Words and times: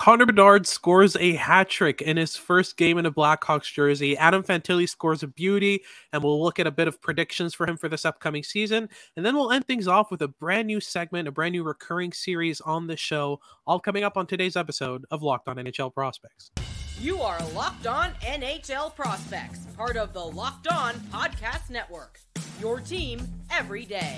Connor 0.00 0.24
Bedard 0.24 0.66
scores 0.66 1.14
a 1.16 1.34
hat 1.34 1.68
trick 1.68 2.00
in 2.00 2.16
his 2.16 2.34
first 2.34 2.78
game 2.78 2.96
in 2.96 3.04
a 3.04 3.12
Blackhawks 3.12 3.70
jersey. 3.70 4.16
Adam 4.16 4.42
Fantilli 4.42 4.88
scores 4.88 5.22
a 5.22 5.26
beauty, 5.26 5.82
and 6.10 6.24
we'll 6.24 6.42
look 6.42 6.58
at 6.58 6.66
a 6.66 6.70
bit 6.70 6.88
of 6.88 7.02
predictions 7.02 7.52
for 7.52 7.66
him 7.66 7.76
for 7.76 7.86
this 7.86 8.06
upcoming 8.06 8.42
season. 8.42 8.88
And 9.14 9.26
then 9.26 9.36
we'll 9.36 9.52
end 9.52 9.66
things 9.66 9.86
off 9.86 10.10
with 10.10 10.22
a 10.22 10.28
brand 10.28 10.68
new 10.68 10.80
segment, 10.80 11.28
a 11.28 11.30
brand 11.30 11.52
new 11.52 11.62
recurring 11.62 12.14
series 12.14 12.62
on 12.62 12.86
the 12.86 12.96
show, 12.96 13.40
all 13.66 13.78
coming 13.78 14.02
up 14.02 14.16
on 14.16 14.26
today's 14.26 14.56
episode 14.56 15.04
of 15.10 15.22
Locked 15.22 15.48
On 15.48 15.56
NHL 15.56 15.92
Prospects. 15.92 16.50
You 16.98 17.20
are 17.20 17.38
Locked 17.48 17.86
On 17.86 18.12
NHL 18.22 18.96
Prospects, 18.96 19.66
part 19.76 19.98
of 19.98 20.14
the 20.14 20.24
Locked 20.24 20.68
On 20.68 20.94
Podcast 21.12 21.68
Network. 21.68 22.20
Your 22.58 22.80
team 22.80 23.20
every 23.50 23.84
day. 23.84 24.16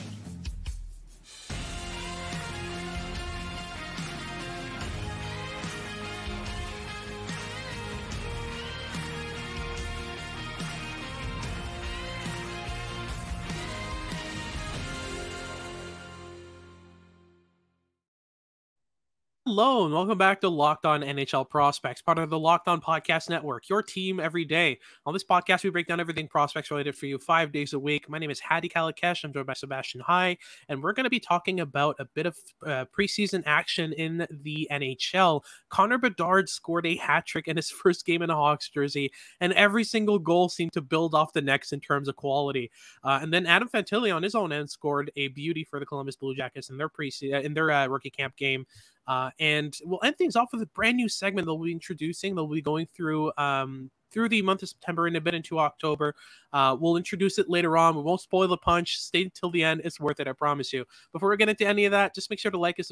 Hello 19.44 19.84
and 19.84 19.92
welcome 19.92 20.16
back 20.16 20.40
to 20.40 20.48
Locked 20.48 20.86
On 20.86 21.00
NHL 21.00 21.50
Prospects, 21.50 22.00
part 22.00 22.16
of 22.16 22.30
the 22.30 22.38
Locked 22.38 22.68
On 22.68 22.80
Podcast 22.80 23.28
Network, 23.28 23.68
your 23.68 23.82
team 23.82 24.20
every 24.20 24.44
day. 24.44 24.78
On 25.04 25.12
this 25.12 25.24
podcast, 25.24 25.64
we 25.64 25.70
break 25.70 25.88
down 25.88 25.98
everything 25.98 26.28
prospects 26.28 26.70
related 26.70 26.94
for 26.94 27.06
you 27.06 27.18
five 27.18 27.50
days 27.50 27.72
a 27.72 27.78
week. 27.78 28.08
My 28.08 28.20
name 28.20 28.30
is 28.30 28.38
Hadi 28.38 28.68
Kalakesh. 28.68 29.24
I'm 29.24 29.32
joined 29.32 29.48
by 29.48 29.54
Sebastian 29.54 30.00
High, 30.00 30.36
and 30.68 30.80
we're 30.80 30.92
going 30.92 31.04
to 31.04 31.10
be 31.10 31.18
talking 31.18 31.58
about 31.58 31.96
a 31.98 32.04
bit 32.04 32.26
of 32.26 32.36
uh, 32.64 32.84
preseason 32.96 33.42
action 33.44 33.92
in 33.94 34.28
the 34.30 34.68
NHL. 34.70 35.42
Connor 35.70 35.98
Bedard 35.98 36.48
scored 36.48 36.86
a 36.86 36.94
hat 36.94 37.26
trick 37.26 37.48
in 37.48 37.56
his 37.56 37.68
first 37.82 38.06
game 38.06 38.22
in 38.22 38.30
a 38.30 38.36
Hawks 38.36 38.68
jersey, 38.68 39.10
and 39.40 39.52
every 39.54 39.82
single 39.82 40.20
goal 40.20 40.50
seemed 40.50 40.72
to 40.74 40.80
build 40.80 41.16
off 41.16 41.32
the 41.32 41.42
next 41.42 41.72
in 41.72 41.80
terms 41.80 42.06
of 42.06 42.14
quality. 42.14 42.70
Uh, 43.02 43.18
and 43.20 43.34
then 43.34 43.46
Adam 43.46 43.68
Fantilli 43.68 44.14
on 44.14 44.22
his 44.22 44.36
own 44.36 44.52
end 44.52 44.70
scored 44.70 45.10
a 45.16 45.26
beauty 45.28 45.64
for 45.64 45.80
the 45.80 45.86
Columbus 45.86 46.14
Blue 46.14 46.36
Jackets 46.36 46.70
in 46.70 46.76
their 46.76 46.88
pre 46.88 47.12
in 47.20 47.54
their 47.54 47.72
uh, 47.72 47.88
rookie 47.88 48.08
camp 48.08 48.36
game. 48.36 48.66
Uh, 49.06 49.30
and 49.40 49.76
we'll 49.84 50.00
end 50.04 50.16
things 50.16 50.36
off 50.36 50.50
with 50.52 50.62
a 50.62 50.66
brand 50.66 50.96
new 50.96 51.08
segment 51.08 51.46
they'll 51.46 51.58
be 51.58 51.72
introducing. 51.72 52.34
They'll 52.34 52.46
be 52.46 52.62
going 52.62 52.86
through 52.86 53.32
um, 53.36 53.90
through 54.12 54.28
the 54.28 54.42
month 54.42 54.62
of 54.62 54.68
September 54.68 55.06
and 55.06 55.16
a 55.16 55.20
bit 55.20 55.34
into 55.34 55.58
October. 55.58 56.14
Uh, 56.52 56.76
we'll 56.78 56.96
introduce 56.96 57.38
it 57.38 57.48
later 57.48 57.76
on. 57.76 57.96
We 57.96 58.02
won't 58.02 58.20
spoil 58.20 58.46
the 58.46 58.58
punch. 58.58 58.98
Stay 58.98 59.22
until 59.22 59.50
the 59.50 59.64
end. 59.64 59.80
It's 59.84 59.98
worth 59.98 60.20
it, 60.20 60.28
I 60.28 60.32
promise 60.32 60.72
you. 60.72 60.84
Before 61.12 61.30
we 61.30 61.36
get 61.36 61.48
into 61.48 61.66
any 61.66 61.86
of 61.86 61.92
that, 61.92 62.14
just 62.14 62.30
make 62.30 62.38
sure 62.38 62.50
to 62.50 62.58
like 62.58 62.78
and 62.78 62.86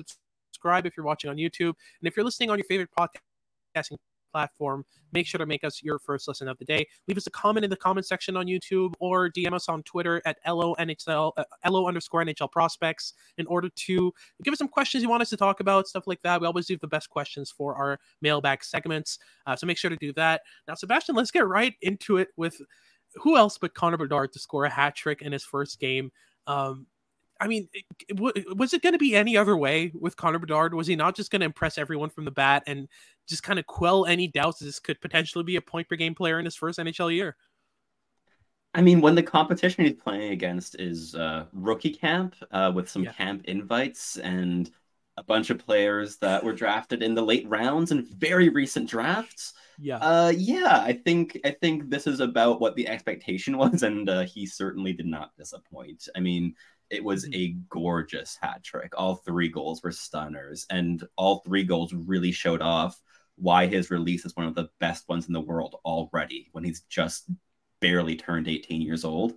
subscribe 0.51 0.87
if 0.87 0.97
you're 0.97 1.07
watching 1.07 1.31
on 1.31 1.37
YouTube. 1.37 1.75
And 2.01 2.05
if 2.05 2.17
you're 2.17 2.25
listening 2.25 2.51
on 2.51 2.59
your 2.59 2.65
favorite 2.65 2.91
podcasting 2.99 3.99
platform. 4.31 4.85
Make 5.13 5.27
sure 5.27 5.39
to 5.39 5.47
make 5.47 5.65
us 5.65 5.83
your 5.83 5.99
first 5.99 6.29
listen 6.29 6.49
of 6.49 6.59
the 6.59 6.65
day. 6.65 6.87
Leave 7.09 7.17
us 7.17 7.27
a 7.27 7.31
comment 7.31 7.65
in 7.65 7.71
the 7.71 7.77
comment 7.77 8.07
section 8.07 8.37
on 8.37 8.47
YouTube 8.47 8.95
or 9.01 9.31
DM 9.31 9.53
us 9.53 9.69
on 9.69 9.83
Twitter 9.83 10.23
at 10.25 10.39
LO 10.47 10.75
NHL, 10.77 11.33
uh, 11.37 11.45
LO 11.69 11.87
underscore 11.87 12.25
NHL 12.25 12.51
prospects 12.51 13.15
in 13.39 13.47
order 13.47 13.69
to 13.69 14.13
give 14.43 14.53
us 14.53 14.59
some 14.59 14.69
questions 14.69 15.03
you 15.03 15.09
want 15.09 15.23
us 15.23 15.31
to 15.31 15.37
talk 15.37 15.61
about, 15.61 15.89
stuff 15.89 16.07
like 16.07 16.23
that. 16.23 16.41
We 16.41 16.47
always 16.47 16.69
leave 16.69 16.81
the 16.81 16.87
best 16.87 17.11
questions 17.11 17.51
for 17.51 17.75
our 17.75 17.99
mailbag 18.23 18.65
segments. 18.65 19.19
Uh, 19.47 19.57
so 19.57 19.67
make 19.67 19.79
sure 19.79 19.91
to 19.91 19.97
do 19.97 20.13
that. 20.15 20.43
Now, 20.69 20.75
Sebastian, 20.75 21.15
let's 21.15 21.31
get 21.31 21.47
right 21.47 21.75
into 21.83 22.17
it 22.19 22.29
with 22.37 22.61
who 23.15 23.37
else 23.37 23.59
but 23.59 23.75
Connor 23.75 23.97
Bedard 23.97 24.33
to 24.33 24.39
score 24.39 24.65
a 24.65 24.71
hat 24.71 24.95
trick 24.95 25.23
in 25.23 25.33
his 25.33 25.45
first 25.45 25.81
game. 25.81 26.11
Um, 26.47 26.87
I 27.41 27.49
mean, 27.49 27.69
was 28.19 28.75
it 28.75 28.83
going 28.83 28.93
to 28.93 28.99
be 28.99 29.17
any 29.17 29.37
other 29.37 29.57
way 29.57 29.93
with 29.99 30.17
Connor 30.17 30.39
Bedard? 30.39 30.75
Was 30.75 30.87
he 30.87 30.95
not 30.95 31.17
just 31.17 31.31
going 31.31 31.41
to 31.41 31.47
impress 31.47 31.79
everyone 31.79 32.11
from 32.11 32.27
the 32.27 32.31
bat 32.31 32.63
and 32.67 32.87
just 33.27 33.43
kind 33.43 33.59
of 33.59 33.67
quell 33.67 34.05
any 34.05 34.29
doubts 34.29 34.59
this 34.59 34.79
could 34.79 35.01
potentially 35.01 35.45
be 35.45 35.57
a 35.57 35.63
point 35.63 35.89
per 35.89 35.97
game 35.97 36.15
player 36.15 36.39
in 36.39 36.45
his 36.45 36.55
first 36.55 36.79
NHL 36.79 37.15
year? 37.15 37.37
I 38.75 38.83
mean, 38.83 39.01
when 39.01 39.15
the 39.15 39.23
competition 39.23 39.85
he's 39.85 39.95
playing 39.95 40.33
against 40.33 40.79
is 40.79 41.15
uh, 41.15 41.47
rookie 41.53 41.95
camp 41.95 42.37
uh, 42.53 42.71
with 42.75 42.89
some 42.89 43.05
yeah. 43.05 43.13
camp 43.13 43.47
invites 43.47 44.17
and 44.19 44.71
a 45.17 45.25
bunch 45.25 45.51
of 45.51 45.59
players 45.59 46.17
that 46.19 46.45
were 46.45 46.53
drafted 46.53 47.03
in 47.03 47.15
the 47.15 47.23
late 47.23 47.49
rounds 47.49 47.91
and 47.91 48.07
very 48.07 48.49
recent 48.49 48.89
drafts. 48.89 49.55
Yeah, 49.79 49.99
uh, 49.99 50.33
yeah, 50.37 50.83
I 50.83 50.93
think 50.93 51.39
I 51.45 51.51
think 51.51 51.91
this 51.91 52.07
is 52.07 52.21
about 52.21 52.61
what 52.61 52.77
the 52.77 52.87
expectation 52.87 53.57
was, 53.59 53.83
and 53.83 54.09
uh, 54.09 54.23
he 54.23 54.47
certainly 54.47 54.93
did 54.93 55.07
not 55.07 55.37
disappoint. 55.37 56.09
I 56.15 56.21
mean, 56.21 56.55
it 56.91 57.03
was 57.03 57.25
mm-hmm. 57.25 57.35
a 57.35 57.57
gorgeous 57.69 58.37
hat 58.41 58.63
trick. 58.63 58.93
All 58.97 59.17
three 59.17 59.49
goals 59.49 59.83
were 59.83 59.93
stunners, 59.93 60.67
and 60.71 61.07
all 61.17 61.41
three 61.41 61.65
goals 61.65 61.93
really 61.95 62.33
showed 62.33 62.63
off 62.63 63.01
why 63.37 63.67
his 63.67 63.91
release 63.91 64.25
is 64.27 64.37
one 64.37 64.47
of 64.47 64.55
the 64.55 64.69
best 64.81 65.09
ones 65.09 65.27
in 65.27 65.33
the 65.33 65.41
world 65.41 65.77
already 65.85 66.49
when 66.53 66.63
he's 66.65 66.83
just 66.83 67.25
barely 67.81 68.17
turned 68.17 68.49
18 68.49 68.83
years 68.83 69.05
old. 69.05 69.33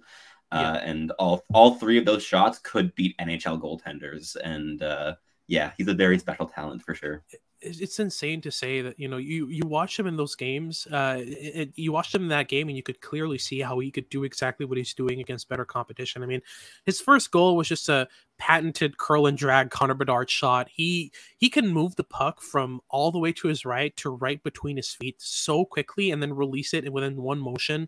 Uh, 0.52 0.60
yeah. 0.62 0.72
Uh, 0.72 0.78
and 0.78 1.12
all 1.12 1.44
all 1.54 1.76
three 1.76 1.98
of 1.98 2.06
those 2.06 2.24
shots 2.24 2.60
could 2.60 2.94
beat 2.96 3.18
NHL 3.18 3.62
goaltenders. 3.62 4.36
And 4.36 4.84
uh, 4.84 5.16
yeah, 5.48 5.72
he's 5.78 5.88
a 5.88 5.94
very 5.94 6.20
special 6.20 6.48
talent 6.48 6.84
for 6.84 6.94
sure 6.94 7.24
it's 7.64 8.00
insane 8.00 8.42
to 8.42 8.52
say 8.52 8.82
that 8.82 9.00
you 9.00 9.08
know 9.08 9.18
you 9.18 9.48
you 9.48 9.66
watch 9.66 9.98
him 9.98 10.06
in 10.06 10.18
those 10.18 10.36
games 10.36 10.86
uh 10.92 11.18
it, 11.20 11.72
you 11.76 11.92
watched 11.92 12.14
him 12.14 12.24
in 12.24 12.28
that 12.28 12.48
game 12.48 12.68
and 12.68 12.76
you 12.76 12.84
could 12.84 13.00
clearly 13.02 13.38
see 13.38 13.60
how 13.62 13.80
he 13.80 13.90
could 13.90 14.10
do 14.10 14.24
exactly 14.24 14.66
what 14.66 14.78
he's 14.78 14.94
doing 14.94 15.20
against 15.20 15.50
better 15.50 15.66
competition. 15.66 16.24
I 16.24 16.26
mean 16.26 16.42
his 16.86 17.00
first 17.00 17.32
goal 17.32 17.56
was 17.56 17.68
just 17.68 17.90
a 17.90 18.08
patented 18.38 18.98
curl 18.98 19.26
and 19.26 19.38
drag 19.38 19.70
connor 19.70 19.94
bedard 19.94 20.30
shot. 20.30 20.70
He 20.74 21.12
he 21.38 21.50
can 21.50 21.68
move 21.68 21.96
the 21.96 22.04
puck 22.04 22.42
from 22.42 22.82
all 22.90 23.12
the 23.12 23.20
way 23.20 23.32
to 23.34 23.48
his 23.48 23.66
right 23.66 23.96
to 23.98 24.10
right 24.10 24.44
between 24.44 24.78
his 24.78 24.90
feet 24.90 25.16
so 25.20 25.66
quickly 25.66 26.12
and 26.12 26.22
then 26.22 26.34
release 26.34 26.74
it 26.74 26.92
within 26.92 27.22
one 27.22 27.40
motion. 27.40 27.88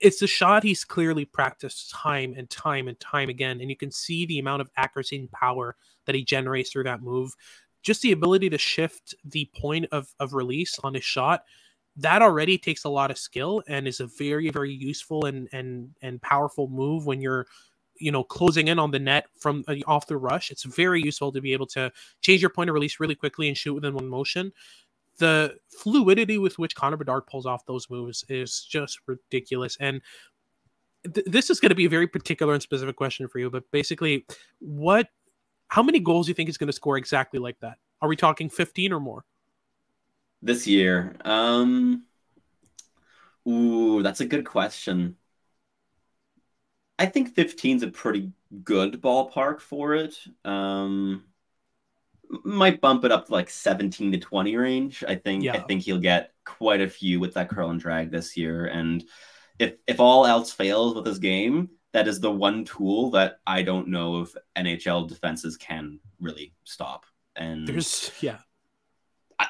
It's 0.00 0.22
a 0.22 0.26
shot 0.26 0.64
he's 0.64 0.84
clearly 0.84 1.24
practiced 1.24 1.90
time 1.90 2.34
and 2.36 2.50
time 2.50 2.88
and 2.88 2.98
time 2.98 3.28
again 3.28 3.60
and 3.60 3.70
you 3.70 3.76
can 3.76 3.92
see 3.92 4.26
the 4.26 4.38
amount 4.38 4.62
of 4.62 4.70
accuracy 4.76 5.16
and 5.16 5.30
power 5.30 5.76
that 6.06 6.14
he 6.14 6.24
generates 6.24 6.70
through 6.70 6.84
that 6.84 7.02
move 7.02 7.34
just 7.82 8.02
the 8.02 8.12
ability 8.12 8.48
to 8.50 8.58
shift 8.58 9.14
the 9.24 9.50
point 9.60 9.86
of, 9.92 10.14
of 10.20 10.34
release 10.34 10.78
on 10.82 10.96
a 10.96 11.00
shot 11.00 11.44
that 11.96 12.22
already 12.22 12.56
takes 12.56 12.84
a 12.84 12.88
lot 12.88 13.10
of 13.10 13.18
skill 13.18 13.62
and 13.68 13.86
is 13.86 14.00
a 14.00 14.06
very 14.06 14.50
very 14.50 14.72
useful 14.72 15.26
and 15.26 15.48
and 15.52 15.90
and 16.00 16.22
powerful 16.22 16.68
move 16.68 17.06
when 17.06 17.20
you're 17.20 17.46
you 17.96 18.10
know 18.10 18.24
closing 18.24 18.68
in 18.68 18.78
on 18.78 18.90
the 18.90 18.98
net 18.98 19.26
from 19.38 19.64
uh, 19.68 19.74
off 19.86 20.06
the 20.06 20.16
rush. 20.16 20.50
It's 20.50 20.64
very 20.64 21.02
useful 21.02 21.32
to 21.32 21.40
be 21.40 21.52
able 21.52 21.66
to 21.68 21.92
change 22.20 22.40
your 22.40 22.50
point 22.50 22.70
of 22.70 22.74
release 22.74 22.98
really 22.98 23.14
quickly 23.14 23.48
and 23.48 23.56
shoot 23.56 23.74
within 23.74 23.94
one 23.94 24.08
motion. 24.08 24.52
The 25.18 25.56
fluidity 25.68 26.38
with 26.38 26.58
which 26.58 26.74
Connor 26.74 26.96
Bedard 26.96 27.26
pulls 27.26 27.44
off 27.44 27.66
those 27.66 27.90
moves 27.90 28.24
is 28.30 28.66
just 28.68 28.98
ridiculous. 29.06 29.76
And 29.78 30.00
th- 31.12 31.26
this 31.26 31.50
is 31.50 31.60
going 31.60 31.68
to 31.68 31.76
be 31.76 31.84
a 31.84 31.90
very 31.90 32.06
particular 32.06 32.54
and 32.54 32.62
specific 32.62 32.96
question 32.96 33.28
for 33.28 33.38
you 33.38 33.50
but 33.50 33.70
basically 33.70 34.24
what 34.60 35.08
how 35.72 35.82
many 35.82 36.00
goals 36.00 36.26
do 36.26 36.30
you 36.30 36.34
think 36.34 36.50
he's 36.50 36.58
going 36.58 36.66
to 36.66 36.72
score 36.72 36.98
exactly 36.98 37.40
like 37.40 37.58
that? 37.60 37.78
Are 38.02 38.08
we 38.08 38.14
talking 38.14 38.50
15 38.50 38.92
or 38.92 39.00
more? 39.00 39.24
This 40.42 40.66
year. 40.66 41.16
Um 41.24 42.04
Ooh, 43.48 44.02
that's 44.02 44.20
a 44.20 44.26
good 44.26 44.44
question. 44.44 45.16
I 46.98 47.06
think 47.06 47.34
15 47.34 47.78
is 47.78 47.82
a 47.84 47.88
pretty 47.88 48.32
good 48.62 49.00
ballpark 49.00 49.60
for 49.60 49.94
it. 49.94 50.14
Um 50.44 51.24
might 52.44 52.82
bump 52.82 53.06
it 53.06 53.12
up 53.12 53.26
to 53.26 53.32
like 53.32 53.48
17 53.48 54.12
to 54.12 54.18
20 54.18 54.56
range. 54.56 55.02
I 55.08 55.14
think 55.14 55.44
yeah. 55.44 55.54
I 55.54 55.60
think 55.60 55.84
he'll 55.84 55.98
get 55.98 56.34
quite 56.44 56.82
a 56.82 56.88
few 56.88 57.18
with 57.18 57.32
that 57.32 57.48
curl 57.48 57.70
and 57.70 57.80
drag 57.80 58.10
this 58.10 58.36
year 58.36 58.66
and 58.66 59.02
if 59.58 59.76
if 59.86 60.00
all 60.00 60.26
else 60.26 60.52
fails 60.52 60.94
with 60.94 61.06
his 61.06 61.18
game, 61.18 61.70
that 61.92 62.08
is 62.08 62.20
the 62.20 62.30
one 62.30 62.64
tool 62.64 63.10
that 63.10 63.40
I 63.46 63.62
don't 63.62 63.88
know 63.88 64.22
if 64.22 64.34
NHL 64.56 65.08
defenses 65.08 65.56
can 65.56 66.00
really 66.20 66.54
stop. 66.64 67.06
And 67.36 67.66
there's 67.66 68.10
yeah, 68.20 68.38
I, 69.38 69.46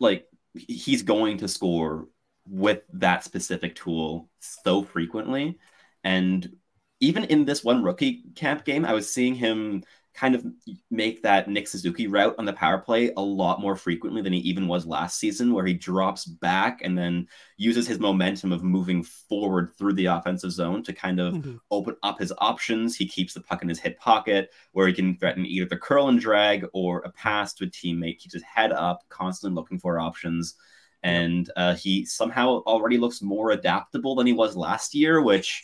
like 0.00 0.26
he's 0.54 1.02
going 1.02 1.38
to 1.38 1.48
score 1.48 2.08
with 2.48 2.82
that 2.94 3.24
specific 3.24 3.74
tool 3.74 4.28
so 4.40 4.82
frequently, 4.82 5.58
and 6.04 6.56
even 7.00 7.24
in 7.24 7.44
this 7.44 7.62
one 7.62 7.82
rookie 7.82 8.24
camp 8.34 8.64
game, 8.64 8.84
I 8.84 8.94
was 8.94 9.12
seeing 9.12 9.34
him 9.34 9.82
kind 10.16 10.34
of 10.34 10.46
make 10.90 11.22
that 11.22 11.48
Nick 11.48 11.68
Suzuki 11.68 12.06
route 12.06 12.34
on 12.38 12.46
the 12.46 12.52
power 12.52 12.78
play 12.78 13.12
a 13.16 13.20
lot 13.20 13.60
more 13.60 13.76
frequently 13.76 14.22
than 14.22 14.32
he 14.32 14.38
even 14.40 14.66
was 14.66 14.86
last 14.86 15.18
season, 15.18 15.52
where 15.52 15.66
he 15.66 15.74
drops 15.74 16.24
back 16.24 16.80
and 16.82 16.96
then 16.96 17.28
uses 17.58 17.86
his 17.86 18.00
momentum 18.00 18.50
of 18.50 18.64
moving 18.64 19.02
forward 19.02 19.72
through 19.76 19.92
the 19.92 20.06
offensive 20.06 20.50
zone 20.50 20.82
to 20.82 20.92
kind 20.94 21.20
of 21.20 21.34
mm-hmm. 21.34 21.56
open 21.70 21.96
up 22.02 22.18
his 22.18 22.32
options. 22.38 22.96
He 22.96 23.06
keeps 23.06 23.34
the 23.34 23.42
puck 23.42 23.60
in 23.60 23.68
his 23.68 23.78
hip 23.78 23.98
pocket 23.98 24.50
where 24.72 24.88
he 24.88 24.94
can 24.94 25.18
threaten 25.18 25.44
either 25.44 25.66
the 25.66 25.76
curl 25.76 26.08
and 26.08 26.18
drag 26.18 26.64
or 26.72 27.00
a 27.00 27.10
pass 27.10 27.52
to 27.54 27.64
a 27.64 27.68
teammate, 27.68 28.18
keeps 28.18 28.34
his 28.34 28.42
head 28.42 28.72
up, 28.72 29.02
constantly 29.10 29.54
looking 29.54 29.78
for 29.78 30.00
options. 30.00 30.54
And 31.02 31.50
uh, 31.56 31.74
he 31.74 32.06
somehow 32.06 32.62
already 32.62 32.96
looks 32.96 33.20
more 33.20 33.50
adaptable 33.50 34.14
than 34.14 34.26
he 34.26 34.32
was 34.32 34.56
last 34.56 34.94
year, 34.94 35.20
which 35.20 35.62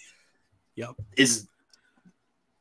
yep. 0.76 0.90
is 1.16 1.48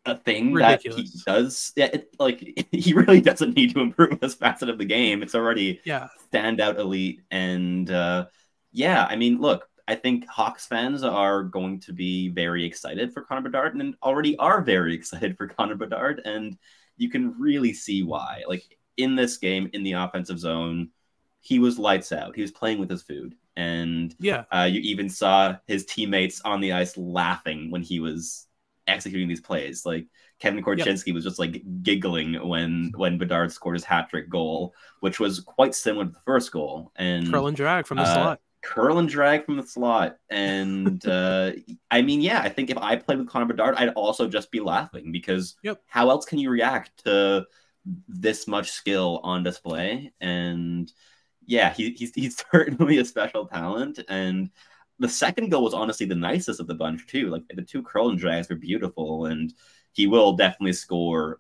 a 0.06 0.18
thing 0.18 0.54
Ridiculous. 0.54 0.96
that 0.96 1.02
he 1.02 1.42
does. 1.42 1.74
Yeah, 1.76 1.90
it, 1.94 2.16
like 2.20 2.68
he 2.72 2.94
really 2.94 3.22
doesn't 3.22 3.56
need 3.56 3.74
to 3.74 3.82
improve 3.82 4.20
this 4.20 4.36
facet 4.36 4.70
of 4.70 4.78
the 4.78 4.86
game. 4.86 5.22
It's 5.24 5.36
already 5.36 5.82
yeah 5.86 6.08
standout 6.32 6.80
elite, 6.80 7.22
and 7.30 7.90
uh, 7.90 8.26
yeah, 8.72 9.06
I 9.10 9.16
mean, 9.16 9.40
look, 9.40 9.68
I 9.88 9.96
think 9.96 10.28
Hawks 10.28 10.66
fans 10.66 11.04
are 11.04 11.44
going 11.44 11.80
to 11.82 11.94
be 11.94 12.30
very 12.30 12.66
excited 12.66 13.14
for 13.14 13.22
Connor 13.22 13.42
Bedard, 13.42 13.76
and 13.76 13.96
already 14.02 14.38
are 14.38 14.62
very 14.62 14.94
excited 14.96 15.38
for 15.38 15.48
Connor 15.48 15.76
Bedard, 15.76 16.22
and 16.26 16.58
you 16.98 17.10
can 17.10 17.40
really 17.40 17.74
see 17.74 18.04
why. 18.04 18.44
Like 18.48 18.64
in 18.98 19.16
this 19.16 19.38
game, 19.38 19.70
in 19.74 19.84
the 19.84 19.94
offensive 19.94 20.40
zone, 20.40 20.90
he 21.42 21.60
was 21.60 21.80
lights 21.80 22.12
out. 22.12 22.36
He 22.36 22.42
was 22.42 22.52
playing 22.52 22.80
with 22.80 22.90
his 22.90 23.04
food, 23.04 23.36
and 23.56 24.16
yeah, 24.20 24.46
uh, 24.52 24.68
you 24.72 24.80
even 24.82 25.10
saw 25.10 25.58
his 25.68 25.86
teammates 25.86 26.42
on 26.42 26.60
the 26.60 26.74
ice 26.74 26.98
laughing 26.98 27.70
when 27.70 27.84
he 27.84 28.00
was 28.00 28.48
executing 28.88 29.28
these 29.28 29.42
plays. 29.42 29.86
Like 29.86 30.08
Kevin 30.40 30.64
Korchinski 30.64 31.08
yep. 31.08 31.16
was 31.16 31.24
just 31.24 31.40
like 31.40 31.64
giggling 31.84 32.48
when 32.48 32.92
when 32.96 33.18
Bedard 33.18 33.52
scored 33.52 33.76
his 33.76 33.84
hat 33.84 34.10
trick 34.10 34.30
goal, 34.30 34.74
which 35.00 35.20
was 35.20 35.40
quite 35.40 35.76
similar 35.76 36.06
to 36.06 36.12
the 36.12 36.20
first 36.26 36.52
goal. 36.52 36.92
And 36.96 37.32
curl 37.32 37.48
and 37.48 37.58
drag 37.58 37.86
from 37.86 37.98
the 37.98 38.04
uh, 38.04 38.14
slot. 38.14 38.42
Curl 38.64 39.00
and 39.00 39.10
drag 39.10 39.46
from 39.46 39.58
the 39.58 39.64
slot. 39.64 40.18
And 40.30 41.06
uh, 41.08 41.52
I 41.90 42.02
mean, 42.02 42.22
yeah, 42.22 42.42
I 42.42 42.50
think 42.50 42.70
if 42.70 42.78
I 42.78 42.96
played 42.96 43.20
with 43.20 43.30
Connor 43.30 43.46
Bedard, 43.46 43.76
I'd 43.76 43.90
also 43.90 44.28
just 44.28 44.52
be 44.52 44.60
laughing 44.60 45.12
because 45.12 45.56
yep. 45.64 45.82
how 45.88 46.10
else 46.10 46.26
can 46.26 46.40
you 46.40 46.50
react 46.50 47.04
to 47.06 47.46
this 48.08 48.48
much 48.48 48.72
skill 48.72 49.20
on 49.24 49.44
display? 49.44 50.14
And 50.20 50.92
yeah, 51.46 51.74
he, 51.74 51.92
he's 51.92 52.14
he's 52.14 52.44
certainly 52.52 52.98
a 52.98 53.06
special 53.06 53.48
talent. 53.48 54.00
And 54.08 54.50
the 55.02 55.10
second 55.10 55.50
goal 55.50 55.64
was 55.64 55.74
honestly 55.74 56.06
the 56.06 56.14
nicest 56.14 56.60
of 56.60 56.68
the 56.68 56.76
bunch 56.76 57.08
too. 57.08 57.30
Like 57.30 57.42
the 57.54 57.64
two 57.64 57.82
curl 57.82 58.10
and 58.10 58.20
drags 58.20 58.48
were 58.48 58.56
beautiful, 58.56 59.26
and 59.26 59.52
he 59.94 60.06
will 60.06 60.34
definitely 60.34 60.74
score 60.74 61.40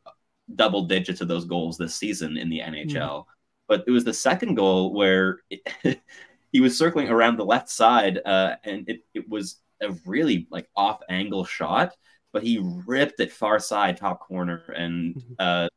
double 0.56 0.86
digits 0.86 1.22
of 1.22 1.28
those 1.28 1.46
goals 1.46 1.78
this 1.78 1.96
season 1.96 2.38
in 2.38 2.50
the 2.50 2.60
NHL. 2.60 2.96
Mm. 2.96 3.26
But 3.68 3.84
it 3.86 3.92
was 3.92 4.04
the 4.04 4.16
second 4.16 4.56
goal 4.56 4.96
where 4.96 5.42
it, 5.52 5.62
he 6.52 6.60
was 6.60 6.76
circling 6.76 7.10
around 7.10 7.38
the 7.38 7.46
left 7.46 7.70
side, 7.70 8.20
uh, 8.26 8.56
and 8.64 8.90
it, 8.90 9.02
it 9.14 9.30
was 9.30 9.58
a 9.80 9.92
really 10.08 10.48
like 10.50 10.68
off 10.76 11.02
angle 11.08 11.46
shot, 11.46 11.96
but 12.34 12.42
he 12.42 12.60
ripped 12.88 13.20
it 13.20 13.32
far 13.32 13.60
side 13.60 13.96
top 13.96 14.22
corner, 14.22 14.74
and 14.76 15.14
mm-hmm. 15.14 15.34
uh, 15.38 15.68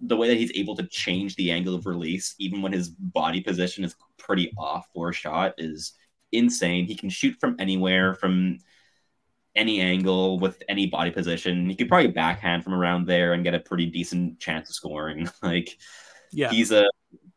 the 0.00 0.16
way 0.16 0.28
that 0.28 0.38
he's 0.38 0.52
able 0.54 0.76
to 0.76 0.86
change 0.86 1.34
the 1.34 1.50
angle 1.50 1.74
of 1.74 1.86
release, 1.86 2.36
even 2.38 2.62
when 2.62 2.72
his 2.72 2.88
body 2.88 3.40
position 3.40 3.82
is 3.82 3.96
pretty 4.16 4.52
off 4.56 4.86
for 4.94 5.08
a 5.08 5.12
shot, 5.12 5.54
is 5.58 5.94
insane. 6.32 6.86
He 6.86 6.94
can 6.94 7.08
shoot 7.08 7.36
from 7.40 7.56
anywhere, 7.58 8.14
from 8.14 8.58
any 9.54 9.80
angle 9.80 10.38
with 10.38 10.62
any 10.68 10.86
body 10.86 11.10
position. 11.10 11.68
He 11.68 11.76
could 11.76 11.88
probably 11.88 12.08
backhand 12.08 12.62
from 12.62 12.74
around 12.74 13.06
there 13.06 13.32
and 13.32 13.42
get 13.42 13.54
a 13.54 13.60
pretty 13.60 13.86
decent 13.86 14.38
chance 14.38 14.68
of 14.68 14.74
scoring. 14.74 15.28
like, 15.42 15.78
yeah, 16.32 16.50
he's 16.50 16.72
a 16.72 16.86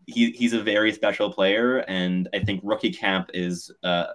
he, 0.06 0.32
he's 0.32 0.54
a 0.54 0.62
very 0.62 0.92
special 0.92 1.32
player, 1.32 1.80
and 1.80 2.28
I 2.34 2.40
think 2.40 2.62
rookie 2.64 2.92
camp 2.92 3.30
is 3.34 3.72
uh, 3.84 4.08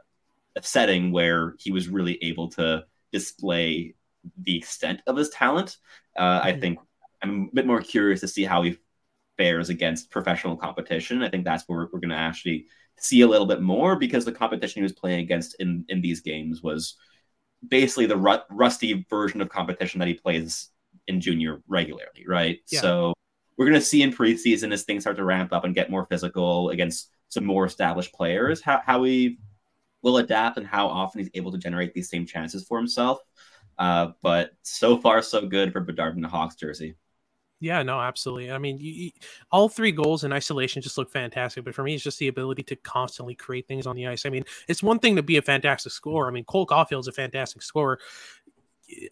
a 0.56 0.62
setting 0.62 1.12
where 1.12 1.55
he 1.59 1.71
was 1.71 1.88
really 1.88 2.23
able 2.23 2.49
to 2.50 2.85
display 3.12 3.94
the 4.43 4.56
extent 4.56 5.03
of 5.06 5.17
his 5.17 5.31
talent. 5.31 5.79
Uh, 6.17 6.41
mm-hmm. 6.41 6.49
I 6.49 6.61
think 6.61 6.79
I'm 7.23 7.49
a 7.53 7.55
bit 7.55 7.67
more 7.67 7.81
curious 7.81 8.21
to 8.21 8.29
see 8.29 8.44
how 8.44 8.62
he 8.62 8.76
fares 9.37 9.69
against 9.69 10.11
professional 10.11 10.56
competition. 10.56 11.23
I 11.23 11.31
think 11.31 11.44
that's 11.44 11.65
where 11.67 11.79
we're, 11.79 11.88
we're 11.93 12.00
going 12.00 12.11
to 12.11 12.17
actually 12.17 12.67
see 12.99 13.23
a 13.23 13.26
little 13.26 13.46
bit 13.46 13.61
more 13.61 13.96
because 13.96 14.25
the 14.25 14.32
competition 14.32 14.81
he 14.81 14.82
was 14.82 14.93
playing 14.93 15.20
against 15.20 15.56
in 15.61 15.85
in 15.88 16.00
these 16.00 16.20
games 16.20 16.62
was 16.62 16.96
basically 17.69 18.06
the 18.06 18.17
ru- 18.17 18.38
rusty 18.50 19.06
version 19.08 19.41
of 19.41 19.49
competition 19.49 19.99
that 19.99 20.08
he 20.08 20.14
plays 20.14 20.70
in 21.08 21.20
junior 21.20 21.62
regularly, 21.69 22.25
right? 22.26 22.58
Yeah. 22.69 22.81
So 22.81 23.14
we're 23.56 23.67
going 23.67 23.81
to 23.81 23.85
see 23.85 24.02
in 24.02 24.12
preseason 24.12 24.73
as 24.73 24.82
things 24.82 25.02
start 25.02 25.17
to 25.17 25.25
ramp 25.25 25.52
up 25.52 25.64
and 25.64 25.75
get 25.75 25.91
more 25.91 26.06
physical 26.06 26.70
against 26.70 27.11
some 27.29 27.44
more 27.44 27.64
established 27.64 28.12
players 28.12 28.61
how, 28.61 28.81
how 28.85 29.02
he 29.02 29.38
will 30.02 30.19
adapt 30.19 30.58
and 30.58 30.67
how 30.67 30.87
often 30.87 31.20
he's 31.20 31.31
able 31.35 31.50
to 31.50 31.58
generate 31.58 31.94
these 31.94 32.11
same 32.11 32.26
chances 32.26 32.64
for 32.64 32.79
himself. 32.79 33.19
Uh, 33.79 34.08
but 34.23 34.50
so 34.62 34.99
far, 34.99 35.23
so 35.23 35.47
good 35.47 35.73
for 35.73 35.81
Bedard 35.81 36.14
in 36.14 36.23
the 36.23 36.29
Hawks 36.29 36.55
jersey. 36.55 36.94
Yeah, 37.60 37.82
no, 37.82 37.98
absolutely. 38.00 38.50
I 38.50 38.58
mean, 38.58 38.78
you, 38.78 38.92
you, 38.92 39.10
all 39.50 39.68
three 39.68 39.92
goals 39.92 40.24
in 40.24 40.32
isolation 40.32 40.82
just 40.82 40.98
look 40.98 41.10
fantastic, 41.10 41.64
but 41.64 41.74
for 41.74 41.82
me, 41.82 41.94
it's 41.94 42.04
just 42.04 42.18
the 42.18 42.28
ability 42.28 42.62
to 42.64 42.76
constantly 42.76 43.34
create 43.34 43.66
things 43.66 43.86
on 43.86 43.96
the 43.96 44.06
ice. 44.06 44.26
I 44.26 44.30
mean, 44.30 44.44
it's 44.68 44.82
one 44.82 44.98
thing 44.98 45.16
to 45.16 45.22
be 45.22 45.36
a 45.38 45.42
fantastic 45.42 45.92
scorer. 45.92 46.28
I 46.28 46.30
mean, 46.30 46.44
Cole 46.44 46.66
Caufield's 46.66 47.08
a 47.08 47.12
fantastic 47.12 47.62
scorer. 47.62 47.98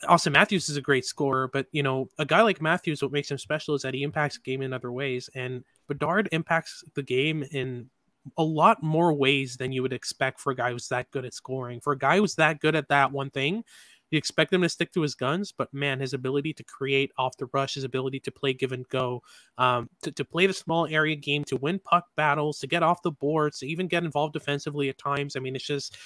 Auston 0.05 0.33
Matthews 0.33 0.69
is 0.69 0.77
a 0.77 0.83
great 0.83 1.05
scorer, 1.07 1.49
but 1.49 1.67
you 1.73 1.83
know, 1.83 2.09
a 2.19 2.27
guy 2.27 2.43
like 2.43 2.61
Matthews, 2.61 3.03
what 3.03 3.13
makes 3.13 3.31
him 3.31 3.39
special 3.39 3.75
is 3.75 3.83
that 3.83 3.95
he 3.95 4.03
impacts 4.03 4.37
the 4.37 4.43
game 4.43 4.61
in 4.61 4.73
other 4.73 4.93
ways, 4.93 5.31
and 5.35 5.65
Bedard 5.89 6.29
impacts 6.31 6.85
the 6.95 7.03
game 7.03 7.43
in 7.53 7.89
a 8.37 8.43
lot 8.43 8.83
more 8.83 9.13
ways 9.13 9.57
than 9.57 9.73
you 9.73 9.83
would 9.83 9.93
expect 9.93 10.41
for 10.41 10.53
a 10.53 10.57
guy 10.57 10.71
who's 10.73 10.89
that 10.89 11.11
good 11.11 11.25
at 11.25 11.35
scoring. 11.35 11.81
For 11.81 11.93
a 11.95 11.99
guy 11.99 12.19
who's 12.19 12.35
that 12.37 12.61
good 12.61 12.77
at 12.77 12.89
that 12.89 13.13
one 13.13 13.31
thing, 13.31 13.65
you 14.13 14.19
expect 14.19 14.53
him 14.53 14.61
to 14.61 14.69
stick 14.69 14.93
to 14.93 15.01
his 15.01 15.15
guns, 15.15 15.53
but 15.53 15.73
man, 15.73 15.99
his 15.99 16.13
ability 16.13 16.53
to 16.55 16.65
create 16.65 17.11
off 17.17 17.37
the 17.39 17.49
rush, 17.55 17.75
his 17.75 17.85
ability 17.85 18.21
to 18.21 18.31
play 18.31 18.53
give 18.53 18.73
and 18.73 18.87
go, 18.89 19.23
um, 19.57 19.89
to, 20.03 20.13
to 20.13 20.25
play 20.25 20.47
the 20.47 20.53
small 20.53 20.87
area 20.87 21.17
game, 21.17 21.45
to 21.45 21.57
win 21.57 21.79
puck 21.79 22.05
battles, 22.15 22.59
to 22.59 22.67
get 22.67 22.83
off 22.83 23.03
the 23.03 23.11
boards, 23.11 23.61
to 23.61 23.67
even 23.67 23.89
get 23.89 24.05
involved 24.05 24.35
defensively 24.35 24.91
at 24.91 24.99
times. 24.99 25.35
I 25.35 25.41
mean, 25.41 25.57
it's 25.57 25.65
just 25.65 25.97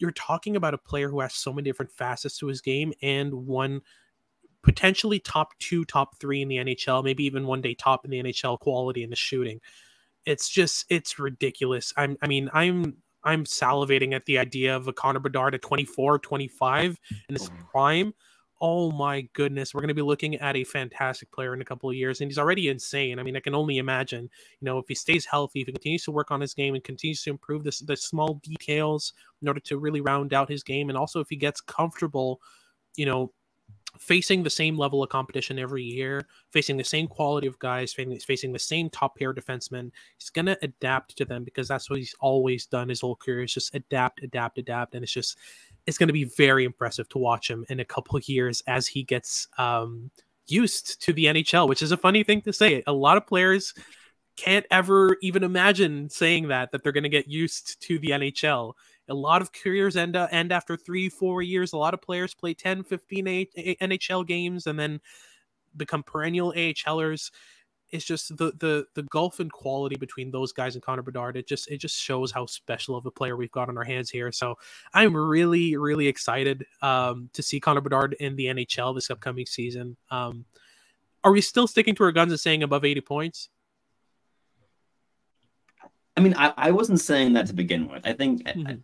you're 0.00 0.10
talking 0.10 0.56
about 0.56 0.74
a 0.74 0.78
player 0.78 1.08
who 1.08 1.20
has 1.20 1.32
so 1.32 1.52
many 1.52 1.64
different 1.64 1.92
facets 1.92 2.38
to 2.38 2.48
his 2.48 2.60
game 2.60 2.92
and 3.02 3.32
one 3.32 3.82
potentially 4.64 5.20
top 5.20 5.56
two, 5.60 5.84
top 5.84 6.18
three 6.18 6.42
in 6.42 6.48
the 6.48 6.56
NHL, 6.56 7.04
maybe 7.04 7.24
even 7.24 7.46
one 7.46 7.60
day 7.60 7.74
top 7.74 8.04
in 8.04 8.10
the 8.10 8.20
NHL 8.20 8.58
quality 8.58 9.04
in 9.04 9.10
the 9.10 9.16
shooting. 9.16 9.60
It's 10.26 10.48
just 10.48 10.86
it's 10.88 11.20
ridiculous. 11.20 11.92
I'm 11.96 12.16
I 12.20 12.26
mean, 12.26 12.50
I'm 12.52 12.96
I'm 13.24 13.44
salivating 13.44 14.14
at 14.14 14.26
the 14.26 14.38
idea 14.38 14.76
of 14.76 14.88
a 14.88 14.92
Connor 14.92 15.20
Bedard 15.20 15.54
at 15.54 15.62
24, 15.62 16.18
25 16.18 17.00
in 17.28 17.34
his 17.34 17.48
oh. 17.48 17.66
prime. 17.70 18.14
Oh 18.60 18.92
my 18.92 19.22
goodness, 19.32 19.74
we're 19.74 19.80
going 19.80 19.88
to 19.88 19.94
be 19.94 20.02
looking 20.02 20.36
at 20.36 20.56
a 20.56 20.64
fantastic 20.64 21.30
player 21.32 21.52
in 21.52 21.60
a 21.60 21.64
couple 21.64 21.90
of 21.90 21.96
years, 21.96 22.20
and 22.20 22.30
he's 22.30 22.38
already 22.38 22.68
insane. 22.68 23.18
I 23.18 23.22
mean, 23.22 23.36
I 23.36 23.40
can 23.40 23.54
only 23.54 23.78
imagine, 23.78 24.22
you 24.22 24.64
know, 24.64 24.78
if 24.78 24.86
he 24.88 24.94
stays 24.94 25.26
healthy, 25.26 25.60
if 25.60 25.66
he 25.66 25.72
continues 25.72 26.04
to 26.04 26.12
work 26.12 26.30
on 26.30 26.40
his 26.40 26.54
game 26.54 26.74
and 26.74 26.82
continues 26.82 27.22
to 27.24 27.30
improve 27.30 27.64
this 27.64 27.80
the 27.80 27.96
small 27.96 28.40
details 28.42 29.12
in 29.42 29.48
order 29.48 29.60
to 29.60 29.78
really 29.78 30.00
round 30.00 30.32
out 30.32 30.48
his 30.48 30.62
game, 30.62 30.88
and 30.88 30.96
also 30.96 31.20
if 31.20 31.28
he 31.28 31.36
gets 31.36 31.60
comfortable, 31.60 32.40
you 32.96 33.06
know, 33.06 33.32
facing 33.98 34.42
the 34.42 34.50
same 34.50 34.76
level 34.76 35.02
of 35.02 35.08
competition 35.08 35.58
every 35.58 35.82
year, 35.82 36.26
facing 36.50 36.76
the 36.76 36.84
same 36.84 37.06
quality 37.06 37.46
of 37.46 37.58
guys, 37.58 37.92
facing, 37.92 38.52
the 38.52 38.58
same 38.58 38.90
top 38.90 39.16
pair 39.16 39.32
defensemen. 39.32 39.90
He's 40.18 40.30
going 40.30 40.46
to 40.46 40.58
adapt 40.62 41.16
to 41.18 41.24
them 41.24 41.44
because 41.44 41.68
that's 41.68 41.88
what 41.88 41.98
he's 41.98 42.14
always 42.20 42.66
done 42.66 42.88
his 42.88 43.00
whole 43.00 43.16
career 43.16 43.42
is 43.42 43.54
just 43.54 43.74
adapt, 43.74 44.22
adapt, 44.22 44.58
adapt. 44.58 44.94
And 44.94 45.02
it's 45.02 45.12
just, 45.12 45.38
it's 45.86 45.98
going 45.98 46.08
to 46.08 46.12
be 46.12 46.24
very 46.24 46.64
impressive 46.64 47.08
to 47.10 47.18
watch 47.18 47.48
him 47.48 47.64
in 47.68 47.80
a 47.80 47.84
couple 47.84 48.18
years 48.24 48.62
as 48.66 48.86
he 48.86 49.02
gets 49.02 49.48
um, 49.58 50.10
used 50.46 51.02
to 51.02 51.12
the 51.12 51.26
NHL, 51.26 51.68
which 51.68 51.82
is 51.82 51.92
a 51.92 51.96
funny 51.96 52.22
thing 52.22 52.42
to 52.42 52.52
say. 52.52 52.82
A 52.86 52.92
lot 52.92 53.16
of 53.16 53.26
players 53.26 53.74
can't 54.36 54.66
ever 54.70 55.16
even 55.22 55.44
imagine 55.44 56.10
saying 56.10 56.48
that, 56.48 56.72
that 56.72 56.82
they're 56.82 56.92
going 56.92 57.04
to 57.04 57.08
get 57.08 57.28
used 57.28 57.80
to 57.82 57.98
the 57.98 58.08
NHL 58.08 58.74
a 59.08 59.14
lot 59.14 59.42
of 59.42 59.52
careers 59.52 59.96
end 59.96 60.16
uh, 60.16 60.28
end 60.30 60.52
after 60.52 60.76
three, 60.76 61.08
four 61.08 61.42
years. 61.42 61.72
A 61.72 61.76
lot 61.76 61.94
of 61.94 62.02
players 62.02 62.34
play 62.34 62.54
10, 62.54 62.84
15 62.84 63.28
a- 63.28 63.48
a- 63.56 63.76
NHL 63.76 64.26
games 64.26 64.66
and 64.66 64.78
then 64.78 65.00
become 65.76 66.02
perennial 66.02 66.52
AHLers. 66.56 67.30
It's 67.90 68.04
just 68.04 68.36
the 68.36 68.52
the 68.58 68.86
the 68.94 69.02
gulf 69.04 69.40
in 69.40 69.50
quality 69.50 69.96
between 69.96 70.30
those 70.30 70.52
guys 70.52 70.74
and 70.74 70.82
Connor 70.82 71.02
Bedard. 71.02 71.36
It 71.36 71.46
just 71.46 71.70
it 71.70 71.78
just 71.78 71.96
shows 71.96 72.32
how 72.32 72.46
special 72.46 72.96
of 72.96 73.06
a 73.06 73.10
player 73.10 73.36
we've 73.36 73.52
got 73.52 73.68
on 73.68 73.76
our 73.76 73.84
hands 73.84 74.10
here. 74.10 74.32
So 74.32 74.56
I'm 74.92 75.16
really 75.16 75.76
really 75.76 76.08
excited 76.08 76.66
um, 76.82 77.30
to 77.34 77.42
see 77.42 77.60
Connor 77.60 77.82
Bedard 77.82 78.14
in 78.14 78.36
the 78.36 78.46
NHL 78.46 78.94
this 78.94 79.10
upcoming 79.10 79.46
season. 79.46 79.96
Um, 80.10 80.44
are 81.22 81.32
we 81.32 81.40
still 81.40 81.66
sticking 81.66 81.94
to 81.96 82.04
our 82.04 82.12
guns 82.12 82.32
and 82.32 82.40
saying 82.40 82.62
above 82.62 82.84
80 82.84 83.00
points? 83.00 83.48
I 86.16 86.20
mean, 86.20 86.34
I, 86.36 86.52
I 86.56 86.70
wasn't 86.70 87.00
saying 87.00 87.32
that 87.32 87.46
to 87.46 87.54
begin 87.54 87.88
with. 87.88 88.06
I 88.06 88.12
think 88.12 88.44
mm-hmm. 88.44 88.74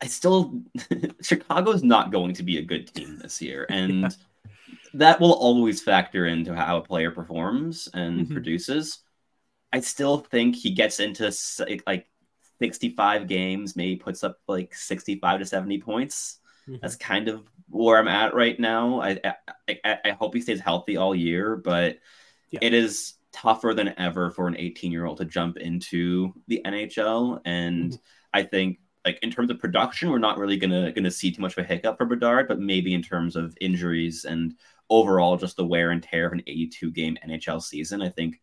I 0.00 0.06
still 0.06 0.60
Chicago's 1.22 1.82
not 1.82 2.12
going 2.12 2.34
to 2.34 2.42
be 2.42 2.58
a 2.58 2.62
good 2.62 2.92
team 2.92 3.18
this 3.22 3.40
year, 3.40 3.66
and 3.68 4.02
yeah. 4.02 4.08
that 4.94 5.20
will 5.20 5.32
always 5.32 5.82
factor 5.82 6.26
into 6.26 6.54
how 6.54 6.78
a 6.78 6.82
player 6.82 7.10
performs 7.10 7.88
and 7.94 8.20
mm-hmm. 8.20 8.32
produces. 8.32 8.98
I 9.72 9.80
still 9.80 10.18
think 10.18 10.54
he 10.54 10.70
gets 10.70 11.00
into 11.00 11.34
like 11.86 12.06
65 12.60 13.26
games, 13.26 13.76
maybe 13.76 13.96
puts 13.96 14.24
up 14.24 14.38
like 14.48 14.74
65 14.74 15.40
to 15.40 15.46
70 15.46 15.80
points. 15.80 16.38
Mm-hmm. 16.68 16.78
That's 16.80 16.96
kind 16.96 17.28
of 17.28 17.42
where 17.68 17.98
I'm 17.98 18.08
at 18.08 18.34
right 18.34 18.58
now. 18.58 19.00
I, 19.00 19.20
I 19.68 19.98
I 20.04 20.10
hope 20.10 20.34
he 20.34 20.40
stays 20.40 20.60
healthy 20.60 20.96
all 20.96 21.14
year, 21.14 21.56
but 21.56 21.98
yeah. 22.50 22.60
it 22.62 22.74
is 22.74 23.14
tougher 23.32 23.74
than 23.74 23.94
ever 23.98 24.30
for 24.30 24.48
an 24.48 24.56
18 24.56 24.92
year 24.92 25.04
old 25.04 25.18
to 25.18 25.24
jump 25.24 25.56
into 25.56 26.34
the 26.48 26.62
NHL, 26.64 27.40
and 27.44 27.92
mm-hmm. 27.92 28.00
I 28.32 28.42
think 28.44 28.78
like 29.06 29.20
in 29.22 29.30
terms 29.30 29.50
of 29.50 29.60
production, 29.60 30.10
we're 30.10 30.18
not 30.18 30.36
really 30.36 30.56
gonna 30.56 30.90
gonna 30.90 31.10
see 31.10 31.30
too 31.30 31.40
much 31.40 31.56
of 31.56 31.64
a 31.64 31.66
hiccup 31.66 31.96
for 31.96 32.04
Bedard, 32.04 32.48
but 32.48 32.58
maybe 32.58 32.92
in 32.92 33.02
terms 33.02 33.36
of 33.36 33.56
injuries 33.60 34.24
and 34.24 34.54
overall 34.90 35.36
just 35.36 35.56
the 35.56 35.64
wear 35.64 35.92
and 35.92 36.02
tear 36.02 36.26
of 36.26 36.32
an 36.32 36.42
82 36.46 36.90
game 36.90 37.16
NHL 37.26 37.62
season, 37.62 38.02
I 38.02 38.08
think 38.08 38.40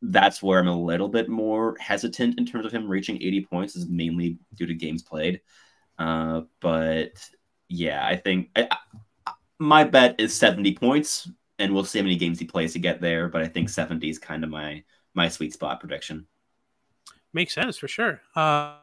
that's 0.00 0.42
where 0.42 0.58
I'm 0.58 0.68
a 0.68 0.76
little 0.76 1.08
bit 1.08 1.28
more 1.28 1.76
hesitant 1.78 2.38
in 2.38 2.46
terms 2.46 2.64
of 2.64 2.72
him 2.72 2.88
reaching 2.88 3.16
80 3.16 3.44
points 3.44 3.76
is 3.76 3.88
mainly 3.88 4.38
due 4.54 4.66
to 4.66 4.74
games 4.74 5.02
played. 5.02 5.42
Uh, 5.98 6.42
but 6.60 7.12
yeah, 7.68 8.06
I 8.06 8.16
think 8.16 8.48
I, 8.56 8.68
I, 8.70 9.32
my 9.58 9.84
bet 9.84 10.18
is 10.18 10.34
70 10.34 10.76
points, 10.76 11.30
and 11.58 11.74
we'll 11.74 11.84
see 11.84 11.98
how 11.98 12.04
many 12.04 12.16
games 12.16 12.38
he 12.38 12.46
plays 12.46 12.72
to 12.72 12.78
get 12.78 13.02
there. 13.02 13.28
But 13.28 13.42
I 13.42 13.48
think 13.48 13.68
70 13.68 14.08
is 14.08 14.18
kind 14.18 14.44
of 14.44 14.50
my 14.50 14.82
my 15.12 15.28
sweet 15.28 15.52
spot 15.52 15.78
prediction. 15.78 16.26
Makes 17.34 17.54
sense 17.54 17.76
for 17.76 17.88
sure. 17.88 18.22
Uh, 18.34 18.76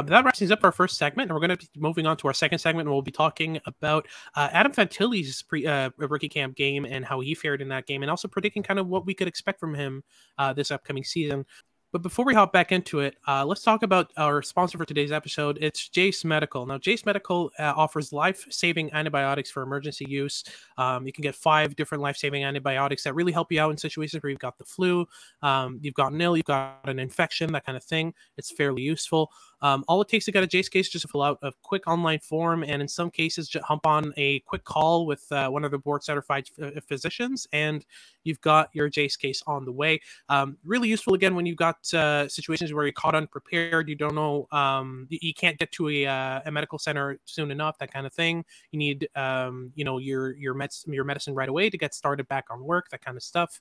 uh, 0.00 0.10
that 0.10 0.24
wraps 0.24 0.38
things 0.38 0.50
up 0.50 0.64
our 0.64 0.72
first 0.72 0.96
segment, 0.96 1.30
and 1.30 1.34
we're 1.34 1.46
going 1.46 1.56
to 1.56 1.68
be 1.72 1.80
moving 1.80 2.06
on 2.06 2.16
to 2.18 2.28
our 2.28 2.34
second 2.34 2.58
segment, 2.58 2.86
and 2.86 2.92
we'll 2.92 3.02
be 3.02 3.10
talking 3.10 3.60
about 3.66 4.06
uh, 4.34 4.48
Adam 4.52 4.72
Fantilli's 4.72 5.42
pre, 5.42 5.66
uh, 5.66 5.90
rookie 5.96 6.28
camp 6.28 6.56
game 6.56 6.84
and 6.84 7.04
how 7.04 7.20
he 7.20 7.34
fared 7.34 7.60
in 7.60 7.68
that 7.68 7.86
game, 7.86 8.02
and 8.02 8.10
also 8.10 8.28
predicting 8.28 8.62
kind 8.62 8.78
of 8.78 8.88
what 8.88 9.06
we 9.06 9.14
could 9.14 9.28
expect 9.28 9.60
from 9.60 9.74
him 9.74 10.02
uh, 10.38 10.52
this 10.52 10.70
upcoming 10.70 11.04
season. 11.04 11.44
But 11.92 12.02
before 12.02 12.24
we 12.24 12.34
hop 12.34 12.52
back 12.52 12.70
into 12.70 13.00
it, 13.00 13.16
uh, 13.26 13.44
let's 13.44 13.62
talk 13.62 13.82
about 13.82 14.12
our 14.16 14.42
sponsor 14.42 14.78
for 14.78 14.84
today's 14.84 15.10
episode. 15.10 15.58
It's 15.60 15.88
Jase 15.88 16.24
Medical. 16.24 16.64
Now, 16.64 16.78
Jase 16.78 17.04
Medical 17.04 17.50
uh, 17.58 17.72
offers 17.76 18.12
life 18.12 18.46
saving 18.48 18.92
antibiotics 18.92 19.50
for 19.50 19.62
emergency 19.62 20.06
use. 20.08 20.44
Um, 20.78 21.04
you 21.04 21.12
can 21.12 21.22
get 21.22 21.34
five 21.34 21.74
different 21.74 22.00
life 22.00 22.16
saving 22.16 22.44
antibiotics 22.44 23.02
that 23.02 23.14
really 23.14 23.32
help 23.32 23.50
you 23.50 23.60
out 23.60 23.72
in 23.72 23.76
situations 23.76 24.22
where 24.22 24.30
you've 24.30 24.38
got 24.38 24.56
the 24.56 24.64
flu, 24.64 25.04
um, 25.42 25.80
you've 25.82 25.94
gotten 25.94 26.20
ill, 26.20 26.36
you've 26.36 26.46
got 26.46 26.78
an 26.84 27.00
infection, 27.00 27.50
that 27.52 27.66
kind 27.66 27.76
of 27.76 27.82
thing. 27.82 28.14
It's 28.36 28.52
fairly 28.52 28.82
useful. 28.82 29.32
Um, 29.62 29.84
all 29.88 30.00
it 30.00 30.08
takes 30.08 30.24
to 30.26 30.32
get 30.32 30.42
a 30.42 30.46
Jase 30.46 30.68
case 30.68 30.86
is 30.86 30.92
just 30.92 31.02
to 31.02 31.08
fill 31.08 31.22
out 31.22 31.38
a 31.42 31.52
quick 31.62 31.86
online 31.86 32.20
form, 32.20 32.62
and 32.62 32.80
in 32.80 32.88
some 32.88 33.10
cases, 33.10 33.48
just 33.48 33.64
hump 33.64 33.86
on 33.86 34.12
a 34.16 34.40
quick 34.40 34.64
call 34.64 35.06
with 35.06 35.30
uh, 35.32 35.48
one 35.48 35.64
of 35.64 35.70
the 35.70 35.78
board 35.78 36.02
certified 36.02 36.48
f- 36.58 36.76
uh, 36.76 36.80
physicians, 36.86 37.46
and 37.52 37.84
you've 38.24 38.40
got 38.40 38.70
your 38.72 38.88
Jase 38.88 39.16
case 39.16 39.42
on 39.46 39.64
the 39.64 39.72
way. 39.72 40.00
Um, 40.28 40.56
really 40.64 40.88
useful 40.88 41.14
again 41.14 41.34
when 41.34 41.46
you've 41.46 41.56
got 41.56 41.92
uh, 41.94 42.28
situations 42.28 42.72
where 42.72 42.84
you're 42.84 42.92
caught 42.92 43.14
unprepared, 43.14 43.88
you 43.88 43.94
don't 43.94 44.14
know, 44.14 44.46
um, 44.52 45.06
you, 45.10 45.18
you, 45.22 45.34
can't 45.34 45.58
get 45.58 45.72
to 45.72 45.88
a, 45.88 46.06
uh, 46.06 46.40
a 46.44 46.50
medical 46.50 46.78
center 46.78 47.18
soon 47.24 47.50
enough, 47.50 47.78
that 47.78 47.92
kind 47.92 48.06
of 48.06 48.12
thing. 48.12 48.44
You 48.72 48.78
need, 48.78 49.08
um, 49.14 49.72
you 49.74 49.84
know, 49.84 49.98
your 49.98 50.36
your 50.36 50.54
meds 50.54 50.86
your 50.86 51.04
medicine 51.04 51.34
right 51.34 51.48
away 51.48 51.70
to 51.70 51.78
get 51.78 51.94
started 51.94 52.28
back 52.28 52.46
on 52.50 52.64
work, 52.64 52.88
that 52.90 53.04
kind 53.04 53.16
of 53.16 53.22
stuff 53.22 53.60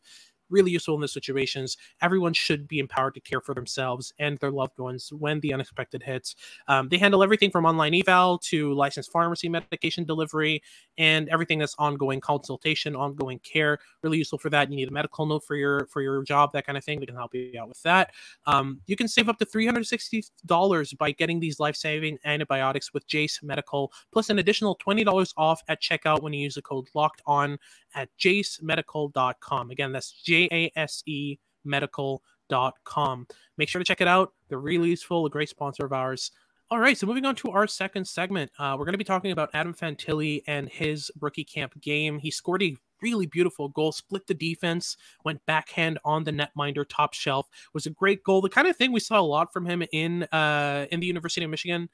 really 0.49 0.71
useful 0.71 0.95
in 0.95 1.01
those 1.01 1.13
situations. 1.13 1.77
Everyone 2.01 2.33
should 2.33 2.67
be 2.67 2.79
empowered 2.79 3.13
to 3.15 3.19
care 3.19 3.41
for 3.41 3.53
themselves 3.53 4.13
and 4.19 4.37
their 4.39 4.51
loved 4.51 4.79
ones 4.79 5.11
when 5.13 5.39
the 5.39 5.53
unexpected 5.53 6.03
hits. 6.03 6.35
Um, 6.67 6.89
they 6.89 6.97
handle 6.97 7.23
everything 7.23 7.51
from 7.51 7.65
online 7.65 7.93
eval 7.95 8.37
to 8.39 8.73
licensed 8.73 9.11
pharmacy 9.11 9.49
medication 9.49 10.03
delivery 10.03 10.61
and 10.97 11.29
everything 11.29 11.59
that's 11.59 11.75
ongoing 11.79 12.19
consultation, 12.19 12.95
ongoing 12.95 13.39
care. 13.39 13.79
Really 14.03 14.17
useful 14.17 14.39
for 14.39 14.49
that. 14.49 14.69
You 14.69 14.75
need 14.75 14.89
a 14.89 14.91
medical 14.91 15.25
note 15.25 15.45
for 15.45 15.55
your 15.55 15.87
for 15.87 16.01
your 16.01 16.23
job, 16.23 16.51
that 16.53 16.65
kind 16.65 16.77
of 16.77 16.83
thing. 16.83 16.99
They 16.99 17.05
can 17.05 17.15
help 17.15 17.33
you 17.33 17.53
out 17.59 17.69
with 17.69 17.81
that. 17.83 18.11
Um, 18.45 18.81
you 18.85 18.95
can 18.95 19.07
save 19.07 19.29
up 19.29 19.37
to 19.39 19.45
three 19.45 19.65
hundred 19.65 19.85
sixty 19.87 20.23
dollars 20.45 20.93
by 20.93 21.11
getting 21.11 21.39
these 21.39 21.59
life 21.59 21.75
saving 21.75 22.19
antibiotics 22.25 22.93
with 22.93 23.07
Jase 23.07 23.39
Medical, 23.41 23.91
plus 24.11 24.29
an 24.29 24.39
additional 24.39 24.75
twenty 24.75 25.03
dollars 25.03 25.33
off 25.37 25.61
at 25.67 25.81
checkout 25.81 26.21
when 26.21 26.33
you 26.33 26.41
use 26.41 26.55
the 26.55 26.61
code 26.61 26.87
Locked 26.93 27.21
On 27.25 27.57
at 27.95 28.09
jasemedical.com. 28.19 29.71
Again, 29.71 29.91
that's 29.91 30.11
J 30.11 30.38
A 30.51 30.71
S 30.75 31.03
E 31.05 31.37
medical.com. 31.65 33.27
Make 33.57 33.69
sure 33.69 33.79
to 33.79 33.85
check 33.85 34.01
it 34.01 34.07
out. 34.07 34.33
They're 34.47 34.59
really 34.59 34.89
useful, 34.89 35.25
a 35.25 35.29
great 35.29 35.49
sponsor 35.49 35.85
of 35.85 35.93
ours. 35.93 36.31
All 36.71 36.79
right, 36.79 36.95
so 36.95 37.07
moving 37.07 37.25
on 37.25 37.35
to 37.37 37.49
our 37.49 37.65
second 37.65 38.07
segment, 38.07 38.51
uh, 38.59 38.75
we're 38.77 38.85
going 38.85 38.93
to 38.93 38.99
be 38.99 39.03
talking 39.03 39.31
about 39.31 39.49
Adam 39.55 39.73
Fantilli 39.73 40.43
and 40.45 40.69
his 40.69 41.11
rookie 41.19 41.43
camp 41.43 41.81
game. 41.81 42.19
He 42.19 42.29
scored 42.29 42.61
a 42.61 42.77
really 43.01 43.25
beautiful 43.25 43.69
goal, 43.69 43.91
split 43.91 44.27
the 44.27 44.35
defense, 44.35 44.95
went 45.25 45.43
backhand 45.47 45.97
on 46.05 46.25
the 46.25 46.31
netminder, 46.31 46.85
top 46.87 47.15
shelf. 47.15 47.47
Was 47.73 47.87
a 47.87 47.89
great 47.89 48.23
goal, 48.23 48.41
the 48.41 48.49
kind 48.49 48.67
of 48.67 48.75
thing 48.75 48.91
we 48.91 48.99
saw 48.99 49.19
a 49.19 49.21
lot 49.21 49.51
from 49.51 49.65
him 49.65 49.83
in 49.91 50.23
uh, 50.25 50.85
in 50.91 50.99
the 50.99 51.07
University 51.07 51.43
of 51.43 51.49
Michigan 51.49 51.89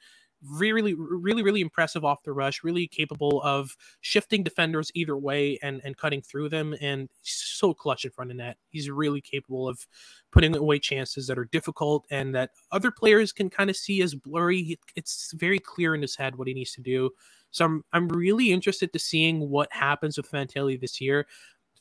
really, 0.52 0.94
really, 0.94 1.44
really 1.44 1.62
impressive 1.62 2.06
off 2.06 2.24
the 2.24 2.34
rush, 2.34 2.64
really 2.64 2.88
capable 2.88 3.42
of 3.44 3.76
shifting 4.02 4.44
defenders 4.44 4.92
either 4.94 5.18
way 5.18 5.60
and, 5.62 5.82
and 5.84 5.98
cutting 5.98 6.22
through 6.22 6.50
them. 6.50 6.76
And 6.82 7.10
so 7.22 7.74
clutch 7.74 8.06
in 8.06 8.12
front 8.12 8.32
of 8.32 8.38
net. 8.38 8.58
He's 8.70 8.90
really 8.90 9.22
capable 9.22 9.68
of 9.68 9.86
putting 10.32 10.56
away 10.56 10.80
chances 10.80 11.28
that 11.28 11.38
are 11.38 11.46
difficult 11.46 12.06
and 12.10 12.34
that 12.36 12.52
other 12.72 12.92
players 12.92 13.32
can 13.32 13.50
kind 13.50 13.70
of 13.70 13.76
see 13.76 14.02
as 14.02 14.16
blurry. 14.16 14.78
It's 14.96 15.34
very 15.34 15.60
clear 15.60 15.96
in 15.96 16.02
his 16.02 16.16
head 16.16 16.36
what 16.36 16.48
he 16.48 16.54
needs 16.54 16.74
to 16.74 16.82
do. 16.82 17.12
So 17.52 17.66
I'm, 17.66 17.84
I'm 17.94 18.10
really 18.10 18.52
interested 18.52 18.92
to 18.94 19.00
seeing 19.00 19.50
what 19.50 19.72
happens 19.72 20.18
with 20.18 20.30
Fantilli 20.30 20.80
this 20.80 21.00
year. 21.00 21.26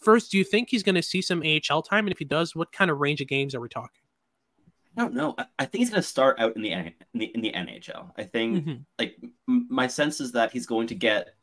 First, 0.00 0.30
do 0.30 0.38
you 0.38 0.44
think 0.44 0.68
he's 0.70 0.82
going 0.82 0.94
to 0.94 1.02
see 1.02 1.22
some 1.22 1.42
AHL 1.42 1.82
time? 1.82 2.06
And 2.06 2.12
if 2.12 2.18
he 2.18 2.24
does, 2.24 2.54
what 2.54 2.72
kind 2.72 2.90
of 2.90 2.98
range 2.98 3.20
of 3.20 3.26
games 3.26 3.54
are 3.54 3.60
we 3.60 3.68
talking? 3.68 4.03
I 4.96 5.02
don't 5.02 5.14
know. 5.14 5.34
I, 5.58 5.64
think 5.64 5.80
he's 5.80 5.90
going 5.90 6.02
to 6.02 6.08
start 6.08 6.38
out 6.38 6.56
in 6.56 6.62
the 6.62 6.72
in 6.72 6.92
the, 7.14 7.24
in 7.34 7.40
the 7.40 7.52
NHL. 7.52 8.12
I 8.16 8.24
think 8.24 8.58
mm-hmm. 8.58 8.82
like 8.98 9.16
m- 9.48 9.66
my 9.68 9.86
sense 9.86 10.20
is 10.20 10.32
that 10.32 10.52
he's 10.52 10.66
going 10.66 10.86
to 10.88 10.94
get 10.94 11.34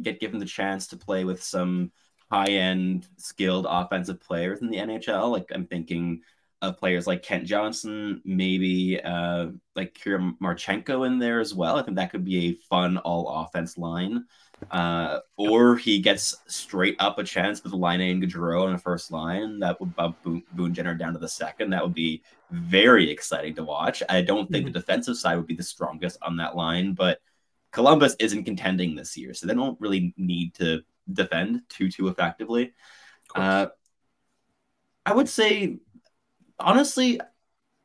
get 0.00 0.20
given 0.20 0.38
the 0.38 0.46
chance 0.46 0.86
to 0.88 0.96
play 0.96 1.24
with 1.24 1.42
some 1.42 1.92
high 2.30 2.50
end 2.50 3.06
skilled 3.16 3.66
offensive 3.68 4.20
players 4.20 4.60
in 4.60 4.70
the 4.70 4.78
NHL. 4.78 5.30
Like 5.30 5.50
I'm 5.54 5.66
thinking 5.66 6.22
of 6.60 6.78
players 6.78 7.06
like 7.06 7.22
Kent 7.22 7.44
Johnson, 7.44 8.20
maybe 8.24 9.00
uh, 9.00 9.48
like 9.76 9.94
Kirill 9.94 10.32
Marchenko 10.42 11.06
in 11.06 11.18
there 11.18 11.40
as 11.40 11.54
well. 11.54 11.76
I 11.76 11.82
think 11.82 11.96
that 11.96 12.10
could 12.10 12.24
be 12.24 12.48
a 12.48 12.68
fun 12.68 12.96
all 12.98 13.28
offense 13.28 13.78
line. 13.78 14.24
Uh, 14.70 15.20
or 15.36 15.76
he 15.76 15.98
gets 16.00 16.34
straight 16.46 16.96
up 16.98 17.18
a 17.18 17.24
chance 17.24 17.62
with 17.62 17.72
Laine 17.72 18.00
and 18.00 18.22
Gaudreau 18.22 18.64
on 18.64 18.72
the 18.72 18.78
first 18.78 19.10
line. 19.10 19.60
That 19.60 19.80
would 19.80 19.94
bump 19.94 20.22
Boone, 20.22 20.42
Boone 20.52 20.74
Jenner 20.74 20.94
down 20.94 21.12
to 21.12 21.18
the 21.18 21.28
second. 21.28 21.70
That 21.70 21.82
would 21.82 21.94
be 21.94 22.22
very 22.50 23.10
exciting 23.10 23.54
to 23.54 23.64
watch. 23.64 24.02
I 24.08 24.20
don't 24.20 24.50
think 24.50 24.66
mm-hmm. 24.66 24.72
the 24.72 24.80
defensive 24.80 25.16
side 25.16 25.36
would 25.36 25.46
be 25.46 25.54
the 25.54 25.62
strongest 25.62 26.18
on 26.22 26.36
that 26.38 26.56
line, 26.56 26.92
but 26.94 27.20
Columbus 27.70 28.16
isn't 28.18 28.44
contending 28.44 28.94
this 28.94 29.16
year, 29.16 29.34
so 29.34 29.46
they 29.46 29.54
don't 29.54 29.80
really 29.80 30.14
need 30.16 30.54
to 30.54 30.82
defend 31.12 31.62
too 31.68 31.90
too 31.90 32.08
effectively. 32.08 32.72
Uh, 33.34 33.66
I 35.04 35.14
would 35.14 35.28
say, 35.28 35.78
honestly, 36.58 37.20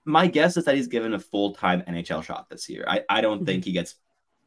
my 0.05 0.27
guess 0.27 0.57
is 0.57 0.65
that 0.65 0.75
he's 0.75 0.87
given 0.87 1.13
a 1.13 1.19
full 1.19 1.53
time 1.53 1.81
NHL 1.87 2.23
shot 2.23 2.49
this 2.49 2.69
year. 2.69 2.85
I, 2.87 3.03
I 3.09 3.21
don't 3.21 3.37
mm-hmm. 3.37 3.45
think 3.45 3.65
he 3.65 3.71
gets 3.71 3.95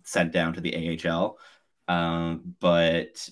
sent 0.03 0.33
down 0.33 0.55
to 0.55 0.61
the 0.61 1.01
AHL. 1.05 1.39
Um, 1.89 2.55
but 2.61 3.29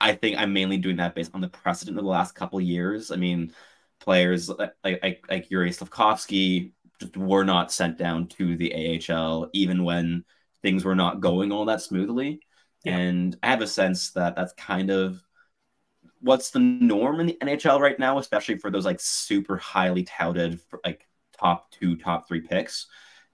I 0.00 0.14
think 0.14 0.36
I'm 0.38 0.52
mainly 0.52 0.78
doing 0.78 0.96
that 0.96 1.14
based 1.14 1.32
on 1.34 1.40
the 1.40 1.48
precedent 1.48 1.98
of 1.98 2.04
the 2.04 2.10
last 2.10 2.34
couple 2.34 2.60
years. 2.60 3.10
I 3.10 3.16
mean, 3.16 3.52
players 4.00 4.48
like 4.48 4.74
like, 4.84 5.24
like 5.30 5.50
Yuri 5.50 5.70
Slafkovsky 5.70 6.72
just 7.00 7.16
were 7.16 7.44
not 7.44 7.72
sent 7.72 7.98
down 7.98 8.26
to 8.28 8.56
the 8.56 9.00
AHL 9.10 9.48
even 9.52 9.84
when 9.84 10.24
things 10.62 10.84
were 10.84 10.94
not 10.94 11.20
going 11.20 11.52
all 11.52 11.66
that 11.66 11.82
smoothly. 11.82 12.40
Yeah. 12.84 12.98
And 12.98 13.36
I 13.42 13.50
have 13.50 13.62
a 13.62 13.66
sense 13.66 14.10
that 14.12 14.34
that's 14.34 14.52
kind 14.54 14.90
of 14.90 15.22
what's 16.20 16.50
the 16.50 16.60
norm 16.60 17.20
in 17.20 17.26
the 17.26 17.38
NHL 17.40 17.80
right 17.80 17.98
now, 17.98 18.18
especially 18.18 18.58
for 18.58 18.70
those 18.70 18.84
like 18.84 19.00
super 19.00 19.56
highly 19.56 20.04
touted 20.04 20.60
like 20.84 21.06
top 21.38 21.70
two, 21.72 21.96
top 21.96 22.28
three 22.28 22.40
picks. 22.40 22.86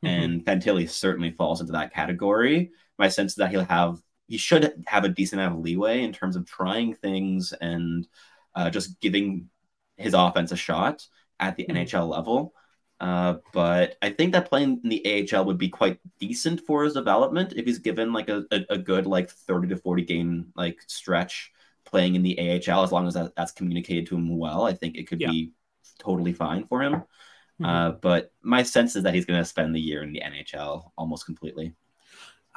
Mm-hmm. 0.05 0.23
And 0.23 0.45
Fantilli 0.45 0.89
certainly 0.89 1.31
falls 1.31 1.61
into 1.61 1.73
that 1.73 1.93
category. 1.93 2.73
My 2.99 3.09
sense 3.09 3.33
is 3.33 3.37
that 3.37 3.51
he'll 3.51 3.65
have 3.65 4.01
he 4.29 4.37
should 4.37 4.85
have 4.87 5.05
a 5.05 5.09
decent 5.09 5.41
amount 5.41 5.57
of 5.57 5.65
leeway 5.65 6.03
in 6.03 6.13
terms 6.13 6.37
of 6.37 6.47
trying 6.47 6.95
things 6.95 7.53
and 7.61 8.07
uh, 8.55 8.71
just 8.71 9.01
giving 9.01 9.49
his 9.97 10.15
offense 10.15 10.53
a 10.53 10.57
shot 10.57 11.07
at 11.41 11.57
the 11.57 11.65
mm-hmm. 11.65 11.79
NHL 11.79 12.09
level. 12.09 12.55
Uh, 13.01 13.37
but 13.53 13.97
I 14.03 14.11
think 14.11 14.33
that 14.33 14.49
playing 14.49 14.81
in 14.83 14.91
the 14.91 15.29
AHL 15.33 15.45
would 15.45 15.59
be 15.59 15.69
quite 15.69 15.99
decent 16.19 16.61
for 16.61 16.85
his 16.85 16.95
development 16.95 17.55
if 17.57 17.65
he's 17.65 17.79
given 17.79 18.13
like 18.13 18.29
a, 18.29 18.45
a, 18.51 18.61
a, 18.71 18.79
good 18.79 19.07
like 19.07 19.31
30 19.31 19.69
to 19.69 19.77
40 19.77 20.03
game 20.05 20.53
like 20.57 20.79
stretch 20.89 21.53
playing 21.85 22.17
in 22.17 22.23
the 22.23 22.39
AHL 22.39 22.83
as 22.83 22.91
long 22.91 23.07
as 23.07 23.15
that, 23.15 23.37
that's 23.37 23.53
communicated 23.53 24.09
to 24.09 24.17
him 24.17 24.37
well. 24.37 24.65
I 24.65 24.75
think 24.75 24.97
it 24.97 25.07
could 25.07 25.21
yeah. 25.21 25.31
be 25.31 25.53
totally 26.01 26.33
fine 26.33 26.67
for 26.67 26.83
him. 26.83 26.95
Mm-hmm. 26.95 27.65
Uh, 27.65 27.91
but 27.93 28.33
my 28.43 28.65
sense 28.65 28.97
is 28.97 29.05
that 29.05 29.15
he's 29.15 29.27
going 29.27 29.41
to 29.41 29.45
spend 29.45 29.75
the 29.75 29.81
year 29.81 30.03
in 30.03 30.13
the 30.13 30.21
NHL 30.21 30.91
almost 30.99 31.25
completely. 31.25 31.75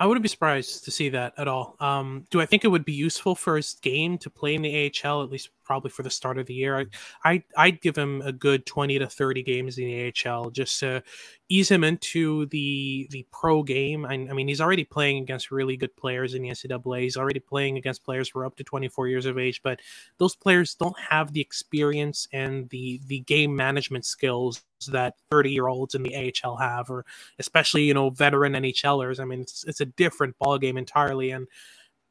I 0.01 0.07
wouldn't 0.07 0.23
be 0.23 0.29
surprised 0.29 0.83
to 0.85 0.89
see 0.89 1.09
that 1.09 1.35
at 1.37 1.47
all. 1.47 1.75
Um, 1.79 2.25
do 2.31 2.41
I 2.41 2.47
think 2.47 2.63
it 2.63 2.69
would 2.69 2.85
be 2.85 2.91
useful 2.91 3.35
for 3.35 3.55
his 3.55 3.75
game 3.83 4.17
to 4.17 4.31
play 4.31 4.55
in 4.55 4.63
the 4.63 4.91
AHL, 5.05 5.21
at 5.21 5.29
least 5.29 5.51
probably 5.63 5.91
for 5.91 6.01
the 6.01 6.09
start 6.09 6.39
of 6.39 6.47
the 6.47 6.55
year. 6.55 6.79
I, 6.79 6.85
I 7.23 7.43
I'd 7.55 7.81
give 7.81 7.95
him 7.95 8.23
a 8.23 8.31
good 8.31 8.65
20 8.65 8.97
to 8.97 9.05
30 9.05 9.43
games 9.43 9.77
in 9.77 9.85
the 9.85 10.11
AHL 10.25 10.49
just 10.49 10.79
to 10.79 11.03
ease 11.49 11.69
him 11.69 11.83
into 11.83 12.47
the 12.47 13.09
the 13.11 13.27
pro 13.31 13.61
game. 13.61 14.03
I, 14.03 14.13
I 14.13 14.33
mean, 14.33 14.47
he's 14.47 14.59
already 14.59 14.85
playing 14.85 15.21
against 15.21 15.51
really 15.51 15.77
good 15.77 15.95
players 15.95 16.33
in 16.33 16.41
the 16.41 16.49
NCAA. 16.49 17.03
He's 17.03 17.15
already 17.15 17.39
playing 17.39 17.77
against 17.77 18.03
players 18.03 18.27
who 18.27 18.39
are 18.39 18.45
up 18.47 18.55
to 18.55 18.63
24 18.63 19.07
years 19.07 19.27
of 19.27 19.37
age, 19.37 19.61
but 19.61 19.81
those 20.17 20.35
players 20.35 20.73
don't 20.73 20.99
have 20.99 21.31
the 21.31 21.41
experience 21.41 22.27
and 22.33 22.67
the 22.69 23.01
the 23.05 23.19
game 23.19 23.55
management 23.55 24.05
skills 24.05 24.63
that 24.87 25.15
30 25.29 25.51
year 25.51 25.67
olds 25.67 25.95
in 25.95 26.03
the 26.03 26.33
AHL 26.43 26.57
have, 26.57 26.89
or 26.89 27.05
especially 27.39 27.83
you 27.83 27.93
know 27.93 28.09
veteran 28.09 28.53
NHLers. 28.53 29.19
I 29.19 29.25
mean, 29.25 29.41
it's 29.41 29.63
it's 29.65 29.81
a 29.81 29.85
different 29.85 30.37
ball 30.39 30.57
game 30.57 30.77
entirely. 30.77 31.31
And 31.31 31.47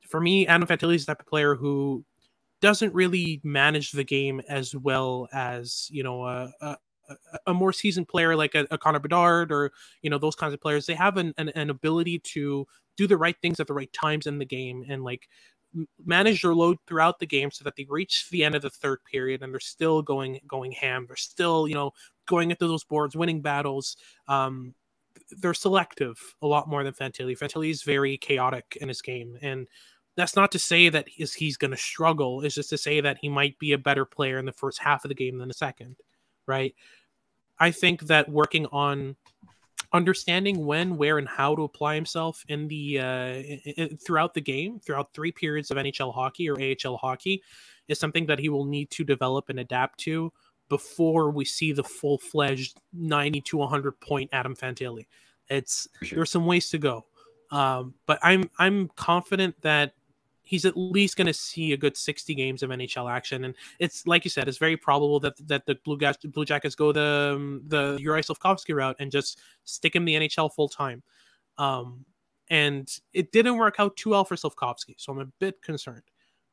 for 0.09 0.21
me, 0.21 0.47
Adam 0.47 0.67
Fantilli 0.67 0.95
is 0.95 1.07
the 1.07 1.13
type 1.13 1.21
of 1.21 1.27
player 1.27 1.55
who 1.55 2.05
doesn't 2.61 2.95
really 2.95 3.41
manage 3.43 3.93
the 3.93 4.05
game 4.05 4.41
as 4.49 4.75
well 4.77 5.29
as 5.33 5.89
you 5.91 6.03
know 6.03 6.25
a, 6.27 6.53
a, 6.61 6.77
a 7.47 7.55
more 7.55 7.73
seasoned 7.73 8.09
player 8.09 8.37
like 8.37 8.55
a, 8.55 8.67
a, 8.71 8.79
Connor 8.79 8.99
Bedard 8.99 9.51
or 9.51 9.73
you 10.03 10.11
know 10.11 10.19
those 10.19 10.37
kinds 10.37 10.55
of 10.55 10.61
players. 10.61 10.87
They 10.87 10.95
have 10.95 11.17
an, 11.17 11.35
an, 11.39 11.49
an 11.51 11.71
ability 11.71 12.19
to 12.19 12.67
do 12.97 13.07
the 13.07 13.17
right 13.17 13.37
things 13.41 13.61
at 13.61 13.67
the 13.67 13.75
right 13.75 13.93
times 13.93 14.27
in 14.27 14.39
the 14.39 14.45
game 14.45 14.85
and 14.89 15.03
like 15.03 15.29
manage 16.05 16.43
their 16.43 16.55
load 16.55 16.79
throughout 16.87 17.19
the 17.19 17.27
game 17.27 17.51
so 17.51 17.65
that 17.65 17.77
they 17.77 17.87
reach 17.89 18.29
the 18.31 18.45
end 18.45 18.55
of 18.55 18.63
the 18.63 18.71
third 18.71 18.99
period 19.11 19.43
and 19.43 19.53
they're 19.53 19.61
still 19.61 20.03
going 20.03 20.41
going 20.47 20.73
ham. 20.73 21.07
They're 21.07 21.17
still 21.17 21.69
you 21.69 21.75
know 21.75 21.93
going 22.31 22.51
into 22.51 22.67
those 22.67 22.85
boards, 22.85 23.15
winning 23.15 23.43
battles. 23.43 23.97
Um, 24.29 24.75
they're 25.39 25.55
selective 25.55 26.19
a 26.41 26.47
lot 26.47 26.69
more 26.69 26.83
than 26.83 26.95
Fantilli. 26.95 27.37
Fantilli 27.39 27.71
is 27.71 27.83
very 27.83 28.17
chaotic 28.17 28.79
in 28.81 28.89
his 28.89 29.03
game, 29.03 29.37
and 29.43 29.69
that's 30.17 30.37
not 30.37 30.53
to 30.53 30.59
say 30.59 30.89
that 30.89 31.09
he's, 31.09 31.35
he's 31.35 31.57
going 31.57 31.71
to 31.73 31.77
struggle. 31.77 32.43
It's 32.43 32.55
just 32.55 32.71
to 32.71 32.79
say 32.79 33.01
that 33.01 33.19
he 33.21 33.29
might 33.29 33.59
be 33.59 33.73
a 33.73 33.79
better 33.79 34.05
player 34.05 34.39
in 34.39 34.47
the 34.47 34.53
first 34.53 34.79
half 34.81 35.05
of 35.05 35.09
the 35.09 35.15
game 35.15 35.39
than 35.39 35.49
the 35.49 35.55
second, 35.55 35.97
right? 36.47 36.75
I 37.59 37.71
think 37.71 38.03
that 38.03 38.29
working 38.29 38.67
on 38.67 39.17
understanding 39.93 40.65
when, 40.65 40.97
where, 40.97 41.19
and 41.19 41.29
how 41.29 41.55
to 41.57 41.63
apply 41.63 41.95
himself 41.97 42.45
in 42.49 42.69
the 42.69 42.99
uh, 42.99 43.35
in, 43.77 43.97
throughout 43.97 44.35
the 44.35 44.41
game, 44.41 44.81
throughout 44.81 45.13
three 45.13 45.33
periods 45.33 45.71
of 45.71 45.77
NHL 45.77 46.15
hockey 46.15 46.49
or 46.49 46.57
AHL 46.61 46.97
hockey, 46.97 47.43
is 47.89 47.99
something 47.99 48.27
that 48.27 48.39
he 48.39 48.49
will 48.49 48.65
need 48.65 48.91
to 48.91 49.05
develop 49.05 49.49
and 49.49 49.61
adapt 49.61 49.99
to 50.01 50.33
before 50.71 51.31
we 51.31 51.45
see 51.45 51.73
the 51.73 51.85
full 51.85 52.17
fledged 52.17 52.81
90 52.95 53.43
to 53.43 53.59
100 53.59 54.01
point 54.01 54.31
Adam 54.33 54.57
Fantilli. 54.57 55.07
It's 55.51 55.89
sure. 56.03 56.17
there's 56.17 56.31
some 56.31 56.47
ways 56.47 56.71
to 56.71 56.79
go, 56.79 57.05
um, 57.51 57.93
but 58.07 58.19
I'm 58.23 58.49
I'm 58.59 58.89
confident 58.97 59.61
that 59.61 59.93
he's 60.43 60.65
at 60.65 60.77
least 60.77 61.17
going 61.17 61.27
to 61.27 61.35
see 61.35 61.73
a 61.73 61.77
good 61.77 61.97
60 61.97 62.35
games 62.35 62.63
of 62.63 62.71
NHL 62.71 63.11
action. 63.11 63.45
And 63.45 63.55
it's 63.79 64.05
like 64.07 64.25
you 64.25 64.31
said, 64.31 64.49
it's 64.49 64.59
very 64.59 64.77
probable 64.77 65.21
that 65.21 65.35
that 65.49 65.67
the 65.67 65.75
Blue, 65.85 65.99
Gas, 65.99 66.17
Blue 66.19 66.45
Jackets 66.45 66.77
go 66.77 66.93
the 66.93 67.35
um, 67.37 67.63
the 67.67 67.99
Uri 68.01 68.23
Slafkovsky 68.23 68.75
route 68.75 68.97
and 69.01 69.11
just 69.11 69.41
stick 69.65 69.95
him 69.95 70.05
the 70.05 70.15
NHL 70.15 70.55
full 70.55 70.69
time. 70.69 71.03
Um, 71.59 72.05
and 72.49 72.89
it 73.13 73.33
didn't 73.33 73.59
work 73.59 73.77
out 73.79 73.97
too 73.97 74.11
well 74.11 74.25
for 74.25 74.37
Slafkovsky, 74.37 74.95
so 74.99 75.13
I'm 75.13 75.19
a 75.19 75.27
bit 75.41 75.63
concerned. 75.63 76.03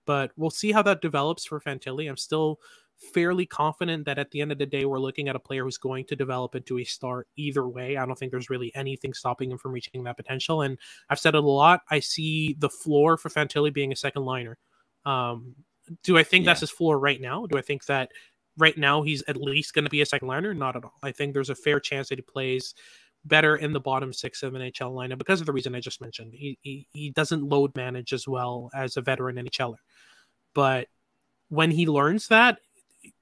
But 0.05 0.31
we'll 0.38 0.50
see 0.50 0.71
how 0.71 0.81
that 0.83 1.01
develops 1.01 1.45
for 1.45 1.59
Fantilli. 1.59 2.09
I'm 2.09 2.17
still 2.17 2.59
fairly 2.98 3.46
confident 3.46 4.06
that 4.06 4.18
at 4.18 4.32
the 4.32 4.42
end 4.42 4.51
of 4.51 4.58
the 4.58 4.66
day, 4.66 4.86
we're 4.86 5.00
looking 5.00 5.30
at 5.30 5.36
a 5.36 5.39
player 5.39 5.63
who's 5.63 5.77
going 5.77 6.06
to 6.06 6.16
develop 6.16 6.56
into 6.56 6.80
a 6.80 6.84
star 6.84 7.25
either 7.36 7.68
way. 7.68 7.98
I 7.98 8.06
don't 8.06 8.18
think 8.18 8.32
there's 8.32 8.50
really 8.50 8.72
anything 8.75 9.13
stopping 9.13 9.51
him 9.51 9.58
from 9.58 9.72
reaching 9.72 10.04
that 10.04 10.18
potential. 10.18 10.62
And 10.62 10.77
I've 11.10 11.20
said 11.20 11.36
it 11.36 11.44
a 11.44 11.48
lot. 11.48 11.82
I 11.89 12.00
see 12.00 12.56
the 12.58 12.70
floor 12.70 13.18
for 13.18 13.30
Fantilli 13.30 13.74
being 13.74 13.92
a 13.92 13.96
second 13.96 14.25
liner. 14.25 14.58
Um, 15.06 15.56
do 16.04 16.18
I 16.18 16.24
think 16.24 16.44
yeah. 16.44 16.50
that's 16.50 16.62
his 16.62 16.72
floor 16.72 17.00
right 17.00 17.22
now? 17.22 17.46
Do 17.46 17.58
I 17.58 17.62
think 17.62 17.86
that 17.86 18.12
right 18.58 18.77
now 18.77 19.04
he's 19.04 19.24
at 19.27 19.38
least 19.38 19.74
going 19.74 19.86
to 19.86 19.92
be 19.92 20.01
a 20.01 20.06
second 20.06 20.27
liner? 20.27 20.54
Not 20.54 20.75
at 20.75 20.84
all. 20.84 20.96
I 21.04 21.12
think 21.12 21.34
there's 21.34 21.51
a 21.51 21.56
fair 21.56 21.80
chance 21.80 22.10
that 22.10 22.18
he 22.18 22.24
plays 22.24 22.74
better 23.25 23.58
in 23.58 23.74
the 23.74 23.80
bottom 23.80 24.12
six 24.12 24.42
of 24.44 24.56
an 24.56 24.62
NHL 24.62 24.94
lineup 24.94 25.18
because 25.18 25.39
of 25.39 25.46
the 25.46 25.54
reason 25.54 25.75
I 25.75 25.80
just 25.80 26.01
mentioned. 26.01 26.34
He, 26.34 26.58
he, 26.62 26.88
he 26.92 27.12
doesn't 27.12 27.44
load 27.44 27.75
manage 27.75 28.13
as 28.13 28.27
well 28.27 28.70
as 28.74 28.98
a 28.98 29.01
veteran 29.01 29.36
NHLer. 29.36 29.75
But 30.54 30.88
when 31.50 31.72
he 31.72 31.88
learns 31.88 32.27
that, 32.30 32.60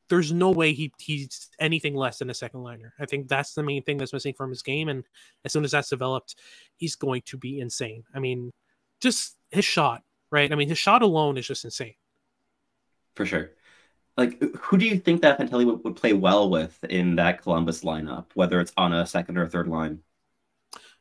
there's 0.10 0.32
no 0.32 0.52
way 0.52 0.74
he 0.74 0.94
he's 1.00 1.50
anything 1.60 1.96
less 1.96 2.20
than 2.20 2.30
a 2.30 2.34
second 2.34 2.64
liner. 2.64 2.94
I 3.00 3.06
think 3.06 3.28
that's 3.28 3.54
the 3.54 3.64
main 3.64 3.84
thing 3.84 3.98
that's 3.98 4.14
missing 4.14 4.34
from 4.34 4.50
his 4.50 4.62
game. 4.62 4.90
And 4.90 5.04
as 5.44 5.54
soon 5.54 5.66
as 5.66 5.72
that's 5.72 5.90
developed, 5.90 6.36
he's 6.78 6.96
going 6.96 7.24
to 7.26 7.38
be 7.38 7.60
insane. 7.60 8.04
I 8.14 8.20
mean, 8.20 8.52
just 9.02 9.36
his 9.50 9.66
shot, 9.66 10.04
right? 10.32 10.52
I 10.52 10.56
mean, 10.56 10.70
his 10.70 10.78
shot 10.78 11.02
alone 11.02 11.38
is 11.38 11.48
just 11.48 11.66
insane. 11.66 11.96
For 13.16 13.26
sure. 13.26 13.52
Like, 14.18 14.42
who 14.58 14.78
do 14.78 14.86
you 14.86 14.98
think 14.98 15.22
that 15.22 15.40
Fantilli 15.40 15.66
would, 15.66 15.84
would 15.84 15.96
play 15.96 16.14
well 16.14 16.50
with 16.50 16.82
in 16.86 17.18
that 17.18 17.42
Columbus 17.42 17.84
lineup, 17.84 18.28
whether 18.34 18.60
it's 18.62 18.72
on 18.78 18.94
a 18.94 19.06
second 19.06 19.38
or 19.38 19.48
third 19.48 19.68
line? 19.68 20.00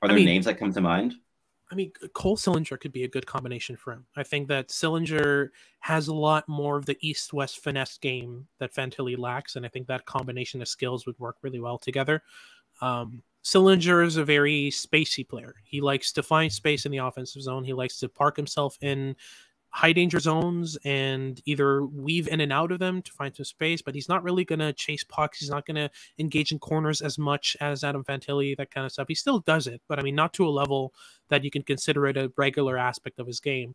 Are 0.02 0.08
there 0.08 0.16
I 0.16 0.16
mean, 0.16 0.26
names 0.26 0.46
that 0.46 0.58
come 0.58 0.72
to 0.72 0.80
mind? 0.80 1.14
I 1.70 1.74
mean, 1.74 1.92
Cole 2.12 2.36
Sillinger 2.36 2.78
could 2.78 2.92
be 2.92 3.04
a 3.04 3.08
good 3.08 3.26
combination 3.26 3.76
for 3.76 3.92
him. 3.92 4.06
I 4.16 4.22
think 4.22 4.48
that 4.48 4.68
Sillinger 4.68 5.48
has 5.80 6.08
a 6.08 6.14
lot 6.14 6.48
more 6.48 6.76
of 6.76 6.86
the 6.86 6.98
east 7.00 7.32
west 7.32 7.60
finesse 7.60 7.98
game 7.98 8.46
that 8.58 8.74
Fantilli 8.74 9.18
lacks, 9.18 9.56
and 9.56 9.64
I 9.64 9.68
think 9.68 9.86
that 9.86 10.04
combination 10.06 10.60
of 10.60 10.68
skills 10.68 11.06
would 11.06 11.18
work 11.18 11.36
really 11.42 11.60
well 11.60 11.78
together. 11.78 12.22
Um, 12.80 13.22
Sillinger 13.42 14.04
is 14.04 14.16
a 14.16 14.24
very 14.24 14.70
spacey 14.70 15.26
player. 15.26 15.54
He 15.64 15.80
likes 15.80 16.12
to 16.12 16.22
find 16.22 16.52
space 16.52 16.86
in 16.86 16.92
the 16.92 16.98
offensive 16.98 17.42
zone. 17.42 17.64
He 17.64 17.74
likes 17.74 17.98
to 17.98 18.08
park 18.08 18.36
himself 18.36 18.78
in 18.80 19.16
high 19.74 19.92
danger 19.92 20.20
zones 20.20 20.78
and 20.84 21.40
either 21.46 21.84
weave 21.84 22.28
in 22.28 22.40
and 22.40 22.52
out 22.52 22.70
of 22.70 22.78
them 22.78 23.02
to 23.02 23.10
find 23.10 23.34
some 23.34 23.44
space, 23.44 23.82
but 23.82 23.92
he's 23.92 24.08
not 24.08 24.22
really 24.22 24.44
going 24.44 24.60
to 24.60 24.72
chase 24.72 25.02
pucks. 25.02 25.40
He's 25.40 25.50
not 25.50 25.66
going 25.66 25.74
to 25.74 25.90
engage 26.16 26.52
in 26.52 26.60
corners 26.60 27.00
as 27.00 27.18
much 27.18 27.56
as 27.60 27.82
Adam 27.82 28.04
Fantilli, 28.04 28.56
that 28.56 28.70
kind 28.70 28.86
of 28.86 28.92
stuff. 28.92 29.08
He 29.08 29.16
still 29.16 29.40
does 29.40 29.66
it, 29.66 29.82
but 29.88 29.98
I 29.98 30.02
mean, 30.02 30.14
not 30.14 30.32
to 30.34 30.46
a 30.46 30.48
level 30.48 30.94
that 31.28 31.42
you 31.42 31.50
can 31.50 31.64
consider 31.64 32.06
it 32.06 32.16
a 32.16 32.32
regular 32.36 32.78
aspect 32.78 33.18
of 33.18 33.26
his 33.26 33.40
game. 33.40 33.74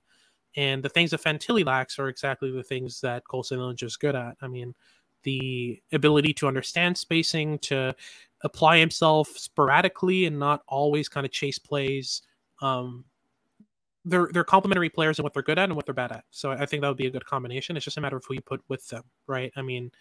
And 0.55 0.81
the 0.81 0.87
things 0.87 1.11
that 1.11 1.21
Fantilli 1.21 1.65
lacks 1.65 1.99
are 1.99 2.07
exactly 2.07 2.49
the 2.49 2.63
things 2.63 3.01
that 3.01 3.27
Cole 3.27 3.43
Sillinger 3.43 3.83
is 3.83 3.97
good 3.97 4.15
at. 4.15 4.37
I 4.41 4.47
mean, 4.47 4.75
the 5.23 5.81
ability 5.91 6.31
to 6.35 6.47
understand 6.47 6.97
spacing, 6.97 7.59
to 7.59 7.93
apply 8.45 8.79
himself 8.79 9.27
sporadically 9.37 10.27
and 10.27 10.39
not 10.39 10.61
always 10.65 11.09
kind 11.09 11.25
of 11.25 11.33
chase 11.33 11.59
plays. 11.59 12.21
Um, 12.61 13.03
they're 14.09 14.29
they're 14.31 14.43
complementary 14.43 14.89
players 14.89 15.19
and 15.19 15.23
what 15.23 15.33
they're 15.33 15.43
good 15.43 15.59
at 15.59 15.65
and 15.65 15.75
what 15.75 15.85
they're 15.85 15.93
bad 15.93 16.11
at. 16.11 16.23
So 16.31 16.51
I 16.51 16.65
think 16.65 16.81
that 16.81 16.87
would 16.87 16.97
be 16.97 17.07
a 17.07 17.11
good 17.11 17.25
combination. 17.25 17.75
It's 17.75 17.85
just 17.85 17.97
a 17.97 18.01
matter 18.01 18.17
of 18.17 18.25
who 18.25 18.33
you 18.35 18.41
put 18.41 18.61
with 18.67 18.87
them, 18.89 19.03
right? 19.27 19.51
I 19.55 19.61
mean, 19.61 19.91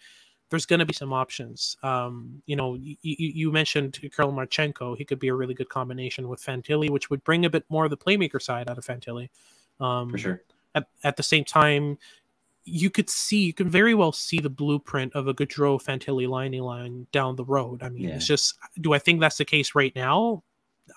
there's 0.49 0.65
going 0.65 0.79
to 0.79 0.85
be 0.85 0.93
some 0.93 1.13
options. 1.13 1.77
Um, 1.83 2.41
you 2.45 2.55
know, 2.55 2.75
you, 2.75 2.95
you 3.01 3.51
mentioned 3.51 3.99
Kirill 4.01 4.33
Marchenko. 4.33 4.97
He 4.97 5.05
could 5.05 5.19
be 5.19 5.27
a 5.27 5.33
really 5.33 5.53
good 5.53 5.69
combination 5.69 6.27
with 6.27 6.43
Fantilli, 6.43 6.89
which 6.89 7.09
would 7.09 7.23
bring 7.23 7.45
a 7.45 7.49
bit 7.49 7.65
more 7.69 7.85
of 7.85 7.91
the 7.91 7.97
playmaker 7.97 8.41
side 8.41 8.69
out 8.69 8.77
of 8.77 8.85
Fantilli. 8.85 9.29
Um, 9.79 10.09
For 10.09 10.17
sure. 10.17 10.41
At, 10.73 10.87
at 11.03 11.17
the 11.17 11.23
same 11.23 11.43
time, 11.43 11.97
you 12.65 12.89
could 12.89 13.09
see, 13.09 13.43
you 13.45 13.53
can 13.53 13.69
very 13.69 13.93
well 13.93 14.11
see 14.11 14.39
the 14.39 14.49
blueprint 14.49 15.13
of 15.13 15.27
a 15.27 15.33
Gaudreau 15.33 15.81
Fantilli 15.81 16.27
lining 16.27 16.61
line 16.61 17.07
down 17.11 17.35
the 17.35 17.45
road. 17.45 17.81
I 17.83 17.89
mean, 17.89 18.09
yeah. 18.09 18.15
it's 18.15 18.27
just, 18.27 18.55
do 18.81 18.93
I 18.93 18.99
think 18.99 19.19
that's 19.19 19.37
the 19.37 19.45
case 19.45 19.75
right 19.75 19.95
now? 19.95 20.43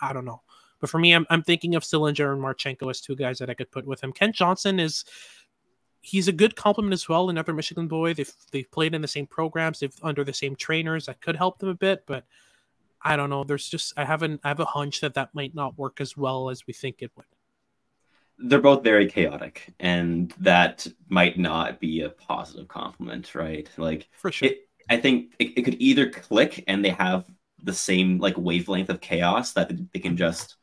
I 0.00 0.12
don't 0.12 0.24
know. 0.24 0.40
But 0.82 0.90
for 0.90 0.98
me, 0.98 1.12
I'm, 1.12 1.24
I'm 1.30 1.44
thinking 1.44 1.76
of 1.76 1.84
Sillinger 1.84 2.32
and 2.32 2.42
Marchenko 2.42 2.90
as 2.90 3.00
two 3.00 3.14
guys 3.14 3.38
that 3.38 3.48
I 3.48 3.54
could 3.54 3.70
put 3.70 3.86
with 3.86 4.02
him. 4.02 4.12
Kent 4.12 4.34
Johnson 4.34 4.80
is 4.80 5.04
he's 6.00 6.26
a 6.26 6.32
good 6.32 6.56
complement 6.56 6.92
as 6.92 7.08
well. 7.08 7.30
Another 7.30 7.54
Michigan 7.54 7.86
boy. 7.86 8.14
They've 8.14 8.32
they've 8.50 8.70
played 8.70 8.92
in 8.92 9.00
the 9.00 9.08
same 9.08 9.28
programs. 9.28 9.78
They've 9.78 9.94
under 10.02 10.24
the 10.24 10.34
same 10.34 10.56
trainers. 10.56 11.06
That 11.06 11.20
could 11.20 11.36
help 11.36 11.60
them 11.60 11.68
a 11.68 11.74
bit, 11.74 12.02
but 12.04 12.24
I 13.00 13.14
don't 13.14 13.30
know. 13.30 13.44
There's 13.44 13.68
just 13.68 13.94
I 13.96 14.04
haven't 14.04 14.40
I 14.42 14.48
have 14.48 14.58
a 14.58 14.64
hunch 14.64 15.00
that 15.02 15.14
that 15.14 15.32
might 15.36 15.54
not 15.54 15.78
work 15.78 16.00
as 16.00 16.16
well 16.16 16.50
as 16.50 16.66
we 16.66 16.74
think 16.74 16.96
it 17.00 17.12
would. 17.16 17.26
They're 18.38 18.60
both 18.60 18.82
very 18.82 19.08
chaotic, 19.08 19.72
and 19.78 20.34
that 20.40 20.84
might 21.08 21.38
not 21.38 21.78
be 21.78 22.00
a 22.00 22.10
positive 22.10 22.66
complement, 22.66 23.36
right? 23.36 23.70
Like 23.76 24.08
for 24.18 24.32
sure. 24.32 24.48
It, 24.48 24.68
I 24.90 24.96
think 24.96 25.34
it, 25.38 25.56
it 25.58 25.62
could 25.62 25.80
either 25.80 26.10
click 26.10 26.64
and 26.66 26.84
they 26.84 26.90
have 26.90 27.24
the 27.62 27.72
same 27.72 28.18
like 28.18 28.36
wavelength 28.36 28.88
of 28.90 29.00
chaos 29.00 29.52
that 29.52 29.70
they 29.92 30.00
can 30.00 30.16
just 30.16 30.56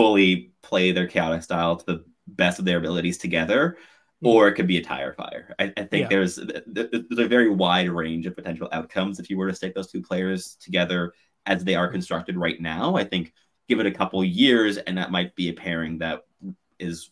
fully 0.00 0.50
play 0.62 0.92
their 0.92 1.06
chaotic 1.06 1.42
style 1.42 1.76
to 1.76 1.84
the 1.84 2.04
best 2.26 2.58
of 2.58 2.64
their 2.64 2.78
abilities 2.78 3.18
together, 3.18 3.76
hmm. 4.20 4.28
or 4.28 4.48
it 4.48 4.54
could 4.54 4.66
be 4.66 4.78
a 4.78 4.82
tire 4.82 5.12
fire. 5.12 5.54
I, 5.58 5.72
I 5.76 5.82
think 5.82 6.04
yeah. 6.04 6.08
there's 6.08 6.36
there's 6.66 7.18
a 7.18 7.28
very 7.28 7.50
wide 7.50 7.90
range 7.90 8.26
of 8.26 8.34
potential 8.34 8.68
outcomes 8.72 9.20
if 9.20 9.28
you 9.28 9.36
were 9.36 9.48
to 9.48 9.54
stick 9.54 9.74
those 9.74 9.90
two 9.90 10.00
players 10.00 10.56
together 10.56 11.12
as 11.44 11.64
they 11.64 11.74
are 11.74 11.88
constructed 11.88 12.38
right 12.38 12.58
now. 12.60 12.96
I 12.96 13.04
think 13.04 13.34
give 13.68 13.78
it 13.78 13.86
a 13.86 13.90
couple 13.90 14.24
years, 14.24 14.78
and 14.78 14.96
that 14.96 15.10
might 15.10 15.36
be 15.36 15.50
a 15.50 15.52
pairing 15.52 15.98
that 15.98 16.24
is 16.78 17.10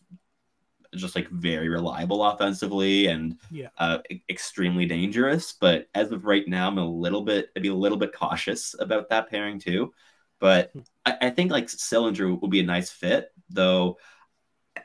just 0.95 1.15
like 1.15 1.29
very 1.29 1.69
reliable 1.69 2.25
offensively 2.25 3.05
and 3.05 3.37
yeah. 3.51 3.67
uh, 3.77 3.99
extremely 4.29 4.87
dangerous. 4.87 5.53
But 5.53 5.87
as 5.93 6.11
of 6.11 6.25
right 6.25 6.47
now, 6.47 6.67
I'm 6.67 6.79
a 6.79 6.85
little 6.85 7.21
bit, 7.21 7.49
I'd 7.55 7.61
be 7.61 7.69
a 7.69 7.75
little 7.75 7.99
bit 7.99 8.15
cautious 8.15 8.75
about 8.79 9.09
that 9.09 9.29
pairing 9.29 9.59
too. 9.59 9.93
But 10.39 10.71
hmm. 10.73 10.79
I, 11.05 11.17
I 11.21 11.29
think 11.29 11.51
like 11.51 11.67
Sillinger 11.67 12.39
will 12.39 12.47
be 12.47 12.59
a 12.59 12.65
nice 12.65 12.89
fit, 12.89 13.29
though. 13.49 13.97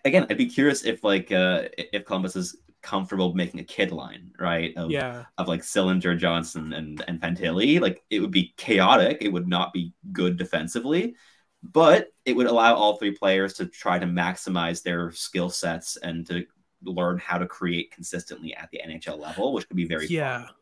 Again, 0.04 0.26
I'd 0.28 0.38
be 0.38 0.46
curious 0.46 0.84
if 0.84 1.04
like 1.04 1.32
uh, 1.32 1.68
if 1.76 2.04
Columbus 2.04 2.36
is 2.36 2.56
comfortable 2.82 3.34
making 3.34 3.60
a 3.60 3.64
kid 3.64 3.90
line, 3.90 4.30
right? 4.38 4.76
Of, 4.76 4.90
yeah. 4.90 5.24
Of 5.38 5.48
like 5.48 5.62
Sillinger, 5.62 6.16
Johnson, 6.18 6.72
and 6.72 7.02
and 7.08 7.20
Fantilli. 7.20 7.80
Like 7.80 8.02
it 8.10 8.20
would 8.20 8.30
be 8.30 8.54
chaotic. 8.56 9.18
It 9.20 9.32
would 9.32 9.48
not 9.48 9.72
be 9.72 9.92
good 10.12 10.36
defensively, 10.36 11.14
but 11.62 12.08
it 12.24 12.36
would 12.36 12.46
allow 12.46 12.74
all 12.74 12.96
three 12.96 13.12
players 13.12 13.54
to 13.54 13.66
try 13.66 13.98
to 13.98 14.06
maximize 14.06 14.82
their 14.82 15.10
skill 15.12 15.50
sets 15.50 15.96
and 15.96 16.26
to 16.26 16.44
learn 16.82 17.18
how 17.18 17.38
to 17.38 17.46
create 17.46 17.90
consistently 17.90 18.54
at 18.54 18.68
the 18.70 18.80
NHL 18.86 19.18
level, 19.18 19.52
which 19.52 19.66
could 19.66 19.76
be 19.76 19.86
very 19.86 20.06
yeah. 20.06 20.44
Fun. 20.44 20.54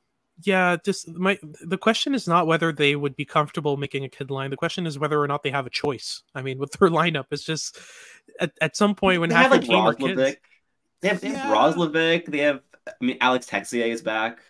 Yeah, 0.44 0.76
just 0.85 1.09
my 1.09 1.38
the 1.62 1.78
question 1.78 2.14
is 2.14 2.26
not 2.26 2.46
whether 2.46 2.72
they 2.72 2.96
would 2.96 3.16
be 3.16 3.24
comfortable 3.24 3.76
making 3.76 4.05
a 4.05 4.09
kid 4.09 4.31
line. 4.31 4.50
The 4.50 4.57
question 4.57 4.87
is 4.87 4.98
whether 4.98 5.20
or 5.20 5.28
not 5.28 5.42
they 5.42 5.50
have 5.50 5.66
a 5.66 5.70
choice. 5.70 6.22
I 6.35 6.42
mean, 6.42 6.59
with 6.59 6.72
their 6.72 6.88
lineup, 7.00 7.26
it's 7.31 7.44
just 7.44 7.78
at, 8.40 8.52
at 8.61 8.76
some 8.76 8.94
point 8.94 9.20
when 9.20 9.28
they 9.31 9.35
half 9.37 9.44
have 9.52 9.52
like 9.52 9.62
team 9.62 9.94
kids, 10.16 10.37
they 11.00 11.09
have, 11.09 11.20
they 11.20 11.28
have 11.28 11.48
Yeah. 11.48 11.55
Roslovic. 11.55 12.26
They 12.26 12.38
have, 12.38 12.61
I 12.87 12.92
mean, 13.05 13.18
Alex 13.20 13.46
Texier 13.46 13.87
is 13.87 14.02
back. 14.02 14.40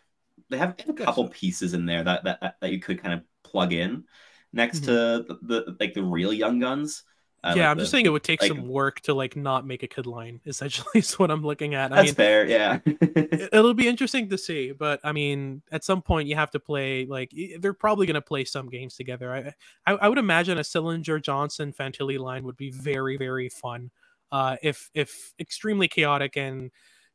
They 0.50 0.58
have 0.58 0.74
a 0.88 0.92
couple 0.92 1.28
pieces 1.28 1.74
in 1.74 1.86
there 1.86 2.04
that, 2.04 2.24
that 2.24 2.56
that- 2.60 2.72
you 2.72 2.78
could 2.78 3.02
kind 3.02 3.14
of 3.14 3.22
plug 3.42 3.72
in 3.72 4.04
next 4.52 4.80
Mhm. 4.80 4.84
to 4.86 4.92
the, 4.92 5.38
the 5.42 5.76
like 5.80 5.94
the 5.94 6.02
real 6.02 6.32
young 6.32 6.58
guns. 6.58 7.04
Uh, 7.44 7.54
yeah, 7.56 7.62
like 7.62 7.70
I'm 7.72 7.78
just 7.78 7.90
saying 7.90 8.06
it 8.06 8.10
would 8.10 8.22
take 8.22 8.40
like- 8.40 8.48
some 8.48 8.68
work 8.68 9.00
to 9.02 9.14
like 9.14 9.34
not 9.36 9.66
make 9.66 9.82
a 9.82 9.88
kid 9.88 10.06
line. 10.06 10.40
Essentially, 10.46 10.86
is 10.94 11.18
what 11.18 11.30
I'm 11.30 11.42
looking 11.42 11.74
at. 11.74 11.92
I 11.92 11.96
That's 11.96 12.06
mean, 12.08 12.14
fair. 12.14 12.46
Yeah. 12.46 12.78
it- 12.86 13.48
it'll 13.52 13.74
be 13.74 13.88
interesting 13.88 14.28
to 14.28 14.38
see 14.38 14.72
but 14.72 15.00
i 15.04 15.12
mean 15.12 15.62
at 15.72 15.82
some 15.84 16.00
point 16.02 16.28
you 16.28 16.34
have 16.36 16.50
to 16.50 16.60
play 16.60 17.04
like 17.06 17.32
they're 17.60 17.72
probably 17.72 18.06
going 18.06 18.14
to 18.14 18.20
play 18.20 18.44
some 18.44 18.68
games 18.68 18.94
together 18.96 19.32
I, 19.32 19.92
I 19.92 19.96
i 19.96 20.08
would 20.08 20.18
imagine 20.18 20.58
a 20.58 20.62
Sillinger 20.62 21.20
johnson 21.22 21.72
fantilli 21.72 22.18
line 22.18 22.44
would 22.44 22.56
be 22.56 22.70
very 22.70 23.16
very 23.16 23.48
fun 23.48 23.90
uh 24.30 24.56
if 24.62 24.90
if 24.94 25.32
extremely 25.40 25.88
chaotic 25.88 26.36
and 26.36 26.70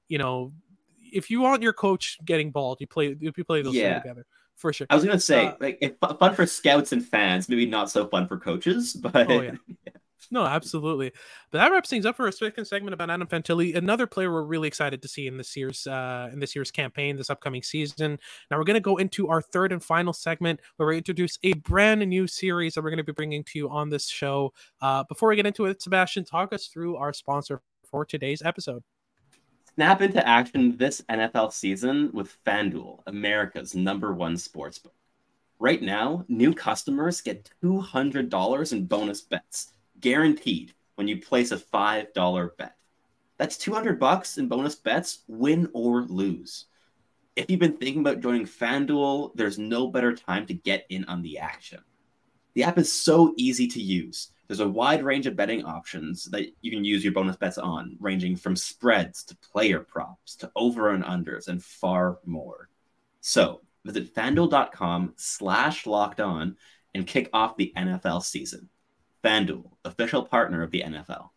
you 0.10 0.18
know 0.18 0.54
if 1.12 1.30
you 1.30 1.40
want 1.42 1.62
your 1.64 1.74
coach 1.74 2.18
getting 2.26 2.52
bald, 2.52 2.82
you 2.82 2.88
play 2.88 3.16
if 3.22 3.38
you 3.38 3.44
play 3.44 3.62
those 3.62 3.74
Yeah. 3.76 3.94
two 3.96 4.02
together 4.02 4.26
for 4.56 4.74
sure 4.74 4.88
I 4.90 4.96
was 4.96 5.06
gonna 5.06 5.20
say 5.20 5.48
Uh, 5.48 5.54
like 5.60 5.80
fu- 6.02 6.18
fun 6.18 6.36
for 6.36 6.46
scouts 6.46 6.92
and 6.92 7.06
fans, 7.06 7.48
maybe 7.50 7.66
not 7.66 7.90
so 7.90 8.08
fun 8.08 8.28
for 8.28 8.38
coaches, 8.38 8.94
but 9.02 9.30
Oh, 9.32 9.42
yeah. 9.42 9.52
No, 10.32 10.46
absolutely. 10.46 11.12
But 11.52 11.60
that 11.60 11.72
wraps 11.72 11.90
things 11.90 12.06
up 12.06 12.18
for 12.18 12.28
a 12.28 12.32
second 12.32 12.66
segment 12.66 12.94
about 12.94 13.10
Adam 13.10 13.28
Fantilli, 13.28 13.76
another 13.76 14.08
player 14.08 14.32
we're 14.32 14.44
really 14.44 14.68
excited 14.68 15.02
to 15.02 15.08
see 15.08 15.28
in 15.28 15.38
this 15.38 15.56
year's 15.56 15.88
uh, 15.88 16.30
in 16.34 16.40
this 16.40 16.56
year's 16.56 16.72
campaign, 16.72 17.16
this 17.16 17.30
upcoming 17.30 17.64
season. 17.64 18.20
Now 18.50 18.58
we're 18.58 18.64
going 18.64 18.76
to 18.76 18.80
go 18.80 18.98
into 18.98 19.30
our 19.30 19.42
third 19.42 19.72
and 19.72 19.84
final 19.84 20.14
segment 20.14 20.60
where 20.78 20.90
we 20.90 20.98
introduce 20.98 21.38
a 21.44 21.54
brand 21.54 22.02
new 22.08 22.28
series 22.28 22.74
that 22.74 22.84
we're 22.84 22.90
going 22.90 22.98
to 22.98 23.04
be 23.04 23.12
bringing 23.14 23.44
to 23.46 23.60
you 23.60 23.70
on 23.70 23.90
this 23.90 24.08
show. 24.08 24.54
Uh, 24.82 25.04
before 25.04 25.30
we 25.30 25.36
get 25.36 25.46
into 25.46 25.66
it, 25.66 25.82
Sebastian, 25.82 26.26
talk 26.26 26.52
us 26.54 26.68
through 26.68 26.98
our 26.98 27.14
sponsor 27.14 27.62
for 27.90 28.06
today's 28.06 28.42
episode. 28.42 28.84
snap 29.76 30.02
into 30.02 30.28
action 30.28 30.76
this 30.78 31.02
NFL 31.10 31.54
season 31.54 32.10
with 32.14 32.38
FanDuel, 32.46 33.00
America's 33.08 33.76
number 33.76 34.14
one 34.14 34.36
sportsbook. 34.36 34.92
Right 35.60 35.82
now, 35.82 36.24
new 36.28 36.54
customers 36.54 37.22
get 37.22 37.50
$200 37.64 38.72
in 38.74 38.86
bonus 38.86 39.22
bets, 39.22 39.74
guaranteed 40.00 40.74
when 40.96 41.08
you 41.08 41.22
place 41.22 41.52
a 41.52 41.58
$5 41.58 42.58
bet. 42.58 42.76
That's 43.38 43.58
200 43.58 44.00
bucks 44.00 44.38
in 44.38 44.48
bonus 44.48 44.76
bets, 44.76 45.24
win 45.28 45.70
or 45.74 46.02
lose. 46.02 46.66
If 47.36 47.52
you've 47.52 47.60
been 47.60 47.78
thinking 47.78 48.02
about 48.02 48.22
joining 48.22 48.46
FanDuel, 48.46 49.36
there's 49.36 49.60
no 49.60 49.88
better 49.88 50.16
time 50.16 50.48
to 50.48 50.56
get 50.56 50.88
in 50.90 51.06
on 51.06 51.22
the 51.22 51.38
action. 51.38 51.80
The 52.56 52.64
app 52.64 52.80
is 52.80 52.92
so 52.92 53.36
easy 53.38 53.68
to 53.68 53.82
use. 53.82 54.32
There's 54.48 54.62
a 54.62 54.68
wide 54.68 55.04
range 55.04 55.28
of 55.28 55.36
betting 55.36 55.64
options 55.64 56.26
that 56.26 56.48
you 56.62 56.72
can 56.72 56.84
use 56.84 57.04
your 57.04 57.14
bonus 57.14 57.36
bets 57.36 57.60
on, 57.60 57.96
ranging 58.00 58.36
from 58.36 58.56
spreads 58.56 59.24
to 59.26 59.38
player 59.38 59.82
props 59.82 60.36
to 60.38 60.52
over 60.56 60.90
and 60.90 61.04
unders 61.04 61.48
and 61.48 61.64
far 61.64 62.18
more. 62.26 62.70
So 63.22 63.62
visit 63.86 64.16
fanduel.com 64.16 65.14
slash 65.18 65.86
locked 65.86 66.22
on 66.22 66.56
and 66.96 67.06
kick 67.06 67.30
off 67.34 67.58
the 67.58 67.74
NFL 67.78 68.24
season. 68.24 68.70
FanDuel, 69.28 69.70
official 69.84 70.24
partner 70.24 70.64
of 70.64 70.72
the 70.72 70.82
NFL. 70.82 71.30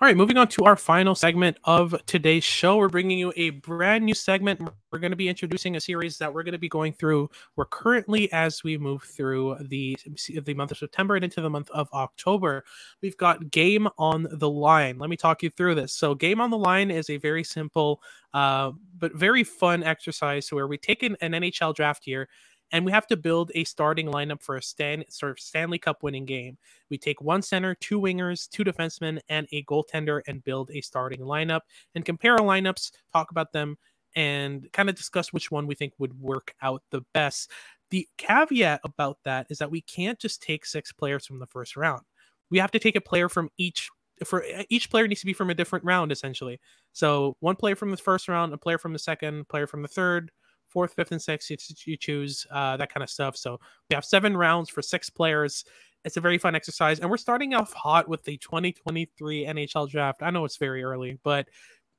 All 0.00 0.06
right, 0.06 0.16
moving 0.16 0.36
on 0.36 0.46
to 0.46 0.62
our 0.66 0.76
final 0.76 1.16
segment 1.16 1.56
of 1.64 1.92
today's 2.06 2.44
show. 2.44 2.76
We're 2.76 2.88
bringing 2.88 3.18
you 3.18 3.32
a 3.34 3.50
brand 3.50 4.04
new 4.04 4.14
segment. 4.14 4.60
We're 4.92 5.00
going 5.00 5.10
to 5.10 5.16
be 5.16 5.28
introducing 5.28 5.74
a 5.74 5.80
series 5.80 6.16
that 6.18 6.32
we're 6.32 6.44
going 6.44 6.52
to 6.52 6.58
be 6.58 6.68
going 6.68 6.92
through. 6.92 7.28
We're 7.56 7.64
currently, 7.64 8.30
as 8.30 8.62
we 8.62 8.78
move 8.78 9.02
through 9.02 9.56
the 9.62 9.98
the 10.44 10.54
month 10.54 10.70
of 10.70 10.78
September 10.78 11.16
and 11.16 11.24
into 11.24 11.40
the 11.40 11.50
month 11.50 11.68
of 11.70 11.88
October, 11.92 12.64
we've 13.02 13.16
got 13.16 13.50
Game 13.50 13.88
on 13.98 14.28
the 14.30 14.48
Line. 14.48 14.98
Let 14.98 15.10
me 15.10 15.16
talk 15.16 15.42
you 15.42 15.50
through 15.50 15.74
this. 15.74 15.92
So, 15.92 16.14
Game 16.14 16.40
on 16.40 16.50
the 16.50 16.58
Line 16.58 16.92
is 16.92 17.10
a 17.10 17.16
very 17.16 17.42
simple 17.42 18.00
uh, 18.32 18.70
but 18.96 19.16
very 19.16 19.42
fun 19.42 19.82
exercise 19.82 20.52
where 20.52 20.68
we 20.68 20.78
take 20.78 21.02
an, 21.02 21.16
an 21.20 21.32
NHL 21.32 21.74
draft 21.74 22.06
year 22.06 22.28
and 22.72 22.84
we 22.84 22.92
have 22.92 23.06
to 23.08 23.16
build 23.16 23.50
a 23.54 23.64
starting 23.64 24.08
lineup 24.08 24.42
for 24.42 24.56
a 24.56 24.62
Stan, 24.62 25.04
sort 25.08 25.32
of 25.32 25.40
Stanley 25.40 25.78
Cup 25.78 26.02
winning 26.02 26.24
game. 26.24 26.58
We 26.90 26.98
take 26.98 27.20
one 27.20 27.42
center, 27.42 27.74
two 27.74 28.00
wingers, 28.00 28.48
two 28.48 28.64
defensemen, 28.64 29.20
and 29.28 29.46
a 29.52 29.64
goaltender 29.64 30.20
and 30.26 30.44
build 30.44 30.70
a 30.72 30.80
starting 30.80 31.20
lineup 31.20 31.62
and 31.94 32.04
compare 32.04 32.34
our 32.34 32.40
lineups, 32.40 32.92
talk 33.12 33.30
about 33.30 33.52
them, 33.52 33.78
and 34.14 34.70
kind 34.72 34.88
of 34.88 34.96
discuss 34.96 35.32
which 35.32 35.50
one 35.50 35.66
we 35.66 35.74
think 35.74 35.92
would 35.98 36.20
work 36.20 36.54
out 36.62 36.82
the 36.90 37.02
best. 37.14 37.50
The 37.90 38.06
caveat 38.18 38.80
about 38.84 39.18
that 39.24 39.46
is 39.48 39.58
that 39.58 39.70
we 39.70 39.80
can't 39.80 40.18
just 40.18 40.42
take 40.42 40.66
six 40.66 40.92
players 40.92 41.26
from 41.26 41.38
the 41.38 41.46
first 41.46 41.76
round. 41.76 42.02
We 42.50 42.58
have 42.58 42.70
to 42.72 42.78
take 42.78 42.96
a 42.96 43.00
player 43.00 43.28
from 43.28 43.50
each 43.56 43.90
for 44.24 44.42
eh, 44.42 44.64
each 44.68 44.90
player 44.90 45.06
needs 45.06 45.20
to 45.20 45.26
be 45.26 45.32
from 45.32 45.50
a 45.50 45.54
different 45.54 45.84
round 45.84 46.12
essentially. 46.12 46.60
So 46.92 47.36
one 47.40 47.56
player 47.56 47.76
from 47.76 47.90
the 47.90 47.96
first 47.96 48.28
round, 48.28 48.52
a 48.52 48.58
player 48.58 48.78
from 48.78 48.92
the 48.92 48.98
second, 48.98 49.48
player 49.48 49.66
from 49.66 49.82
the 49.82 49.88
third, 49.88 50.30
fourth, 50.68 50.94
fifth, 50.94 51.12
and 51.12 51.20
sixth. 51.20 51.50
You, 51.50 51.56
you 51.84 51.96
choose 51.96 52.46
uh, 52.50 52.76
that 52.76 52.92
kind 52.92 53.02
of 53.02 53.10
stuff. 53.10 53.36
So 53.36 53.58
we 53.90 53.94
have 53.94 54.04
seven 54.04 54.36
rounds 54.36 54.70
for 54.70 54.82
six 54.82 55.10
players. 55.10 55.64
It's 56.04 56.16
a 56.16 56.20
very 56.20 56.38
fun 56.38 56.54
exercise, 56.54 57.00
and 57.00 57.10
we're 57.10 57.16
starting 57.16 57.54
off 57.54 57.72
hot 57.72 58.08
with 58.08 58.22
the 58.24 58.36
2023 58.38 59.46
NHL 59.46 59.90
draft. 59.90 60.22
I 60.22 60.30
know 60.30 60.44
it's 60.44 60.56
very 60.56 60.82
early, 60.82 61.18
but 61.24 61.48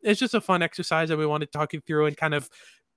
it's 0.02 0.20
just 0.20 0.34
a 0.34 0.42
fun 0.42 0.62
exercise 0.62 1.10
that 1.10 1.18
we 1.18 1.26
want 1.26 1.42
to 1.42 1.48
talk 1.48 1.74
you 1.74 1.82
through 1.82 2.06
and 2.06 2.16
kind 2.16 2.34
of 2.34 2.50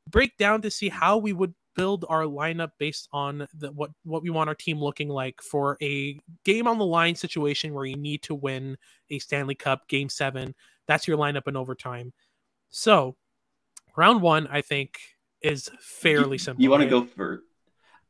break 0.09 0.37
down 0.39 0.63
to 0.63 0.71
see 0.71 0.89
how 0.89 1.19
we 1.19 1.33
would 1.33 1.55
build 1.75 2.05
our 2.09 2.25
lineup 2.25 2.71
based 2.79 3.09
on 3.13 3.47
the, 3.55 3.73
what 3.73 3.91
what 4.05 4.23
we 4.23 4.31
want 4.31 4.49
our 4.49 4.55
team 4.55 4.79
looking 4.79 5.09
like 5.09 5.41
for 5.41 5.79
a 5.83 6.19
game 6.45 6.67
on 6.67 6.79
the 6.79 6.85
line 6.85 7.15
situation 7.15 7.73
where 7.73 7.85
you 7.85 7.97
need 7.97 8.23
to 8.23 8.35
win 8.35 8.77
a 9.11 9.19
Stanley 9.19 9.55
Cup 9.55 9.89
game 9.89 10.09
7 10.09 10.55
that's 10.87 11.09
your 11.09 11.17
lineup 11.17 11.49
in 11.49 11.57
overtime 11.57 12.13
so 12.71 13.17
round 13.97 14.21
1 14.21 14.49
I 14.49 14.61
think 14.61 14.99
is 15.43 15.71
fairly 15.81 16.39
simple 16.39 16.63
You 16.63 16.71
want 16.71 16.83
right? 16.83 16.91
to 16.91 17.01
go 17.01 17.07
for. 17.07 17.43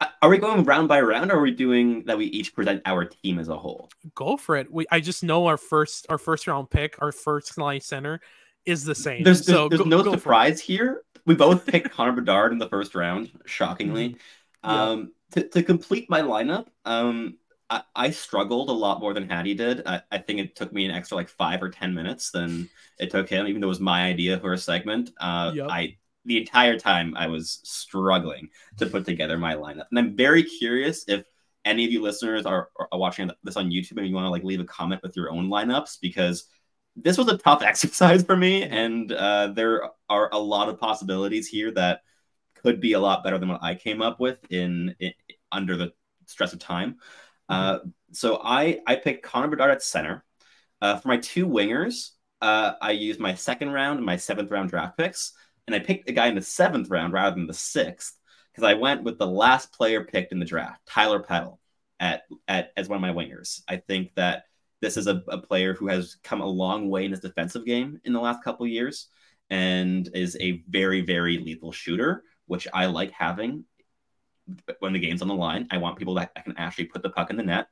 uh, 0.01 0.07
Are 0.21 0.29
we 0.29 0.39
going 0.39 0.65
round 0.65 0.89
by 0.89 1.01
round, 1.01 1.31
or 1.33 1.37
are 1.39 1.43
we 1.43 1.51
doing 1.51 2.05
that? 2.07 2.17
We 2.19 2.27
each 2.27 2.55
present 2.55 2.83
our 2.87 3.05
team 3.05 3.39
as 3.39 3.49
a 3.49 3.57
whole. 3.57 3.91
go 4.15 4.37
for 4.37 4.57
it 4.57 4.71
we 4.73 4.87
I 4.91 5.01
just 5.01 5.23
know 5.25 5.47
our 5.47 5.57
first 5.57 6.07
our 6.09 6.19
first 6.19 6.47
round 6.47 6.71
pick 6.71 6.97
our 7.01 7.13
first 7.13 7.57
line 7.59 7.81
center 7.81 8.21
is 8.65 8.85
the 8.85 8.95
same 8.95 9.23
There's, 9.25 9.45
there's, 9.45 9.57
so 9.59 9.69
there's 9.69 9.81
go- 9.83 9.89
no 9.89 10.03
go 10.03 10.13
surprise 10.13 10.61
here. 10.61 11.03
We 11.27 11.35
both 11.35 11.67
picked 11.71 11.91
Connor 11.91 12.13
Bedard 12.13 12.53
in 12.53 12.59
the 12.59 12.69
first 12.69 12.95
round, 12.95 13.31
shockingly. 13.47 14.11
Mm-hmm. 14.11 14.71
Yeah. 14.71 14.83
Um, 14.83 15.13
to, 15.33 15.49
to 15.49 15.63
complete 15.63 16.09
my 16.11 16.21
lineup, 16.21 16.67
um, 16.85 17.39
I, 17.71 17.83
I 17.97 18.11
struggled 18.11 18.69
a 18.69 18.73
lot 18.73 19.01
more 19.01 19.15
than 19.15 19.29
Hadi 19.29 19.55
did. 19.55 19.83
I, 19.87 20.03
I 20.13 20.19
think 20.19 20.39
it 20.41 20.55
took 20.55 20.73
me 20.73 20.85
an 20.85 20.91
extra 20.93 21.17
like 21.17 21.29
five 21.29 21.63
or 21.63 21.71
ten 21.71 21.95
minutes 21.95 22.31
than 22.31 22.69
it 23.01 23.11
took 23.11 23.29
him, 23.29 23.47
even 23.49 23.61
though 23.61 23.67
it 23.67 23.69
was 23.69 23.81
my 23.81 24.05
idea 24.05 24.39
for 24.39 24.53
a 24.53 24.59
segment. 24.59 25.11
Uh, 25.19 25.53
Yep. 25.55 25.69
I 25.71 25.97
the 26.25 26.39
entire 26.39 26.79
time 26.79 27.15
I 27.17 27.27
was 27.27 27.61
struggling 27.65 28.51
to 28.79 28.87
put 28.87 29.05
together 29.05 29.39
my 29.39 29.55
lineup, 29.55 29.87
and 29.91 29.99
I'm 29.99 30.17
very 30.17 30.43
curious 30.43 31.05
if 31.09 31.25
any 31.65 31.85
of 31.85 31.93
you 31.93 32.03
listeners 32.03 32.45
are, 32.45 32.71
are 32.77 32.99
watching 32.99 33.31
this 33.45 33.57
on 33.57 33.71
YouTube 33.71 33.99
and 33.99 34.09
you 34.09 34.15
want 34.15 34.25
to 34.25 34.31
like 34.31 34.43
leave 34.43 34.61
a 34.61 34.65
comment 34.65 35.01
with 35.03 35.17
your 35.17 35.31
own 35.31 35.49
lineups 35.49 35.99
because 36.01 36.45
this 36.97 37.17
was 37.17 37.29
a 37.29 37.39
tough 37.39 37.63
exercise 37.63 38.23
for 38.23 38.37
me, 38.37 38.63
and 38.63 39.13
uh, 39.13 39.49
there 39.49 39.91
are 40.09 40.31
a 40.33 40.39
lot 40.39 40.69
of 40.69 40.79
possibilities 40.79 41.49
here 41.49 41.71
that 41.73 42.01
could 42.63 42.81
be 42.81 42.93
a 42.93 43.01
lot 43.01 43.25
better 43.25 43.39
than 43.39 43.49
what 43.49 43.63
I 43.63 43.75
came 43.75 44.03
up 44.03 44.21
with 44.21 44.39
in, 44.51 44.95
in 45.01 45.13
under 45.51 45.77
the 45.77 45.93
stress 46.27 46.53
of 46.53 46.59
time. 46.59 46.97
Uh, 47.49 47.81
so 48.13 48.41
I 48.43 48.81
I 48.87 48.97
picked 48.97 49.25
Connor 49.25 49.49
Bedard 49.49 49.71
at 49.71 49.83
center. 49.83 50.25
Uh, 50.81 50.97
for 50.97 51.09
my 51.09 51.17
two 51.19 51.47
wingers, 51.47 52.11
uh, 52.41 52.73
I 52.81 52.91
used 52.91 53.21
my 53.21 53.35
second 53.35 53.71
round 53.71 53.99
and 53.99 54.07
my 54.07 54.17
seventh 54.17 54.51
round 54.51 54.71
draft 54.71 54.99
picks, 54.99 55.33
and 55.67 55.75
I 55.75 55.79
picked 55.79 56.09
a 56.09 56.13
guy 56.13 56.27
in 56.29 56.35
the 56.35 56.43
seventh 56.43 56.91
round 56.91 57.13
rather 57.13 57.37
than 57.37 57.47
the 57.47 57.55
sixth 57.55 58.17
because 58.53 58.69
I 58.69 58.75
went 58.75 59.03
with 59.03 59.19
the 59.19 59.27
last 59.27 59.73
player 59.73 60.05
picked 60.05 60.33
in 60.33 60.39
the 60.39 60.45
draft, 60.45 60.81
Tyler 60.87 61.21
Peddle, 61.21 61.61
at 62.01 62.23
at 62.49 62.73
as 62.77 62.89
one 62.89 62.97
of 62.97 63.03
my 63.03 63.13
wingers. 63.13 63.63
I 63.69 63.77
think 63.77 64.15
that 64.17 64.45
this 64.81 64.97
is 64.97 65.07
a, 65.07 65.23
a 65.29 65.39
player 65.39 65.75
who 65.75 65.89
has 65.89 66.17
come 66.25 66.41
a 66.41 66.47
long 66.47 66.91
way 66.91 67.05
in 67.05 67.13
his 67.13 67.21
defensive 67.21 67.65
game 67.65 68.01
in 68.05 68.13
the 68.13 68.21
last 68.21 68.43
couple 68.43 68.67
years 68.67 69.09
and 69.51 70.09
is 70.15 70.37
a 70.41 70.63
very 70.69 71.03
very 71.03 71.39
lethal 71.39 71.73
shooter, 71.73 72.25
which 72.47 72.67
I 72.73 72.87
like 72.87 73.13
having 73.13 73.65
when 74.81 74.93
the 74.93 74.99
game's 74.99 75.23
on 75.23 75.29
the 75.29 75.35
line. 75.35 75.69
I 75.71 75.79
want 75.79 75.99
people 75.99 76.15
that 76.15 76.33
I 76.37 76.41
can 76.41 76.57
actually 76.57 76.87
put 76.87 77.03
the 77.03 77.11
puck 77.11 77.31
in 77.31 77.37
the 77.37 77.43
net. 77.43 77.69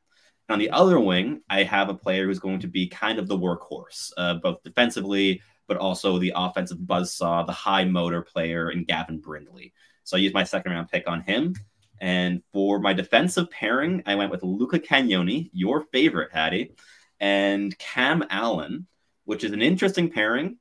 And 0.49 0.55
on 0.55 0.59
the 0.59 0.71
other 0.71 0.99
wing, 0.99 1.43
I 1.49 1.65
have 1.65 1.89
a 1.89 1.95
player 1.95 2.27
who's 2.27 2.39
going 2.39 2.61
to 2.61 2.69
be 2.69 2.89
kind 2.89 3.19
of 3.19 3.29
the 3.29 3.39
workhorse, 3.39 4.13
uh, 4.17 4.35
both 4.35 4.63
defensively, 4.63 5.43
but 5.71 5.77
also 5.77 6.19
the 6.19 6.33
offensive 6.35 6.79
buzzsaw, 6.79 7.47
the 7.47 7.53
high 7.53 7.85
motor 7.85 8.23
player 8.23 8.73
in 8.73 8.83
Gavin 8.83 9.21
Brindley. 9.21 9.73
So 10.03 10.17
I 10.17 10.21
used 10.21 10.35
my 10.35 10.43
second 10.43 10.73
round 10.73 10.89
pick 10.89 11.09
on 11.09 11.21
him. 11.21 11.55
And 12.01 12.43
for 12.53 12.81
my 12.81 12.93
defensive 12.93 13.49
pairing, 13.53 14.03
I 14.05 14.17
went 14.17 14.33
with 14.33 14.43
Luca 14.43 14.81
Cagnoni, 14.81 15.49
your 15.53 15.83
favorite, 15.93 16.33
Hadi, 16.33 16.73
and 17.21 17.79
Cam 17.79 18.25
Allen, 18.31 18.89
which 19.27 19.45
is 19.45 19.53
an 19.53 19.63
interesting 19.63 20.11
pairing 20.11 20.59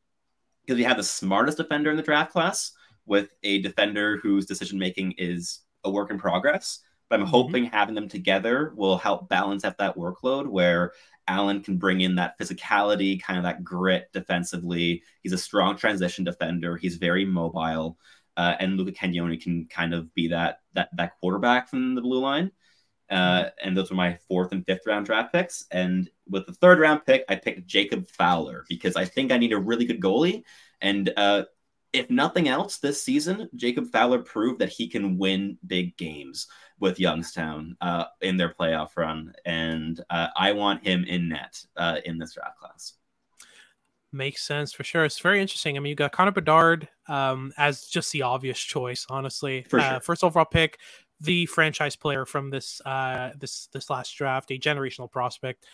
because 0.62 0.78
we 0.78 0.84
have 0.84 0.98
the 0.98 1.04
smartest 1.04 1.58
defender 1.58 1.90
in 1.90 1.98
the 1.98 2.04
draft 2.04 2.32
class 2.32 2.74
with 3.08 3.34
a 3.42 3.64
defender 3.64 4.18
whose 4.22 4.46
decision 4.46 4.78
making 4.78 5.16
is 5.18 5.62
a 5.86 5.90
work 5.90 6.12
in 6.12 6.20
progress. 6.20 6.82
But 7.10 7.16
I'm 7.16 7.26
mm-hmm. 7.26 7.32
hoping 7.32 7.66
having 7.66 7.96
them 7.96 8.10
together 8.10 8.74
will 8.76 9.00
help 9.00 9.28
balance 9.28 9.66
out 9.66 9.80
that 9.80 9.98
workload 9.98 10.46
where 10.46 10.92
Allen 11.30 11.62
can 11.62 11.78
bring 11.78 12.02
in 12.02 12.16
that 12.16 12.38
physicality, 12.40 13.22
kind 13.22 13.38
of 13.38 13.44
that 13.44 13.64
grit 13.64 14.10
defensively. 14.12 15.04
He's 15.22 15.32
a 15.32 15.38
strong 15.38 15.78
transition 15.78 16.26
defender. 16.26 16.76
He's 16.76 16.98
very 16.98 17.24
mobile. 17.24 17.98
Uh, 18.36 18.56
and 18.60 18.78
Luca 18.78 18.92
Cagnoni 18.92 19.42
can 19.42 19.66
kind 19.68 19.94
of 19.94 20.14
be 20.14 20.30
that 20.30 20.60
that 20.74 20.90
that 20.96 21.14
quarterback 21.20 21.70
from 21.70 21.96
the 21.96 22.02
blue 22.02 22.20
line. 22.20 22.52
Uh, 23.10 23.16
mm-hmm. 23.44 23.68
and 23.68 23.78
those 23.78 23.90
were 23.90 23.96
my 23.96 24.18
fourth 24.28 24.52
and 24.52 24.66
fifth 24.66 24.86
round 24.86 25.06
draft 25.06 25.34
picks. 25.34 25.66
And 25.72 26.10
with 26.28 26.46
the 26.46 26.54
third 26.54 26.80
round 26.80 27.06
pick, 27.06 27.26
I 27.28 27.36
picked 27.36 27.68
Jacob 27.68 28.08
Fowler 28.10 28.66
because 28.70 28.96
I 28.96 29.06
think 29.06 29.32
I 29.32 29.38
need 29.38 29.54
a 29.54 29.58
really 29.58 29.86
good 29.86 30.00
goalie. 30.00 30.44
And 30.82 31.12
uh, 31.18 31.44
if 31.94 32.10
nothing 32.10 32.48
else, 32.48 32.78
this 32.78 33.02
season, 33.02 33.50
Jacob 33.56 33.92
Fowler 33.92 34.20
proved 34.20 34.60
that 34.60 34.70
he 34.70 34.88
can 34.88 35.18
win 35.18 35.58
big 35.66 35.98
games 35.98 36.48
with 36.80 37.00
Youngstown 37.00 37.76
uh, 37.82 38.06
in 38.22 38.38
their 38.38 38.54
playoff 38.54 38.96
run. 38.96 39.34
And 39.46 40.00
uh, 40.10 40.28
I 40.36 40.52
want 40.52 40.86
him 40.86 41.04
in 41.06 41.30
net 41.30 41.64
uh, 41.76 41.98
in 42.06 42.18
this 42.18 42.34
draft 42.34 42.60
class. 42.60 42.94
Makes 44.12 44.44
sense 44.44 44.74
for 44.74 44.84
sure. 44.84 45.06
It's 45.06 45.20
very 45.20 45.42
interesting. 45.42 45.78
I 45.78 45.80
mean, 45.80 45.90
you 45.90 45.96
got 45.96 46.12
Connor 46.12 46.32
Bedard 46.32 46.88
um, 47.08 47.54
as 47.58 47.86
just 47.86 48.12
the 48.12 48.24
obvious 48.24 48.60
choice, 48.60 49.06
honestly. 49.10 49.66
Uh, 49.72 49.80
sure. 49.80 50.00
first 50.00 50.24
overall 50.24 50.46
pick, 50.46 50.80
the 51.22 51.46
franchise 51.48 51.96
player 51.96 52.26
from 52.26 52.50
this 52.50 52.82
uh, 52.86 53.32
this 53.38 53.68
this 53.74 53.90
last 53.90 54.12
draft, 54.16 54.52
a 54.52 54.58
generational 54.58 55.12
prospect. 55.12 55.66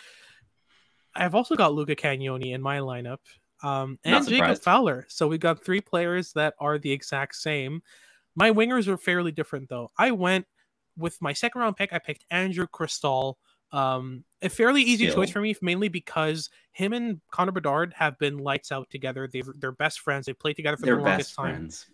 I've 1.13 1.36
also 1.36 1.56
got 1.56 1.73
Luca 1.73 1.95
Cagnoni 1.95 2.54
in 2.54 2.62
my 2.62 2.80
lineup 2.80 3.19
um, 3.65 3.99
and 4.04 4.28
Jacob 4.28 4.60
Fowler. 4.60 5.06
So 5.10 5.28
we 5.28 5.38
got 5.38 5.63
three 5.63 5.82
players 5.82 6.34
that 6.34 6.54
are 6.60 6.78
the 6.78 6.91
exact 6.91 7.36
same. 7.36 7.82
My 8.36 8.51
wingers 8.51 8.88
are 8.88 8.97
fairly 8.97 9.32
different 9.32 9.69
though. 9.69 9.91
I 9.97 10.12
went 10.12 10.45
with 10.97 11.21
my 11.21 11.34
second 11.34 11.62
round 11.62 11.75
pick. 11.75 11.91
I 11.91 11.99
picked 11.99 12.25
Andrew 12.30 12.67
Cristall. 12.67 13.36
Um, 13.71 14.23
a 14.41 14.49
fairly 14.49 14.84
easy 14.84 15.10
Still. 15.10 15.23
choice 15.23 15.32
for 15.32 15.41
me, 15.41 15.56
mainly 15.62 15.89
because 15.89 16.49
him 16.71 16.93
and 16.93 17.19
Connor 17.32 17.51
Bedard 17.51 17.93
have 17.93 18.17
been 18.19 18.38
lights 18.38 18.71
out 18.71 18.89
together. 18.89 19.28
They 19.32 19.43
they're 19.56 19.71
best 19.71 19.99
friends. 19.99 20.28
They 20.28 20.34
played 20.34 20.56
together 20.56 20.78
for 20.78 20.86
they're 20.86 20.97
the 20.97 21.01
longest 21.01 21.36
time. 21.36 21.56
Friends 21.56 21.88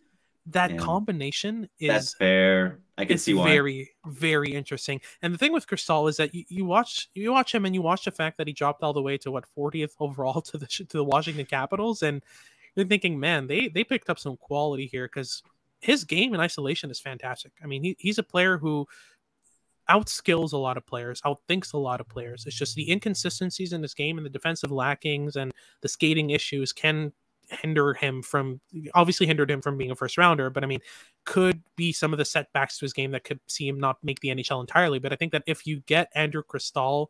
that 0.52 0.72
yeah. 0.72 0.78
combination 0.78 1.70
is 1.80 1.88
that's 1.90 2.14
fair. 2.14 2.80
I 2.98 3.06
can 3.06 3.18
see 3.18 3.34
why. 3.34 3.46
Very, 3.46 3.92
very 4.06 4.54
interesting. 4.54 5.02
And 5.22 5.34
the 5.34 5.38
thing 5.38 5.54
with 5.54 5.68
Cristall 5.68 6.10
is 6.10 6.18
that 6.18 6.34
you, 6.36 6.46
you 6.50 6.66
watch 6.66 7.10
you 7.14 7.32
watch 7.32 7.54
him 7.54 7.66
and 7.66 7.74
you 7.74 7.82
watch 7.82 8.06
the 8.06 8.12
fact 8.12 8.38
that 8.38 8.48
he 8.48 8.54
dropped 8.54 8.84
all 8.84 8.94
the 8.94 9.02
way 9.02 9.18
to 9.20 9.32
what 9.32 9.46
40th 9.58 9.94
overall 10.00 10.42
to 10.42 10.58
the 10.58 10.68
to 10.68 10.86
the 10.86 11.04
Washington 11.04 11.46
Capitals, 11.46 12.04
and 12.04 12.22
you're 12.76 12.86
thinking, 12.86 13.20
man, 13.20 13.48
they 13.48 13.68
they 13.68 13.84
picked 13.84 14.10
up 14.10 14.20
some 14.20 14.38
quality 14.38 14.86
here 14.86 15.08
because 15.08 15.44
his 15.80 16.04
game 16.04 16.34
in 16.34 16.40
isolation 16.40 16.92
is 16.92 17.00
fantastic. 17.00 17.52
I 17.64 17.68
mean, 17.68 17.84
he, 17.84 17.96
he's 18.00 18.20
a 18.20 18.24
player 18.24 18.58
who 18.58 18.88
outskills 19.90 20.54
a 20.54 20.58
lot 20.58 20.78
of 20.78 20.86
players, 20.86 21.22
outthinks 21.22 21.74
a 21.74 21.78
lot 21.78 22.00
of 22.00 22.08
players. 22.08 22.46
It's 22.46 22.56
just 22.56 22.76
the 22.76 22.90
inconsistencies 22.90 23.74
in 23.74 23.82
this 23.82 23.94
game 23.96 24.18
and 24.18 24.26
the 24.26 24.30
defensive 24.30 24.72
lackings 24.72 25.36
and 25.36 25.52
the 25.82 25.90
skating 25.90 26.30
issues 26.30 26.72
can 26.72 27.12
hinder 27.52 27.94
him 27.94 28.22
from 28.22 28.62
obviously 28.94 29.28
hindered 29.28 29.52
him 29.52 29.62
from 29.62 29.78
being 29.78 29.92
a 29.92 29.96
first 29.96 30.18
rounder, 30.18 30.50
but 30.50 30.64
I 30.64 30.68
mean, 30.68 30.80
could 31.26 31.62
be 31.76 31.92
some 31.92 32.14
of 32.14 32.18
the 32.18 32.26
setbacks 32.26 32.78
to 32.78 32.86
his 32.86 32.94
game 32.94 33.12
that 33.12 33.24
could 33.24 33.40
see 33.48 33.68
him 33.68 33.80
not 33.80 33.98
make 34.04 34.20
the 34.20 34.30
NHL 34.30 34.62
entirely. 34.62 35.00
But 35.00 35.14
I 35.14 35.16
think 35.16 35.32
that 35.32 35.44
if 35.46 35.68
you 35.68 35.82
get 35.82 36.10
Andrew 36.16 36.44
Cristall 36.44 37.08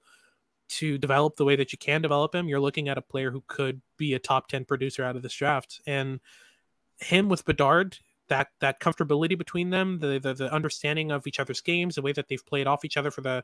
to 0.70 0.98
develop 0.98 1.36
the 1.36 1.46
way 1.46 1.56
that 1.56 1.72
you 1.72 1.78
can 1.78 2.02
develop 2.02 2.34
him, 2.34 2.48
you're 2.48 2.60
looking 2.60 2.88
at 2.88 2.98
a 2.98 3.02
player 3.02 3.32
who 3.32 3.44
could 3.48 3.82
be 3.98 4.14
a 4.14 4.20
top 4.20 4.48
10 4.48 4.66
producer 4.66 5.04
out 5.04 5.16
of 5.16 5.22
this 5.22 5.34
draft. 5.34 5.82
And 5.86 6.20
him 6.98 7.30
with 7.30 7.46
Bedard, 7.46 7.98
that 8.30 8.48
that 8.62 8.80
comfortability 8.80 9.38
between 9.38 9.72
them, 9.72 10.00
the, 10.00 10.18
the 10.18 10.34
the 10.34 10.54
understanding 10.54 11.12
of 11.12 11.28
each 11.28 11.40
other's 11.40 11.60
games, 11.60 11.96
the 11.96 12.02
way 12.02 12.14
that 12.14 12.30
they've 12.30 12.46
played 12.46 12.68
off 12.68 12.86
each 12.86 12.96
other 12.96 13.12
for 13.12 13.20
the 13.22 13.44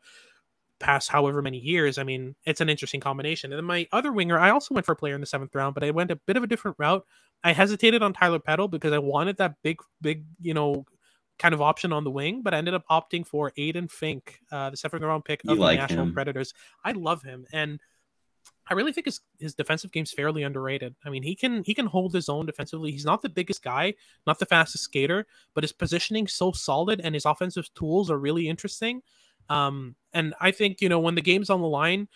past 0.80 1.10
however 1.10 1.42
many 1.42 1.58
years. 1.58 1.98
I 1.98 2.04
mean, 2.04 2.36
it's 2.46 2.62
an 2.62 2.70
interesting 2.70 3.00
combination. 3.00 3.52
And 3.52 3.58
then 3.58 3.66
my 3.66 3.88
other 3.92 4.12
winger, 4.12 4.40
I 4.40 4.52
also 4.52 4.74
went 4.74 4.86
for 4.86 4.92
a 4.94 4.96
player 4.96 5.16
in 5.16 5.22
the 5.22 5.28
seventh 5.28 5.54
round, 5.56 5.74
but 5.74 5.84
I 5.84 5.92
went 5.92 6.12
a 6.12 6.16
bit 6.16 6.38
of 6.38 6.44
a 6.44 6.48
different 6.48 6.78
route. 6.80 7.06
I 7.44 7.54
hesitated 7.54 8.02
on 8.02 8.14
Tyler 8.14 8.40
Peddle 8.40 8.68
because 8.68 8.94
I 8.94 9.00
wanted 9.00 9.38
that 9.38 9.56
big, 9.64 9.80
big, 10.02 10.26
you 10.42 10.54
know, 10.54 10.86
kind 11.40 11.54
of 11.54 11.62
option 11.62 11.94
on 11.94 12.04
the 12.04 12.12
wing, 12.12 12.42
but 12.42 12.54
I 12.54 12.58
ended 12.58 12.74
up 12.74 12.84
opting 12.90 13.26
for 13.26 13.52
Aiden 13.58 13.92
Fink, 13.92 14.40
uh, 14.52 14.70
the 14.70 14.78
seventh 14.78 15.04
round 15.04 15.26
pick 15.26 15.42
of 15.48 15.58
like 15.58 15.78
the 15.78 15.82
Nashville 15.82 16.04
him. 16.04 16.14
Predators. 16.14 16.54
I 16.84 16.94
love 16.94 17.22
him, 17.22 17.46
and 17.52 17.80
I 18.70 18.74
really 18.74 18.92
think 18.92 19.06
his 19.06 19.22
his 19.40 19.56
defensive 19.56 19.92
game's 19.92 20.12
fairly 20.12 20.44
underrated. 20.44 20.96
I 21.06 21.10
mean, 21.10 21.24
he 21.24 21.36
can 21.36 21.64
he 21.64 21.74
can 21.74 21.86
hold 21.86 22.14
his 22.14 22.28
own 22.28 22.46
defensively. 22.46 22.92
He's 22.92 23.06
not 23.06 23.22
the 23.22 23.30
biggest 23.30 23.64
guy, 23.64 23.94
not 24.26 24.40
the 24.40 24.46
fastest 24.46 24.84
skater, 24.86 25.26
but 25.54 25.64
his 25.64 25.72
positioning 25.72 26.28
so 26.28 26.52
solid 26.52 27.00
and 27.02 27.16
his 27.16 27.26
offensive 27.26 27.74
tools 27.76 28.12
are 28.12 28.18
really 28.18 28.50
interesting. 28.50 29.02
Um, 29.50 29.96
and 30.14 30.34
I 30.40 30.52
think, 30.52 30.82
you 30.82 30.90
know, 30.90 31.00
when 31.00 31.16
the 31.16 31.22
game's 31.22 31.50
on 31.50 31.62
the 31.62 31.68
line, 31.68 32.08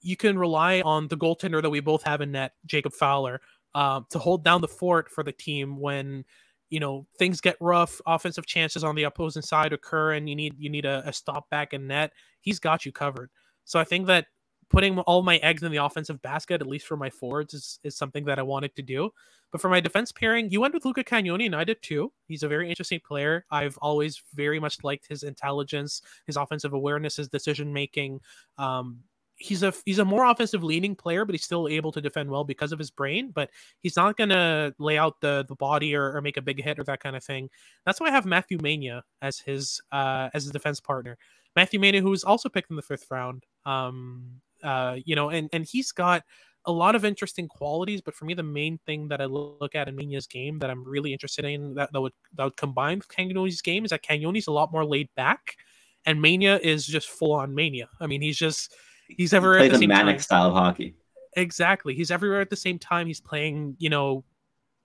you 0.00 0.16
can 0.16 0.38
rely 0.38 0.80
on 0.80 1.08
the 1.08 1.16
goaltender 1.16 1.60
that 1.60 1.70
we 1.70 1.80
both 1.80 2.04
have 2.04 2.20
in 2.20 2.32
net, 2.32 2.52
Jacob 2.66 2.92
Fowler, 2.92 3.40
uh, 3.74 4.00
to 4.10 4.18
hold 4.18 4.44
down 4.44 4.60
the 4.60 4.68
fort 4.68 5.10
for 5.10 5.24
the 5.24 5.32
team 5.32 5.78
when, 5.78 6.24
you 6.70 6.80
know, 6.80 7.06
things 7.18 7.40
get 7.40 7.56
rough, 7.60 8.00
offensive 8.06 8.46
chances 8.46 8.84
on 8.84 8.94
the 8.94 9.04
opposing 9.04 9.42
side 9.42 9.72
occur, 9.72 10.12
and 10.12 10.28
you 10.28 10.36
need 10.36 10.54
you 10.58 10.70
need 10.70 10.84
a, 10.84 11.02
a 11.06 11.12
stop 11.12 11.48
back 11.50 11.72
in 11.72 11.86
net. 11.86 12.12
He's 12.40 12.58
got 12.58 12.86
you 12.86 12.92
covered. 12.92 13.30
So 13.64 13.78
I 13.78 13.84
think 13.84 14.06
that 14.06 14.26
putting 14.70 14.98
all 15.00 15.22
my 15.22 15.36
eggs 15.38 15.62
in 15.62 15.72
the 15.72 15.82
offensive 15.82 16.20
basket, 16.22 16.60
at 16.60 16.66
least 16.66 16.86
for 16.86 16.96
my 16.96 17.10
forwards, 17.10 17.54
is, 17.54 17.80
is 17.82 17.96
something 17.96 18.24
that 18.26 18.38
I 18.38 18.42
wanted 18.42 18.74
to 18.76 18.82
do. 18.82 19.10
But 19.50 19.60
for 19.60 19.70
my 19.70 19.80
defense 19.80 20.12
pairing, 20.12 20.50
you 20.50 20.60
went 20.60 20.74
with 20.74 20.84
Luca 20.84 21.02
Cagnoni, 21.02 21.46
and 21.46 21.56
I 21.56 21.64
did 21.64 21.80
too. 21.82 22.12
He's 22.26 22.42
a 22.42 22.48
very 22.48 22.68
interesting 22.68 23.00
player. 23.06 23.46
I've 23.50 23.78
always 23.78 24.22
very 24.34 24.60
much 24.60 24.84
liked 24.84 25.08
his 25.08 25.22
intelligence, 25.22 26.02
his 26.26 26.36
offensive 26.36 26.74
awareness, 26.74 27.16
his 27.16 27.28
decision 27.28 27.72
making. 27.72 28.20
Um, 28.58 29.00
he's 29.38 29.62
a 29.62 29.72
he's 29.86 30.00
a 30.00 30.04
more 30.04 30.26
offensive 30.26 30.62
leaning 30.62 30.94
player, 30.94 31.24
but 31.24 31.34
he's 31.34 31.44
still 31.44 31.66
able 31.66 31.92
to 31.92 32.00
defend 32.00 32.30
well 32.30 32.44
because 32.44 32.72
of 32.72 32.78
his 32.78 32.90
brain. 32.90 33.30
But 33.30 33.50
he's 33.80 33.96
not 33.96 34.16
gonna 34.16 34.74
lay 34.78 34.98
out 34.98 35.20
the 35.20 35.46
the 35.48 35.54
body 35.54 35.94
or, 35.94 36.14
or 36.14 36.20
make 36.20 36.36
a 36.36 36.42
big 36.42 36.62
hit 36.62 36.78
or 36.78 36.84
that 36.84 37.00
kind 37.00 37.16
of 37.16 37.24
thing. 37.24 37.48
That's 37.86 38.00
why 38.00 38.08
I 38.08 38.10
have 38.10 38.26
Matthew 38.26 38.58
Mania 38.60 39.02
as 39.22 39.38
his 39.38 39.80
uh 39.92 40.28
as 40.34 40.44
his 40.44 40.52
defense 40.52 40.80
partner. 40.80 41.16
Matthew 41.56 41.80
Mania, 41.80 42.02
who 42.02 42.10
was 42.10 42.24
also 42.24 42.48
picked 42.48 42.70
in 42.70 42.76
the 42.76 42.82
fifth 42.82 43.06
round. 43.10 43.44
Um, 43.64 44.40
uh, 44.62 44.96
you 45.04 45.14
know, 45.16 45.30
and 45.30 45.48
and 45.52 45.64
he's 45.64 45.92
got 45.92 46.22
a 46.64 46.72
lot 46.72 46.94
of 46.94 47.04
interesting 47.04 47.48
qualities, 47.48 48.00
but 48.02 48.14
for 48.14 48.26
me, 48.26 48.34
the 48.34 48.42
main 48.42 48.78
thing 48.84 49.08
that 49.08 49.20
I 49.20 49.24
look 49.24 49.74
at 49.74 49.88
in 49.88 49.96
Mania's 49.96 50.26
game 50.26 50.58
that 50.58 50.68
I'm 50.68 50.84
really 50.84 51.12
interested 51.12 51.44
in 51.44 51.74
that, 51.74 51.92
that 51.92 52.00
would 52.00 52.12
that 52.34 52.44
would 52.44 52.56
combine 52.56 52.98
with 52.98 53.08
Cagnoni's 53.08 53.62
game 53.62 53.84
is 53.84 53.90
that 53.90 54.04
Cagnoni's 54.04 54.48
a 54.48 54.52
lot 54.52 54.70
more 54.72 54.84
laid 54.84 55.08
back, 55.16 55.56
and 56.04 56.20
Mania 56.20 56.58
is 56.62 56.86
just 56.86 57.08
full 57.08 57.32
on 57.32 57.54
mania. 57.54 57.88
I 58.00 58.06
mean, 58.06 58.20
he's 58.20 58.36
just 58.36 58.74
he's 59.08 59.32
ever 59.32 59.58
He 59.58 59.68
plays 59.68 59.82
a 59.82 59.86
manic 59.86 60.16
time. 60.16 60.22
style 60.22 60.48
of 60.48 60.54
hockey. 60.54 60.94
Exactly, 61.36 61.94
he's 61.94 62.10
everywhere 62.10 62.40
at 62.40 62.50
the 62.50 62.56
same 62.56 62.78
time. 62.78 63.06
He's 63.06 63.20
playing, 63.20 63.76
you 63.78 63.88
know, 63.88 64.24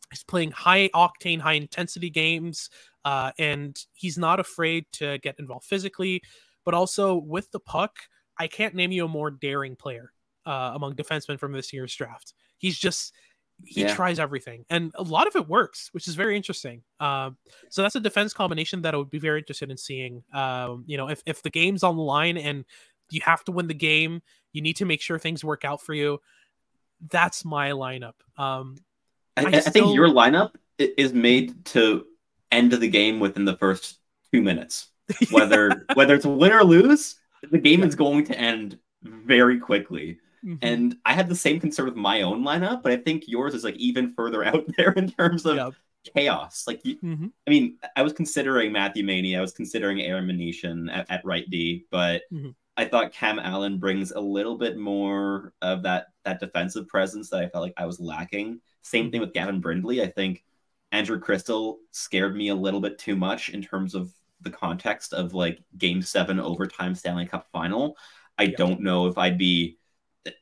he's 0.10 0.24
playing 0.24 0.52
high 0.52 0.90
octane, 0.96 1.40
high 1.40 1.54
intensity 1.54 2.10
games, 2.10 2.70
uh, 3.04 3.32
and 3.40 3.78
he's 3.94 4.18
not 4.18 4.40
afraid 4.40 4.86
to 4.94 5.18
get 5.18 5.36
involved 5.40 5.66
physically, 5.66 6.22
but 6.64 6.74
also 6.74 7.16
with 7.16 7.52
the 7.52 7.60
puck. 7.60 7.98
I 8.38 8.48
can't 8.48 8.76
name 8.76 8.92
you 8.92 9.06
a 9.06 9.08
more 9.08 9.32
daring 9.32 9.76
player 9.76 10.12
uh, 10.46 10.72
among 10.74 10.96
defensemen 10.96 11.40
from 11.40 11.52
this 11.52 11.74
year's 11.74 11.94
draft. 11.96 12.34
He's 12.58 12.78
just 12.78 13.14
he 13.66 13.82
yeah. 13.82 13.94
tries 13.94 14.20
everything, 14.20 14.66
and 14.70 14.92
a 14.96 15.04
lot 15.04 15.28
of 15.28 15.36
it 15.36 15.48
works, 15.48 15.90
which 15.92 16.08
is 16.08 16.16
very 16.16 16.36
interesting. 16.36 16.82
Um, 17.00 17.38
so 17.70 17.82
that's 17.82 17.96
a 17.96 18.00
defense 18.00 18.34
combination 18.34 18.82
that 18.82 18.94
I 18.94 18.98
would 18.98 19.10
be 19.12 19.20
very 19.20 19.40
interested 19.40 19.70
in 19.70 19.78
seeing. 19.78 20.24
Um, 20.34 20.84
you 20.88 20.98
know, 20.98 21.10
if 21.10 21.22
if 21.26 21.44
the 21.44 21.50
game's 21.50 21.84
on 21.84 21.96
the 21.96 22.04
line 22.04 22.38
and 22.38 22.66
you 23.10 23.22
have 23.22 23.44
to 23.46 23.52
win 23.52 23.68
the 23.68 23.74
game, 23.74 24.22
you 24.52 24.62
need 24.62 24.78
to 24.78 24.86
make 24.86 25.02
sure 25.02 25.20
things 25.20 25.44
work 25.44 25.64
out 25.66 25.82
for 25.82 25.94
you. 25.94 26.20
That's 27.10 27.46
my 27.46 27.72
lineup. 27.72 28.14
Um, 28.38 28.78
I, 29.38 29.46
I, 29.46 29.48
I 29.48 29.60
think 29.60 29.94
your 29.94 30.08
lineup 30.08 30.56
is 30.78 31.14
made 31.14 31.66
to 31.66 32.06
end 32.52 32.72
the 32.72 32.88
game 32.88 33.20
within 33.20 33.46
the 33.46 33.58
first 33.58 34.00
two 34.32 34.42
minutes. 34.42 34.88
Whether 35.32 35.86
whether 35.96 36.16
it's 36.16 36.26
win 36.26 36.54
or 36.54 36.64
lose, 36.64 37.16
the 37.52 37.58
game 37.58 37.84
is 37.84 37.96
going 37.96 38.26
to 38.26 38.38
end 38.38 38.78
very 39.04 39.60
quickly. 39.60 40.20
Mm-hmm. 40.46 40.56
And 40.62 40.98
I 41.06 41.14
had 41.14 41.30
the 41.30 41.36
same 41.36 41.60
concern 41.60 41.86
with 41.86 41.96
my 41.96 42.22
own 42.22 42.44
lineup, 42.44 42.84
but 42.84 42.92
I 42.92 42.98
think 42.98 43.28
yours 43.28 43.54
is 43.54 43.64
like 43.64 43.76
even 43.76 44.14
further 44.14 44.44
out 44.46 44.66
there 44.78 44.92
in 44.92 45.10
terms 45.10 45.46
of 45.46 45.56
yep. 45.56 45.74
chaos. 46.16 46.66
Like, 46.68 46.84
mm-hmm. 46.84 47.28
I 47.48 47.50
mean, 47.50 47.78
I 47.96 48.02
was 48.02 48.14
considering 48.14 48.72
Matthew 48.72 49.06
Mania, 49.06 49.38
I 49.38 49.42
was 49.42 49.54
considering 49.54 50.02
Aaron 50.02 50.28
Manishin 50.28 50.94
at, 50.94 51.10
at 51.10 51.26
right 51.26 51.50
D, 51.50 51.86
but 51.92 52.24
mm-hmm. 52.32 52.50
I 52.76 52.86
thought 52.86 53.14
Cam 53.14 53.40
Allen 53.40 53.78
brings 53.78 54.12
a 54.12 54.20
little 54.20 54.58
bit 54.58 54.78
more 54.78 55.54
of 55.62 55.84
that 55.84 56.08
that 56.26 56.40
defensive 56.40 56.88
presence 56.88 57.30
that 57.30 57.42
I 57.42 57.50
felt 57.50 57.64
like 57.64 57.74
I 57.78 57.86
was 57.86 58.00
lacking 58.00 58.62
Same 58.82 59.12
thing 59.12 59.22
with 59.22 59.34
Gavin 59.34 59.60
Brindley. 59.60 60.02
I 60.02 60.08
think 60.08 60.44
Andrew 60.92 61.20
Cristall 61.20 61.78
scared 61.92 62.36
me 62.36 62.50
a 62.50 62.56
little 62.56 62.82
bit 62.82 62.98
too 62.98 63.16
much 63.16 63.50
in 63.50 63.62
terms 63.62 63.96
of 63.96 64.12
the 64.44 64.52
context 64.52 65.14
of 65.14 65.34
like 65.34 65.60
game 65.78 66.02
seven 66.02 66.40
overtime 66.40 66.96
Stanley 66.96 67.26
Cup 67.26 67.48
final. 67.52 67.98
I 68.38 68.44
yeah. 68.44 68.58
don't 68.58 68.82
know 68.82 69.08
if 69.08 69.18
I'd 69.18 69.38
be 69.38 69.78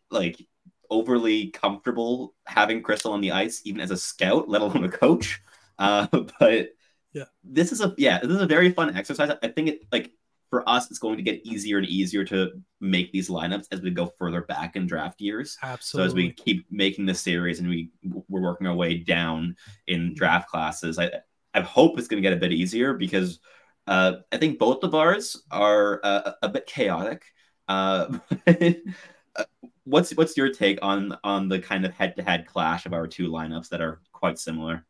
like 0.10 0.46
overly 0.90 1.48
comfortable 1.50 2.36
having 2.46 2.84
Cristall 2.84 3.14
on 3.14 3.22
the 3.22 3.32
ice, 3.32 3.62
even 3.66 3.82
as 3.82 3.92
a 3.92 3.98
scout, 3.98 4.50
let 4.50 4.62
alone 4.62 4.84
a 4.84 4.90
coach. 4.90 5.42
Uh, 5.80 6.08
but 6.40 6.70
yeah, 7.14 7.26
this 7.44 7.72
is 7.72 7.82
a 7.82 7.94
yeah, 7.98 8.20
this 8.20 8.32
is 8.32 8.42
a 8.42 8.48
very 8.48 8.72
fun 8.72 8.96
exercise. 8.96 9.32
I 9.42 9.48
think 9.48 9.70
it 9.70 9.82
like 9.92 10.12
for 10.50 10.68
us, 10.68 10.90
it's 10.90 11.00
going 11.00 11.16
to 11.16 11.24
get 11.24 11.46
easier 11.46 11.78
and 11.78 11.88
easier 11.88 12.26
to 12.26 12.52
make 12.82 13.12
these 13.14 13.30
lineups 13.30 13.68
as 13.72 13.82
we 13.82 13.90
go 13.90 14.12
further 14.20 14.42
back 14.42 14.76
in 14.76 14.86
draft 14.86 15.22
years. 15.22 15.58
Absolutely. 15.64 16.10
So 16.10 16.12
as 16.12 16.14
we 16.14 16.34
keep 16.34 16.66
making 16.70 17.06
the 17.06 17.16
series 17.16 17.60
and 17.60 17.70
we 17.70 17.90
we're 18.04 18.42
working 18.42 18.68
our 18.68 18.76
way 18.76 18.98
down 18.98 19.56
in 19.88 20.02
mm-hmm. 20.02 20.14
draft 20.14 20.50
classes, 20.50 21.00
I 21.00 21.10
I 21.54 21.62
hope 21.62 21.98
it's 21.98 22.08
going 22.08 22.22
to 22.22 22.28
get 22.28 22.36
a 22.36 22.40
bit 22.40 22.52
easier 22.52 22.94
because 22.94 23.40
uh, 23.88 24.14
I 24.32 24.38
think 24.38 24.60
both 24.60 24.84
of 24.84 24.96
ours 24.96 25.42
are 25.52 26.00
uh, 26.04 26.34
a 26.42 26.50
bit 26.50 26.66
chaotic. 26.66 27.24
Uh, 27.68 28.20
what's 29.84 30.16
what's 30.16 30.38
your 30.38 30.52
take 30.52 30.80
on 30.82 31.18
on 31.24 31.50
the 31.50 31.60
kind 31.60 31.86
of 31.86 31.94
head 31.94 32.16
to 32.16 32.24
head 32.24 32.46
clash 32.46 32.86
of 32.86 32.94
our 32.94 33.08
two 33.08 33.30
lineups 33.30 33.70
that 33.70 33.82
are 33.82 34.02
quite 34.12 34.40
similar? 34.40 34.86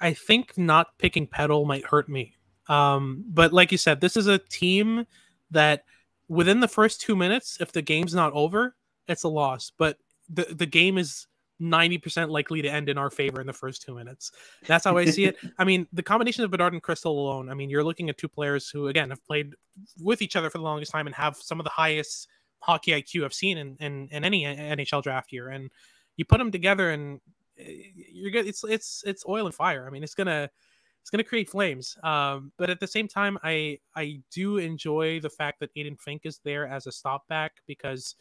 I 0.00 0.12
think 0.12 0.58
not 0.58 0.98
picking 0.98 1.26
Peddle 1.26 1.64
might 1.64 1.86
hurt 1.86 2.08
me. 2.08 2.34
Um, 2.68 3.24
but 3.28 3.52
like 3.52 3.72
you 3.72 3.78
said, 3.78 4.00
this 4.00 4.16
is 4.16 4.26
a 4.26 4.38
team 4.38 5.06
that 5.50 5.84
within 6.28 6.60
the 6.60 6.68
first 6.68 7.00
two 7.00 7.16
minutes, 7.16 7.58
if 7.60 7.72
the 7.72 7.82
game's 7.82 8.14
not 8.14 8.32
over, 8.32 8.76
it's 9.08 9.22
a 9.22 9.28
loss. 9.28 9.72
But 9.76 9.98
the 10.28 10.46
the 10.50 10.66
game 10.66 10.98
is 10.98 11.26
90% 11.60 12.30
likely 12.30 12.62
to 12.62 12.68
end 12.68 12.88
in 12.88 12.98
our 12.98 13.10
favor 13.10 13.40
in 13.40 13.46
the 13.46 13.52
first 13.52 13.82
two 13.82 13.94
minutes. 13.94 14.32
That's 14.66 14.84
how 14.84 14.96
I 14.96 15.06
see 15.06 15.24
it. 15.24 15.36
I 15.58 15.64
mean, 15.64 15.86
the 15.92 16.02
combination 16.02 16.44
of 16.44 16.50
Bedard 16.50 16.72
and 16.72 16.82
Cristall 16.82 17.06
alone, 17.06 17.48
I 17.48 17.54
mean, 17.54 17.70
you're 17.70 17.84
looking 17.84 18.10
at 18.10 18.18
two 18.18 18.28
players 18.28 18.68
who, 18.68 18.88
again, 18.88 19.10
have 19.10 19.24
played 19.24 19.54
with 20.00 20.22
each 20.22 20.36
other 20.36 20.50
for 20.50 20.58
the 20.58 20.64
longest 20.64 20.92
time 20.92 21.06
and 21.06 21.16
have 21.16 21.36
some 21.36 21.60
of 21.60 21.64
the 21.64 21.70
highest 21.70 22.28
hockey 22.60 22.92
IQ 22.92 23.24
I've 23.24 23.34
seen 23.34 23.58
in, 23.58 23.76
in, 23.80 24.08
in 24.10 24.24
any 24.24 24.42
NHL 24.44 25.02
draft 25.02 25.32
year. 25.32 25.48
And 25.48 25.70
you 26.16 26.24
put 26.24 26.38
them 26.38 26.50
together 26.50 26.90
and 26.90 27.20
eh, 27.58 27.82
you're 27.94 28.30
good. 28.30 28.46
It's, 28.46 28.64
it's, 28.64 29.02
it's 29.06 29.24
oil 29.28 29.46
and 29.46 29.54
fire. 29.54 29.86
I 29.86 29.90
mean, 29.90 30.02
it's 30.02 30.14
going 30.14 30.26
to, 30.26 30.50
it's 31.00 31.10
going 31.10 31.22
to 31.22 31.28
create 31.28 31.48
flames. 31.48 31.96
Um, 32.02 32.52
but 32.58 32.68
at 32.68 32.80
the 32.80 32.86
same 32.86 33.06
time, 33.06 33.38
I, 33.44 33.78
I 33.94 34.20
do 34.32 34.58
enjoy 34.58 35.20
the 35.20 35.30
fact 35.30 35.60
that 35.60 35.72
Aiden 35.76 35.98
Fink 36.00 36.22
is 36.24 36.40
there 36.42 36.66
as 36.66 36.86
a 36.86 36.90
stopback 36.90 37.50
because 37.66 38.16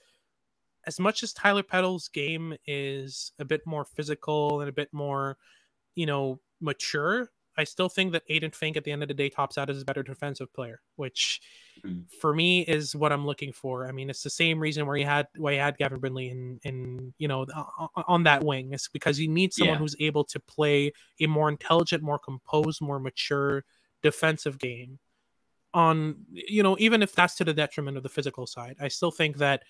as 0.85 0.99
much 0.99 1.23
as 1.23 1.33
Tyler 1.33 1.63
Peddle's 1.63 2.07
game 2.07 2.55
is 2.65 3.31
a 3.39 3.45
bit 3.45 3.61
more 3.65 3.85
physical 3.85 4.61
and 4.61 4.69
a 4.69 4.73
bit 4.73 4.89
more, 4.93 5.37
you 5.95 6.05
know, 6.05 6.39
mature, 6.61 7.29
I 7.57 7.63
still 7.63 7.89
think 7.89 8.11
that 8.11 8.27
Aiden 8.29 8.53
Fink 8.53 8.75
at 8.75 8.83
the 8.83 8.91
end 8.91 9.01
of 9.01 9.07
the 9.07 9.13
day 9.13 9.29
tops 9.29 9.57
out 9.57 9.69
as 9.69 9.81
a 9.81 9.85
better 9.85 10.03
defensive 10.03 10.53
player, 10.53 10.81
which 10.97 11.41
mm-hmm. 11.85 12.01
for 12.19 12.33
me 12.33 12.61
is 12.61 12.95
what 12.95 13.11
I'm 13.11 13.25
looking 13.25 13.53
for. 13.53 13.87
I 13.87 13.91
mean, 13.91 14.09
it's 14.09 14.23
the 14.23 14.29
same 14.29 14.59
reason 14.59 14.85
where 14.85 14.97
you 14.97 15.05
had 15.05 15.27
why 15.37 15.51
you 15.53 15.59
had 15.59 15.77
Gavin 15.77 15.99
Brindley 15.99 16.29
in 16.29 16.59
in 16.63 17.13
you 17.17 17.27
know 17.27 17.45
on 18.07 18.23
that 18.23 18.43
wing. 18.43 18.73
It's 18.73 18.89
because 18.89 19.19
you 19.19 19.29
need 19.29 19.53
someone 19.53 19.75
yeah. 19.75 19.79
who's 19.79 19.95
able 19.99 20.25
to 20.25 20.39
play 20.39 20.91
a 21.19 21.27
more 21.27 21.49
intelligent, 21.49 22.03
more 22.03 22.19
composed, 22.19 22.81
more 22.81 22.99
mature 22.99 23.63
defensive 24.03 24.59
game. 24.59 24.99
On 25.73 26.15
you 26.31 26.63
know, 26.63 26.75
even 26.79 27.01
if 27.01 27.13
that's 27.13 27.35
to 27.35 27.45
the 27.45 27.53
detriment 27.53 27.95
of 27.97 28.03
the 28.03 28.09
physical 28.09 28.47
side, 28.47 28.75
I 28.81 28.89
still 28.89 29.11
think 29.11 29.37
that 29.37 29.63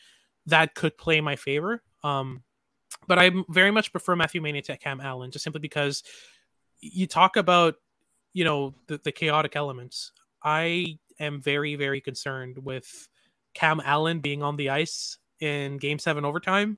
that 0.48 0.76
could 0.76 0.98
play 0.98 1.22
my 1.22 1.36
favor. 1.36 1.82
Um, 2.04 2.44
but 3.08 3.20
I 3.20 3.32
very 3.50 3.72
much 3.72 3.92
prefer 3.92 4.16
Matthew 4.16 4.42
Mania 4.42 4.62
to 4.64 4.78
Cam 4.78 5.02
Allen, 5.02 5.32
just 5.32 5.44
simply 5.44 5.60
because 5.60 6.04
you 6.82 7.08
talk 7.08 7.36
about 7.36 7.76
you 8.34 8.44
know 8.44 8.76
the, 8.88 9.00
the 9.04 9.12
chaotic 9.12 9.56
elements. 9.56 10.12
I 10.44 11.00
am 11.20 11.42
very 11.42 11.76
very 11.76 12.02
concerned 12.02 12.58
with 12.60 13.08
cam 13.54 13.82
allen 13.84 14.20
being 14.20 14.44
on 14.44 14.58
the 14.58 14.70
ice 14.70 15.18
in 15.40 15.78
game 15.78 15.98
seven 15.98 16.26
overtime. 16.26 16.78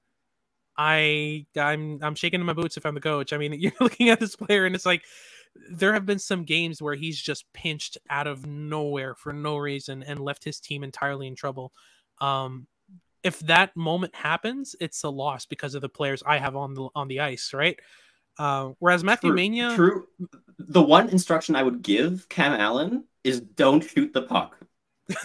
I 0.78 1.48
i'm 1.58 2.00
i'm 2.04 2.16
shaking 2.16 2.40
in 2.40 2.46
my 2.46 2.54
boots 2.54 2.78
if 2.78 2.86
i'm 2.86 2.96
the 2.96 3.02
coach. 3.02 3.34
I 3.34 3.38
mean 3.38 3.54
you're 3.60 3.74
looking 3.82 4.10
at 4.10 4.20
this 4.20 4.36
player 4.36 4.66
and 4.66 4.76
it's 4.76 4.86
like 4.86 5.04
there 5.72 5.94
have 5.94 6.06
been 6.06 6.20
some 6.20 6.44
games 6.44 6.82
where 6.82 6.94
he's 6.94 7.20
just 7.20 7.52
pinched 7.52 7.98
out 8.10 8.28
of 8.28 8.46
nowhere 8.46 9.16
for 9.16 9.34
no 9.34 9.58
reason 9.58 10.04
and 10.04 10.20
left 10.20 10.44
his 10.44 10.60
team 10.60 10.84
entirely 10.84 11.28
in 11.28 11.36
trouble. 11.36 11.74
Um 12.22 12.68
if 13.24 13.40
that 13.42 13.76
moment 13.76 14.16
happens 14.16 14.76
it's 14.80 15.04
a 15.04 15.10
loss 15.10 15.46
because 15.46 15.76
of 15.76 15.82
the 15.82 15.90
players 15.90 16.24
i 16.26 16.38
have 16.38 16.56
on 16.56 16.74
the 16.74 16.90
on 16.96 17.08
the 17.08 17.20
ice 17.20 17.54
right 17.54 17.80
uh, 18.40 18.72
whereas 18.80 19.04
Matthew 19.04 19.32
true, 19.32 19.36
Mania, 19.36 19.76
true. 19.76 20.08
The 20.60 20.82
one 20.82 21.10
instruction 21.10 21.56
I 21.56 21.64
would 21.64 21.82
give 21.82 22.30
Cam 22.30 22.54
Allen 22.54 23.06
is 23.24 23.42
don't 23.42 23.84
shoot 23.84 24.14
the 24.14 24.22
puck. 24.22 24.58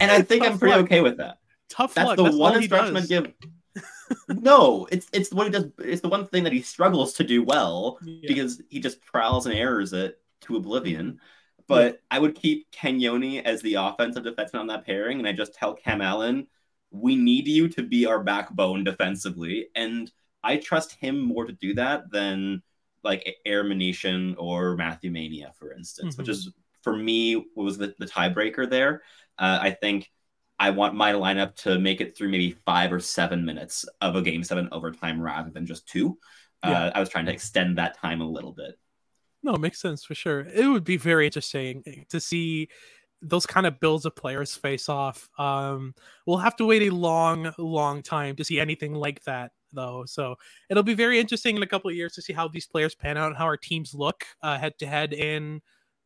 and 0.00 0.10
I 0.10 0.22
think 0.22 0.44
I'm 0.44 0.58
pretty 0.58 0.76
luck. 0.76 0.84
okay 0.86 1.00
with 1.00 1.18
that. 1.18 1.38
Tough 1.68 1.94
That's 1.94 2.08
luck. 2.08 2.16
the 2.16 2.24
That's 2.24 2.36
one 2.36 2.56
instruction 2.56 2.96
I'd 2.96 3.08
give. 3.08 3.32
no, 4.28 4.88
it's 4.90 5.06
it's 5.12 5.32
what 5.32 5.46
he 5.46 5.52
does. 5.52 5.66
It's 5.78 6.00
the 6.00 6.08
one 6.08 6.26
thing 6.26 6.44
that 6.44 6.52
he 6.52 6.62
struggles 6.62 7.12
to 7.14 7.24
do 7.24 7.44
well 7.44 7.98
yeah. 8.02 8.26
because 8.26 8.60
he 8.68 8.80
just 8.80 9.00
trials 9.02 9.46
and 9.46 9.54
errors 9.54 9.92
it 9.92 10.20
to 10.42 10.56
oblivion. 10.56 11.20
But 11.70 11.92
yeah. 11.92 11.98
I 12.10 12.18
would 12.18 12.34
keep 12.34 12.70
Cagnoni 12.72 13.42
as 13.44 13.62
the 13.62 13.74
offensive 13.74 14.24
defenseman 14.24 14.60
on 14.60 14.66
that 14.66 14.84
pairing, 14.84 15.20
and 15.20 15.28
I 15.28 15.32
just 15.32 15.54
tell 15.54 15.74
Cam 15.74 16.00
Allen, 16.00 16.48
we 16.90 17.14
need 17.14 17.46
you 17.46 17.68
to 17.68 17.82
be 17.84 18.06
our 18.06 18.22
backbone 18.22 18.82
defensively, 18.82 19.68
and 19.76 20.10
I 20.42 20.56
trust 20.56 20.96
him 20.96 21.20
more 21.20 21.46
to 21.46 21.52
do 21.52 21.74
that 21.74 22.10
than 22.10 22.62
like 23.04 23.36
Aram 23.46 23.68
Minnetian 23.68 24.34
or 24.36 24.76
Matthew 24.76 25.12
Mania, 25.12 25.52
for 25.58 25.72
instance, 25.72 26.14
mm-hmm. 26.14 26.22
which 26.22 26.28
is 26.28 26.52
for 26.82 26.96
me 26.96 27.46
was 27.54 27.78
the, 27.78 27.94
the 27.98 28.06
tiebreaker 28.06 28.68
there. 28.68 29.02
Uh, 29.38 29.60
I 29.62 29.70
think 29.70 30.10
I 30.58 30.70
want 30.70 30.94
my 30.94 31.12
lineup 31.12 31.54
to 31.62 31.78
make 31.78 32.00
it 32.00 32.16
through 32.16 32.30
maybe 32.30 32.56
five 32.66 32.92
or 32.92 33.00
seven 33.00 33.44
minutes 33.44 33.86
of 34.00 34.16
a 34.16 34.22
game 34.22 34.42
seven 34.42 34.68
overtime 34.72 35.20
rather 35.20 35.50
than 35.50 35.66
just 35.66 35.86
two. 35.86 36.18
Yeah. 36.64 36.86
Uh, 36.86 36.92
I 36.96 37.00
was 37.00 37.08
trying 37.08 37.26
to 37.26 37.32
extend 37.32 37.78
that 37.78 37.96
time 37.96 38.20
a 38.20 38.28
little 38.28 38.52
bit. 38.52 38.78
No, 39.42 39.54
it 39.54 39.60
makes 39.60 39.80
sense 39.80 40.04
for 40.04 40.14
sure. 40.14 40.40
It 40.40 40.66
would 40.66 40.84
be 40.84 40.96
very 40.96 41.26
interesting 41.26 42.04
to 42.10 42.20
see 42.20 42.68
those 43.22 43.46
kind 43.46 43.66
of 43.66 43.80
builds 43.80 44.04
of 44.06 44.16
players 44.16 44.54
face 44.54 44.88
off. 44.88 45.28
Um, 45.38 45.94
we'll 46.26 46.38
have 46.38 46.56
to 46.56 46.66
wait 46.66 46.82
a 46.82 46.94
long, 46.94 47.52
long 47.58 48.02
time 48.02 48.36
to 48.36 48.44
see 48.44 48.60
anything 48.60 48.94
like 48.94 49.22
that 49.24 49.52
though. 49.72 50.04
So 50.06 50.36
it'll 50.68 50.82
be 50.82 50.94
very 50.94 51.20
interesting 51.20 51.56
in 51.56 51.62
a 51.62 51.66
couple 51.66 51.90
of 51.90 51.96
years 51.96 52.14
to 52.14 52.22
see 52.22 52.32
how 52.32 52.48
these 52.48 52.66
players 52.66 52.94
pan 52.94 53.16
out 53.16 53.28
and 53.28 53.36
how 53.36 53.44
our 53.44 53.56
teams 53.56 53.94
look 53.94 54.24
head 54.42 54.78
to 54.78 54.86
head 54.86 55.12
in 55.12 55.60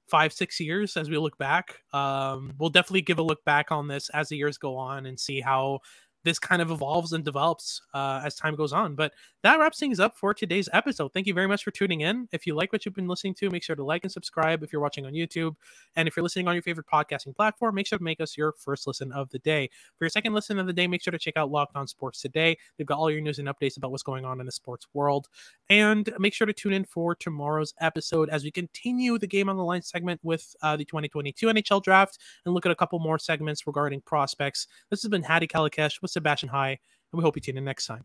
five, 0.09 0.33
six 0.33 0.61
years 0.61 0.97
as 0.97 1.09
we 1.09 1.17
look 1.17 1.39
back. 1.39 1.81
Um, 1.93 2.53
we'll 2.59 2.71
definitely 2.71 3.03
give 3.03 3.19
a 3.19 3.23
look 3.23 3.45
back 3.45 3.73
on 3.73 3.89
this 3.89 4.11
as 4.11 4.29
the 4.29 4.37
years 4.37 4.59
go 4.59 4.77
on 4.77 5.07
and 5.07 5.19
see 5.19 5.41
how 5.41 5.81
this 6.25 6.39
kind 6.39 6.61
of 6.61 6.71
evolves 6.71 7.13
and 7.13 7.25
develops 7.25 7.81
uh, 7.93 8.23
as 8.25 8.35
time 8.35 8.57
goes 8.57 8.73
on. 8.73 8.95
But 8.95 9.13
that 9.43 9.59
wraps 9.59 9.79
things 9.79 10.01
up 10.01 10.17
for 10.17 10.33
today's 10.33 10.69
episode. 10.73 11.13
Thank 11.13 11.27
you 11.27 11.35
very 11.35 11.47
much 11.47 11.63
for 11.63 11.71
tuning 11.71 12.01
in. 12.01 12.29
If 12.33 12.47
you 12.47 12.55
like 12.55 12.73
what 12.73 12.85
you've 12.85 12.95
been 12.95 13.09
listening 13.09 13.35
to, 13.35 13.51
make 13.51 13.63
sure 13.63 13.77
to 13.77 13.85
like 13.85 14.05
and 14.05 14.11
subscribe 14.11 14.63
if 14.63 14.73
you're 14.73 14.81
watching 14.81 15.05
on 15.05 15.13
YouTube. 15.13 15.55
And 15.97 16.09
if 16.09 16.17
you're 16.17 16.23
listening 16.23 16.49
on 16.49 16.55
your 16.55 16.63
favorite 16.63 16.87
podcasting 16.93 17.37
platform, 17.37 17.75
make 17.75 17.87
sure 17.87 17.99
to 17.99 18.05
make 18.05 18.21
us 18.21 18.37
your 18.37 18.53
first 18.53 18.87
listen 18.87 19.13
of 19.13 19.29
the 19.31 19.39
day. 19.41 19.69
For 19.99 20.05
your 20.05 20.11
second 20.11 20.33
listen 20.33 20.59
of 20.59 20.67
the 20.67 20.73
day, 20.73 20.87
make 20.87 21.03
sure 21.03 21.13
to 21.13 21.19
check 21.19 21.37
out 21.37 21.51
Locked 21.51 21.77
On 21.77 21.87
Sports 21.87 22.23
today. 22.23 22.57
They've 22.79 22.87
got 22.87 22.99
all 22.99 23.11
your 23.11 23.21
news 23.21 23.39
and 23.39 23.49
updates 23.49 23.77
about 23.77 23.91
what's 23.91 24.03
going 24.03 24.25
on 24.25 24.41
in 24.41 24.47
the 24.47 24.53
sports 24.53 24.87
world. 24.95 25.29
And 25.69 26.11
make 26.19 26.33
sure 26.33 26.47
to 26.47 26.53
tune 26.53 26.73
in 26.73 26.85
for 26.85 27.15
tomorrow's 27.15 27.75
episode 27.81 28.31
as 28.31 28.45
we 28.45 28.51
continue 28.51 29.19
the 29.19 29.27
game 29.27 29.51
on 29.51 29.57
the 29.57 29.65
line 29.65 29.83
segment 29.83 30.21
with 30.23 30.57
uh, 30.63 30.77
the 30.77 30.85
2022 30.87 31.47
NHL 31.47 31.83
draft 31.83 32.19
and 32.47 32.55
look 32.55 32.65
at 32.65 32.73
a 32.73 32.77
couple 32.77 32.99
more 32.99 33.19
segments 33.19 33.67
regarding 33.67 34.01
prospects. 34.01 34.67
This 34.91 35.03
has 35.03 35.11
been 35.11 35.23
Hadi 35.23 35.47
Kalakeche 35.47 36.01
with 36.01 36.14
Sebastian 36.15 36.49
High, 36.49 36.71
and 36.71 37.19
we 37.19 37.23
hope 37.23 37.37
you 37.37 37.43
tune 37.43 37.59
in 37.59 37.65
next 37.65 37.87
time. 37.87 38.05